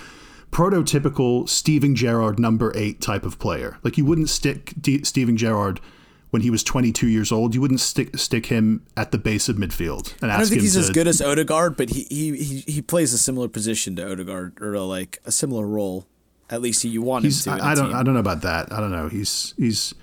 prototypical 0.51 1.47
Steven 1.47 1.95
Gerrard 1.95 2.39
number 2.39 2.71
eight 2.75 3.01
type 3.01 3.23
of 3.23 3.39
player. 3.39 3.77
Like 3.83 3.97
you 3.97 4.05
wouldn't 4.05 4.29
stick 4.29 4.73
D- 4.79 5.03
Steven 5.03 5.37
Gerrard 5.37 5.79
when 6.31 6.41
he 6.41 6.49
was 6.49 6.63
22 6.63 7.07
years 7.07 7.31
old. 7.31 7.55
You 7.55 7.61
wouldn't 7.61 7.79
stick 7.79 8.17
stick 8.17 8.47
him 8.47 8.85
at 8.97 9.11
the 9.11 9.17
base 9.17 9.49
of 9.49 9.57
midfield 9.57 10.13
and 10.21 10.31
I 10.31 10.37
don't 10.37 10.47
think 10.47 10.61
he's 10.61 10.73
to. 10.73 10.79
as 10.79 10.89
good 10.89 11.07
as 11.07 11.21
Odegaard, 11.21 11.77
but 11.77 11.89
he, 11.89 12.05
he 12.09 12.37
he 12.37 12.59
he 12.61 12.81
plays 12.81 13.13
a 13.13 13.17
similar 13.17 13.47
position 13.47 13.95
to 13.97 14.11
Odegaard 14.11 14.59
or 14.61 14.75
uh, 14.75 14.81
like 14.81 15.19
a 15.25 15.31
similar 15.31 15.67
role. 15.67 16.05
At 16.49 16.61
least 16.61 16.83
you 16.83 17.03
want 17.03 17.25
him 17.25 17.31
to. 17.31 17.51
I, 17.51 17.71
I 17.71 17.75
don't 17.75 17.89
team. 17.89 17.95
I 17.95 18.03
don't 18.03 18.15
know 18.15 18.19
about 18.19 18.41
that. 18.41 18.71
I 18.73 18.79
don't 18.79 18.91
know. 18.91 19.07
He's 19.07 19.53
he's. 19.57 19.93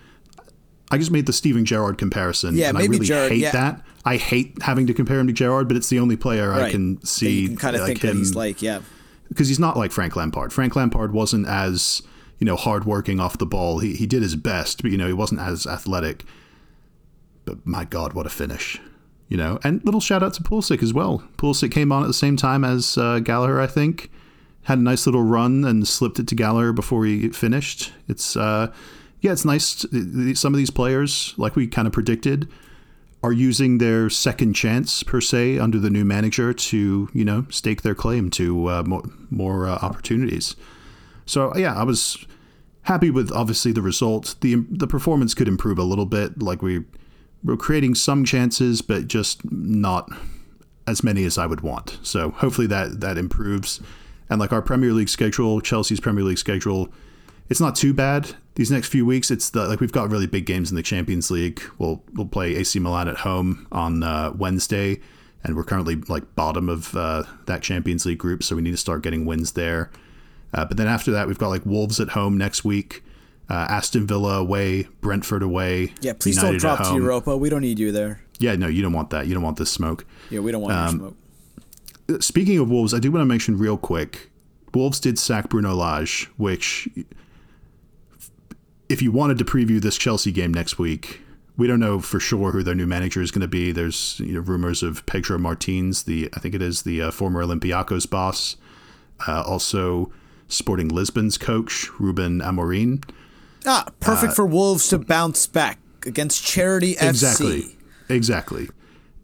I 0.90 0.98
just 0.98 1.10
made 1.10 1.26
the 1.26 1.32
Steven 1.32 1.64
Gerrard 1.64 1.98
comparison. 1.98 2.56
Yeah, 2.56 2.68
and 2.68 2.78
maybe 2.78 2.88
I 2.88 2.90
really 2.90 3.06
Gerrard- 3.06 3.32
hate 3.32 3.40
yeah. 3.40 3.50
that. 3.52 3.82
I 4.04 4.16
hate 4.16 4.62
having 4.62 4.86
to 4.86 4.94
compare 4.94 5.18
him 5.18 5.26
to 5.26 5.32
Gerrard, 5.32 5.66
but 5.66 5.76
it's 5.76 5.88
the 5.88 5.98
only 5.98 6.16
player 6.16 6.52
I 6.52 6.70
can 6.70 7.04
see 7.04 7.48
can 7.48 7.56
kind 7.56 7.74
of 7.74 7.82
like 7.82 7.88
think 7.88 8.02
him 8.02 8.10
that 8.10 8.18
he's 8.18 8.34
like, 8.36 8.62
yeah, 8.62 8.80
because 9.28 9.48
he's 9.48 9.58
not 9.58 9.76
like 9.76 9.90
Frank 9.90 10.14
Lampard. 10.14 10.52
Frank 10.52 10.76
Lampard 10.76 11.12
wasn't 11.12 11.48
as 11.48 12.02
you 12.38 12.44
know 12.44 12.54
hardworking 12.54 13.18
off 13.18 13.36
the 13.38 13.46
ball. 13.46 13.80
He 13.80 13.96
he 13.96 14.06
did 14.06 14.22
his 14.22 14.36
best, 14.36 14.82
but 14.82 14.92
you 14.92 14.96
know 14.96 15.08
he 15.08 15.12
wasn't 15.12 15.40
as 15.40 15.66
athletic. 15.66 16.24
But 17.44 17.66
my 17.66 17.84
God, 17.84 18.12
what 18.12 18.26
a 18.26 18.30
finish! 18.30 18.80
You 19.28 19.36
know, 19.36 19.58
and 19.64 19.84
little 19.84 20.00
shout 20.00 20.22
out 20.22 20.34
to 20.34 20.42
Pulisic 20.42 20.84
as 20.84 20.94
well. 20.94 21.24
Pulisic 21.36 21.72
came 21.72 21.90
on 21.90 22.04
at 22.04 22.06
the 22.06 22.14
same 22.14 22.36
time 22.36 22.62
as 22.64 22.96
uh, 22.96 23.18
Gallagher, 23.18 23.60
I 23.60 23.66
think. 23.66 24.10
Had 24.62 24.78
a 24.78 24.82
nice 24.82 25.06
little 25.06 25.22
run 25.22 25.64
and 25.64 25.86
slipped 25.86 26.18
it 26.20 26.28
to 26.28 26.34
Gallagher 26.34 26.72
before 26.72 27.04
he 27.04 27.28
finished. 27.30 27.92
It's 28.08 28.36
uh, 28.36 28.72
yeah, 29.26 29.32
it's 29.32 29.44
nice. 29.44 29.84
Some 30.38 30.54
of 30.54 30.58
these 30.58 30.70
players, 30.70 31.34
like 31.36 31.56
we 31.56 31.66
kind 31.66 31.88
of 31.88 31.92
predicted, 31.92 32.48
are 33.24 33.32
using 33.32 33.78
their 33.78 34.08
second 34.08 34.54
chance 34.54 35.02
per 35.02 35.20
se 35.20 35.58
under 35.58 35.80
the 35.80 35.90
new 35.90 36.04
manager 36.04 36.52
to 36.52 37.08
you 37.12 37.24
know 37.24 37.44
stake 37.50 37.82
their 37.82 37.94
claim 37.94 38.30
to 38.30 38.68
uh, 38.68 38.82
more, 38.84 39.02
more 39.28 39.66
uh, 39.66 39.78
opportunities. 39.82 40.54
So 41.24 41.52
yeah, 41.56 41.74
I 41.74 41.82
was 41.82 42.24
happy 42.82 43.10
with 43.10 43.32
obviously 43.32 43.72
the 43.72 43.82
result. 43.82 44.36
the 44.42 44.64
The 44.70 44.86
performance 44.86 45.34
could 45.34 45.48
improve 45.48 45.80
a 45.80 45.82
little 45.82 46.06
bit. 46.06 46.40
Like 46.40 46.62
we 46.62 46.84
were 47.42 47.56
creating 47.56 47.96
some 47.96 48.24
chances, 48.24 48.80
but 48.80 49.08
just 49.08 49.40
not 49.50 50.08
as 50.86 51.02
many 51.02 51.24
as 51.24 51.36
I 51.36 51.46
would 51.46 51.62
want. 51.62 51.98
So 52.04 52.30
hopefully 52.30 52.68
that 52.68 53.00
that 53.00 53.18
improves. 53.18 53.80
And 54.30 54.38
like 54.38 54.52
our 54.52 54.62
Premier 54.62 54.92
League 54.92 55.08
schedule, 55.08 55.60
Chelsea's 55.60 55.98
Premier 55.98 56.22
League 56.22 56.38
schedule, 56.38 56.92
it's 57.48 57.60
not 57.60 57.76
too 57.76 57.92
bad. 57.94 58.34
These 58.54 58.70
next 58.70 58.88
few 58.88 59.04
weeks, 59.04 59.30
it's 59.30 59.50
the 59.50 59.66
like 59.68 59.80
we've 59.80 59.92
got 59.92 60.10
really 60.10 60.26
big 60.26 60.46
games 60.46 60.70
in 60.70 60.76
the 60.76 60.82
Champions 60.82 61.30
League. 61.30 61.60
We'll 61.78 62.02
we'll 62.14 62.26
play 62.26 62.56
AC 62.56 62.78
Milan 62.78 63.08
at 63.08 63.18
home 63.18 63.66
on 63.70 64.02
uh, 64.02 64.32
Wednesday, 64.36 65.00
and 65.44 65.54
we're 65.56 65.64
currently 65.64 65.96
like 65.96 66.34
bottom 66.34 66.68
of 66.68 66.94
uh, 66.96 67.24
that 67.46 67.62
Champions 67.62 68.06
League 68.06 68.18
group, 68.18 68.42
so 68.42 68.56
we 68.56 68.62
need 68.62 68.70
to 68.70 68.76
start 68.78 69.02
getting 69.02 69.26
wins 69.26 69.52
there. 69.52 69.90
Uh, 70.54 70.64
but 70.64 70.76
then 70.78 70.86
after 70.88 71.10
that, 71.10 71.26
we've 71.26 71.38
got 71.38 71.48
like 71.48 71.66
Wolves 71.66 72.00
at 72.00 72.10
home 72.10 72.38
next 72.38 72.64
week, 72.64 73.02
uh, 73.50 73.66
Aston 73.68 74.06
Villa 74.06 74.38
away, 74.38 74.84
Brentford 75.02 75.42
away. 75.42 75.92
yeah. 76.00 76.14
Please 76.14 76.36
United 76.36 76.60
don't 76.62 76.76
drop 76.78 76.88
to. 76.88 76.94
Europa. 76.94 77.36
We 77.36 77.50
don't 77.50 77.60
need 77.60 77.78
you 77.78 77.92
there. 77.92 78.22
Yeah, 78.38 78.54
no, 78.56 78.68
you 78.68 78.80
don't 78.80 78.92
want 78.94 79.10
that. 79.10 79.26
You 79.26 79.34
don't 79.34 79.42
want 79.42 79.58
this 79.58 79.70
smoke. 79.70 80.06
Yeah, 80.30 80.40
we 80.40 80.50
don't 80.52 80.62
want 80.62 80.74
Um, 80.74 80.98
smoke. 82.08 82.22
Speaking 82.22 82.58
of 82.58 82.70
Wolves, 82.70 82.94
I 82.94 82.98
do 83.00 83.10
want 83.10 83.20
to 83.22 83.26
mention 83.26 83.58
real 83.58 83.76
quick. 83.76 84.30
Wolves 84.72 85.00
did 85.00 85.18
sack 85.18 85.48
Bruno 85.48 85.74
Lage, 85.74 86.30
which, 86.36 86.88
if 88.88 89.02
you 89.02 89.12
wanted 89.12 89.38
to 89.38 89.44
preview 89.44 89.80
this 89.80 89.96
Chelsea 89.96 90.32
game 90.32 90.52
next 90.52 90.78
week, 90.78 91.20
we 91.56 91.66
don't 91.66 91.80
know 91.80 92.00
for 92.00 92.20
sure 92.20 92.52
who 92.52 92.62
their 92.62 92.74
new 92.74 92.86
manager 92.86 93.22
is 93.22 93.30
going 93.30 93.40
to 93.40 93.48
be. 93.48 93.72
There's 93.72 94.20
you 94.20 94.34
know, 94.34 94.40
rumors 94.40 94.82
of 94.82 95.04
Pedro 95.06 95.38
Martins, 95.38 96.04
the 96.04 96.28
I 96.34 96.40
think 96.40 96.54
it 96.54 96.62
is 96.62 96.82
the 96.82 97.02
uh, 97.02 97.10
former 97.10 97.42
Olympiacos 97.42 98.08
boss, 98.08 98.56
uh, 99.26 99.42
also 99.42 100.12
Sporting 100.48 100.88
Lisbon's 100.88 101.38
coach 101.38 101.88
Ruben 101.98 102.40
Amorim. 102.40 103.02
Ah, 103.64 103.86
perfect 104.00 104.34
for 104.34 104.46
Wolves 104.46 104.88
to 104.88 104.98
bounce 104.98 105.46
back 105.46 105.78
against 106.06 106.44
Charity 106.44 106.94
FC. 106.94 107.08
Exactly. 107.08 107.62
Exactly. 108.08 108.68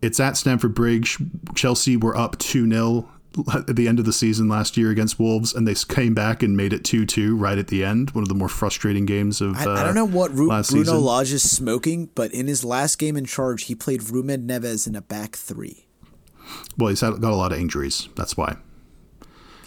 It's 0.01 0.19
at 0.19 0.37
Stamford 0.37 0.75
Bridge. 0.75 1.19
Chelsea 1.55 1.97
were 1.97 2.17
up 2.17 2.39
2 2.39 2.69
0 2.69 3.09
at 3.55 3.76
the 3.76 3.89
end 3.89 3.99
of 3.99 4.05
the 4.05 4.12
season 4.12 4.49
last 4.49 4.76
year 4.76 4.91
against 4.91 5.18
Wolves, 5.18 5.55
and 5.55 5.66
they 5.66 5.74
came 5.74 6.14
back 6.14 6.43
and 6.43 6.57
made 6.57 6.72
it 6.72 6.85
2 6.85 7.07
2 7.07 7.37
right 7.37 7.59
at 7.59 7.68
the 7.68 7.85
end. 7.85 8.11
One 8.11 8.22
of 8.22 8.28
the 8.28 8.35
more 8.35 8.49
frustrating 8.49 9.07
games 9.07 9.41
of 9.41 9.57
I, 9.57 9.64
uh, 9.64 9.74
I 9.74 9.85
don't 9.85 9.95
know 9.95 10.05
what 10.05 10.30
Ru- 10.30 10.49
Bruno 10.49 10.62
season. 10.62 11.01
Lage 11.01 11.33
is 11.33 11.51
smoking, 11.51 12.07
but 12.14 12.33
in 12.33 12.47
his 12.47 12.64
last 12.64 12.99
game 12.99 13.16
in 13.16 13.24
charge, 13.24 13.64
he 13.64 13.74
played 13.74 14.11
Ruben 14.11 14.47
Neves 14.47 14.87
in 14.87 14.95
a 14.95 15.03
back 15.03 15.37
three. 15.37 15.87
Well, 16.76 16.89
he's 16.89 17.01
had, 17.01 17.20
got 17.20 17.33
a 17.33 17.37
lot 17.37 17.53
of 17.53 17.59
injuries. 17.59 18.09
That's 18.16 18.37
why. 18.37 18.57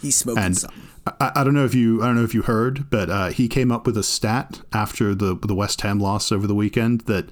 He's 0.01 0.15
smoking 0.15 0.43
And 0.43 0.57
something. 0.57 0.81
I, 1.07 1.31
I 1.35 1.43
don't 1.43 1.53
know 1.53 1.65
if 1.65 1.75
you 1.75 2.01
I 2.01 2.07
don't 2.07 2.15
know 2.15 2.23
if 2.23 2.33
you 2.33 2.43
heard, 2.43 2.89
but 2.89 3.09
uh, 3.09 3.29
he 3.29 3.47
came 3.47 3.71
up 3.71 3.85
with 3.85 3.97
a 3.97 4.03
stat 4.03 4.61
after 4.73 5.13
the 5.15 5.35
the 5.35 5.55
West 5.55 5.81
Ham 5.81 5.99
loss 5.99 6.31
over 6.31 6.47
the 6.47 6.55
weekend 6.55 7.01
that 7.01 7.29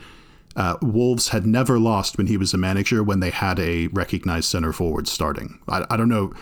uh, 0.55 0.77
Wolves 0.81 1.29
had 1.29 1.45
never 1.45 1.79
lost 1.79 2.17
when 2.17 2.27
he 2.27 2.37
was 2.37 2.53
a 2.53 2.57
manager 2.57 3.03
when 3.03 3.19
they 3.19 3.29
had 3.31 3.59
a 3.59 3.87
recognized 3.87 4.49
center 4.49 4.71
forward 4.73 5.07
starting. 5.07 5.59
I, 5.67 5.85
I 5.89 5.97
don't 5.97 6.09
know. 6.09 6.33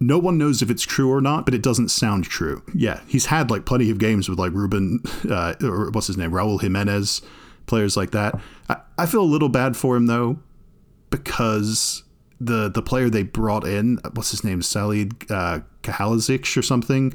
No 0.00 0.18
one 0.18 0.38
knows 0.38 0.62
if 0.62 0.70
it's 0.70 0.84
true 0.84 1.10
or 1.12 1.20
not, 1.20 1.44
but 1.44 1.54
it 1.54 1.62
doesn't 1.62 1.88
sound 1.88 2.24
true. 2.24 2.62
Yeah, 2.72 3.00
he's 3.08 3.26
had 3.26 3.50
like 3.50 3.64
plenty 3.66 3.90
of 3.90 3.98
games 3.98 4.28
with 4.28 4.38
like 4.38 4.52
Ruben, 4.52 5.00
uh, 5.28 5.54
or 5.60 5.90
what's 5.90 6.06
his 6.06 6.16
name, 6.16 6.30
Raul 6.30 6.60
Jimenez, 6.60 7.20
players 7.66 7.96
like 7.96 8.12
that. 8.12 8.40
I, 8.68 8.76
I 8.96 9.06
feel 9.06 9.22
a 9.22 9.24
little 9.24 9.48
bad 9.48 9.76
for 9.76 9.96
him 9.96 10.06
though, 10.06 10.38
because 11.10 12.04
the 12.40 12.68
the 12.68 12.82
player 12.82 13.10
they 13.10 13.24
brought 13.24 13.66
in, 13.66 13.98
what's 14.14 14.30
his 14.30 14.44
name, 14.44 14.60
Salid 14.60 15.30
uh, 15.30 15.60
Kahalazic 15.82 16.56
or 16.56 16.62
something. 16.62 17.12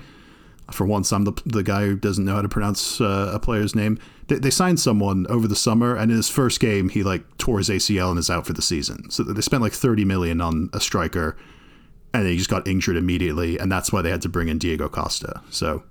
For 0.71 0.85
once, 0.85 1.11
I'm 1.11 1.25
the, 1.25 1.33
the 1.45 1.63
guy 1.63 1.85
who 1.85 1.95
doesn't 1.95 2.23
know 2.23 2.35
how 2.35 2.41
to 2.41 2.49
pronounce 2.49 3.01
uh, 3.01 3.31
a 3.33 3.39
player's 3.39 3.75
name. 3.75 3.99
They, 4.27 4.35
they 4.35 4.49
signed 4.49 4.79
someone 4.79 5.27
over 5.27 5.47
the 5.47 5.55
summer, 5.55 5.95
and 5.95 6.09
in 6.09 6.17
his 6.17 6.29
first 6.29 6.59
game, 6.59 6.89
he 6.89 7.03
like 7.03 7.37
tore 7.37 7.57
his 7.57 7.69
ACL 7.69 8.09
and 8.09 8.17
is 8.17 8.29
out 8.29 8.47
for 8.47 8.53
the 8.53 8.61
season. 8.61 9.09
So 9.11 9.23
they 9.23 9.41
spent 9.41 9.61
like 9.61 9.73
30 9.73 10.05
million 10.05 10.39
on 10.41 10.69
a 10.73 10.79
striker, 10.79 11.35
and 12.13 12.25
he 12.25 12.37
just 12.37 12.49
got 12.49 12.67
injured 12.67 12.95
immediately, 12.95 13.57
and 13.57 13.71
that's 13.71 13.91
why 13.91 14.01
they 14.01 14.09
had 14.09 14.21
to 14.21 14.29
bring 14.29 14.47
in 14.47 14.57
Diego 14.57 14.87
Costa. 14.87 15.41
So 15.49 15.83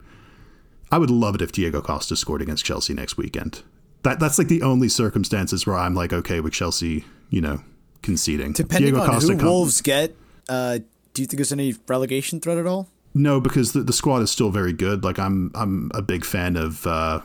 I 0.91 0.99
would 0.99 1.11
love 1.11 1.35
it 1.35 1.43
if 1.43 1.53
Diego 1.53 1.81
Costa 1.81 2.17
scored 2.17 2.43
against 2.43 2.65
Chelsea 2.65 2.95
next 2.95 3.17
weekend. 3.17 3.63
that 4.05 4.21
that's 4.21 4.39
like 4.39 4.49
the 4.49 4.63
only 4.63 4.89
circumstances 4.89 5.67
where 5.67 5.77
I'm 5.77 5.95
like 5.95 6.13
okay 6.13 6.41
with 6.41 6.53
Chelsea, 6.53 7.05
you 7.31 7.41
know, 7.41 7.63
conceding. 8.03 8.53
Depending 8.53 8.95
Diego 8.95 9.05
on 9.05 9.11
Costa 9.11 9.35
who 9.37 9.45
Wolves 9.45 9.81
get, 9.81 10.17
uh, 10.49 10.79
do 11.15 11.23
you 11.23 11.27
think 11.27 11.39
there's 11.39 11.53
any 11.53 11.75
relegation 11.87 12.41
threat 12.41 12.59
at 12.59 12.67
all? 12.67 12.89
No, 13.15 13.41
because 13.41 13.73
the, 13.73 13.81
the 13.83 13.93
squad 13.93 14.23
is 14.23 14.31
still 14.31 14.51
very 14.51 14.73
good. 14.73 15.05
Like 15.05 15.19
I'm 15.19 15.51
I'm 15.55 15.91
a 15.95 16.03
big 16.03 16.25
fan 16.25 16.57
of 16.57 16.87
uh, 16.87 17.21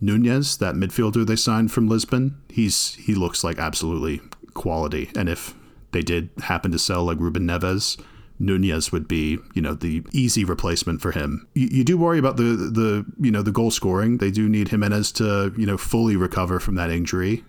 Nunes, 0.00 0.58
that 0.58 0.74
midfielder 0.74 1.26
they 1.26 1.36
signed 1.36 1.72
from 1.72 1.88
Lisbon. 1.88 2.40
He's 2.48 2.94
he 2.94 3.14
looks 3.14 3.44
like 3.44 3.58
absolutely 3.58 4.20
quality. 4.54 5.10
And 5.16 5.28
if 5.28 5.54
they 5.92 6.02
did 6.02 6.30
happen 6.38 6.70
to 6.72 6.78
sell 6.78 7.04
like 7.04 7.18
Ruben 7.18 7.46
Neves, 7.46 8.00
Nunes 8.38 8.92
would 8.92 9.08
be, 9.08 9.38
you 9.54 9.62
know, 9.62 9.74
the 9.74 10.04
easy 10.12 10.44
replacement 10.44 11.00
for 11.00 11.12
him. 11.12 11.46
You, 11.54 11.68
you, 11.70 11.84
do 11.84 11.96
worry 11.96 12.18
about 12.18 12.36
the 12.36 12.42
the 12.42 13.06
you 13.18 13.30
know 13.30 13.42
the 13.42 13.52
goal 13.52 13.70
scoring. 13.70 14.18
They 14.18 14.30
do 14.30 14.48
need 14.48 14.68
Jimenez 14.68 15.12
to 15.12 15.54
you 15.56 15.66
know 15.66 15.76
fully 15.76 16.16
recover 16.16 16.60
from 16.60 16.74
that 16.76 16.90
injury. 16.90 17.44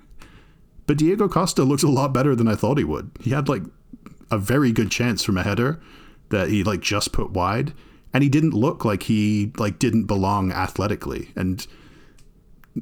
But 0.85 0.97
Diego 0.97 1.27
Costa 1.27 1.63
looks 1.63 1.83
a 1.83 1.89
lot 1.89 2.13
better 2.13 2.35
than 2.35 2.47
I 2.47 2.55
thought 2.55 2.77
he 2.77 2.85
would. 2.85 3.11
He 3.19 3.31
had 3.31 3.49
like 3.49 3.63
a 4.31 4.37
very 4.37 4.71
good 4.71 4.89
chance 4.91 5.23
from 5.23 5.37
a 5.37 5.43
header 5.43 5.81
that 6.29 6.49
he 6.49 6.63
like 6.63 6.81
just 6.81 7.11
put 7.11 7.31
wide, 7.31 7.73
and 8.13 8.23
he 8.23 8.29
didn't 8.29 8.53
look 8.53 8.85
like 8.85 9.03
he 9.03 9.51
like 9.57 9.79
didn't 9.79 10.05
belong 10.05 10.51
athletically. 10.51 11.31
And 11.35 11.65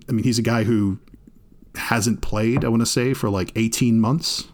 I 0.09 0.11
mean, 0.11 0.23
he's 0.23 0.39
a 0.39 0.43
guy 0.43 0.63
who 0.63 0.99
hasn't 1.75 2.21
played. 2.21 2.63
I 2.63 2.69
want 2.69 2.81
to 2.81 2.87
say 2.87 3.13
for 3.13 3.29
like 3.29 3.51
eighteen 3.55 3.99
months 3.99 4.45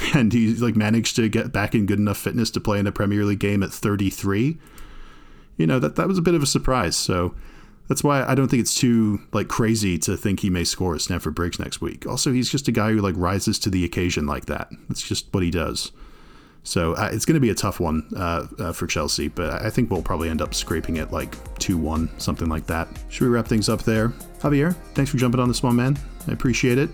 and 0.14 0.32
he 0.32 0.54
like 0.54 0.76
managed 0.76 1.16
to 1.16 1.28
get 1.28 1.52
back 1.52 1.74
in 1.74 1.86
good 1.86 1.98
enough 1.98 2.18
fitness 2.18 2.50
to 2.50 2.60
play 2.60 2.78
in 2.78 2.86
a 2.86 2.92
Premier 2.92 3.24
League 3.24 3.38
game 3.38 3.62
at 3.62 3.72
33. 3.72 4.58
You 5.56 5.66
know 5.66 5.78
that 5.78 5.96
that 5.96 6.08
was 6.08 6.18
a 6.18 6.22
bit 6.22 6.34
of 6.34 6.42
a 6.42 6.46
surprise. 6.46 6.96
So 6.96 7.34
that's 7.88 8.02
why 8.02 8.24
I 8.24 8.34
don't 8.34 8.48
think 8.48 8.60
it's 8.60 8.74
too 8.74 9.20
like 9.32 9.48
crazy 9.48 9.98
to 9.98 10.16
think 10.16 10.40
he 10.40 10.50
may 10.50 10.64
score 10.64 10.94
at 10.94 11.00
Stamford 11.00 11.34
Bridge 11.34 11.58
next 11.58 11.80
week. 11.80 12.06
Also, 12.06 12.32
he's 12.32 12.50
just 12.50 12.68
a 12.68 12.72
guy 12.72 12.92
who 12.92 13.00
like 13.00 13.14
rises 13.16 13.58
to 13.60 13.70
the 13.70 13.84
occasion 13.84 14.26
like 14.26 14.46
that. 14.46 14.70
That's 14.88 15.02
just 15.02 15.32
what 15.32 15.42
he 15.42 15.50
does. 15.50 15.92
So 16.64 16.94
uh, 16.94 17.10
it's 17.12 17.24
going 17.24 17.34
to 17.34 17.40
be 17.40 17.50
a 17.50 17.54
tough 17.54 17.80
one 17.80 18.06
uh, 18.16 18.46
uh, 18.58 18.72
for 18.72 18.86
Chelsea, 18.86 19.28
but 19.28 19.62
I 19.62 19.70
think 19.70 19.90
we'll 19.90 20.02
probably 20.02 20.28
end 20.28 20.40
up 20.40 20.54
scraping 20.54 20.96
it 20.96 21.10
like 21.10 21.34
2 21.58 21.76
1, 21.76 22.20
something 22.20 22.48
like 22.48 22.66
that. 22.66 22.88
Should 23.08 23.24
we 23.24 23.30
wrap 23.30 23.46
things 23.46 23.68
up 23.68 23.82
there? 23.82 24.10
Javier, 24.40 24.74
thanks 24.94 25.10
for 25.10 25.16
jumping 25.16 25.40
on 25.40 25.48
this 25.48 25.62
one, 25.62 25.76
man. 25.76 25.98
I 26.28 26.32
appreciate 26.32 26.78
it. 26.78 26.90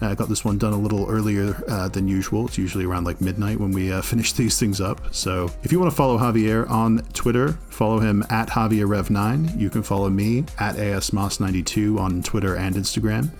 I 0.00 0.14
got 0.14 0.28
this 0.28 0.44
one 0.44 0.58
done 0.58 0.72
a 0.72 0.78
little 0.78 1.08
earlier 1.08 1.62
uh, 1.68 1.88
than 1.88 2.08
usual. 2.08 2.46
It's 2.46 2.58
usually 2.58 2.84
around 2.84 3.04
like 3.04 3.20
midnight 3.20 3.58
when 3.58 3.70
we 3.70 3.92
uh, 3.92 4.02
finish 4.02 4.32
these 4.32 4.58
things 4.58 4.80
up. 4.80 5.14
So 5.14 5.50
if 5.62 5.72
you 5.72 5.78
want 5.78 5.90
to 5.90 5.96
follow 5.96 6.18
Javier 6.18 6.68
on 6.68 6.98
Twitter, 7.12 7.52
follow 7.70 8.00
him 8.00 8.24
at 8.30 8.48
JavierRev9. 8.48 9.58
You 9.58 9.70
can 9.70 9.82
follow 9.82 10.10
me 10.10 10.40
at 10.58 10.76
ASMoss92 10.76 11.98
on 11.98 12.22
Twitter 12.22 12.56
and 12.56 12.74
Instagram. 12.74 13.30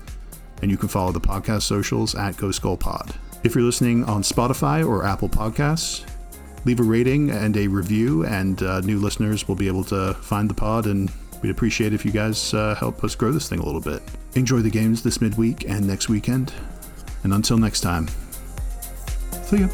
And 0.63 0.71
you 0.71 0.77
can 0.77 0.89
follow 0.89 1.13
the 1.13 1.21
podcast 1.21 1.63
socials 1.63 2.15
at 2.15 2.37
Ghost 2.37 2.63
Goal 2.63 2.77
Pod. 2.77 3.15
If 3.45 3.55
you're 3.55 3.65
listening 3.65 4.05
on 4.05 4.23
Spotify 4.23 4.87
or 4.87 5.05
Apple 5.05 5.29
Podcasts, 5.29 6.05
leave 6.65 6.81
a 6.81 6.83
rating 6.83 7.31
and 7.31 7.57
a 7.57 7.69
review, 7.69 8.25
and 8.25 8.63
uh, 8.63 8.81
new 8.81 8.99
listeners 8.99 9.47
will 9.47 9.55
be 9.55 9.69
able 9.69 9.85
to 9.85 10.15
find 10.15 10.51
the 10.51 10.55
pod 10.55 10.87
and 10.87 11.11
We'd 11.45 11.51
appreciate 11.51 11.93
if 11.93 12.07
you 12.07 12.11
guys 12.11 12.55
uh, 12.55 12.75
help 12.75 13.05
us 13.05 13.15
grow 13.15 13.31
this 13.31 13.51
thing 13.51 13.59
a 13.59 13.67
little 13.67 13.79
bit. 13.79 14.01
Enjoy 14.35 14.61
the 14.61 14.71
games 14.71 15.03
this 15.03 15.21
midweek 15.21 15.69
and 15.69 15.87
next 15.87 16.09
weekend. 16.09 16.55
And 17.23 17.35
until 17.35 17.59
next 17.59 17.83
time, 17.83 18.09
see 19.43 19.59
ya. 19.59 19.69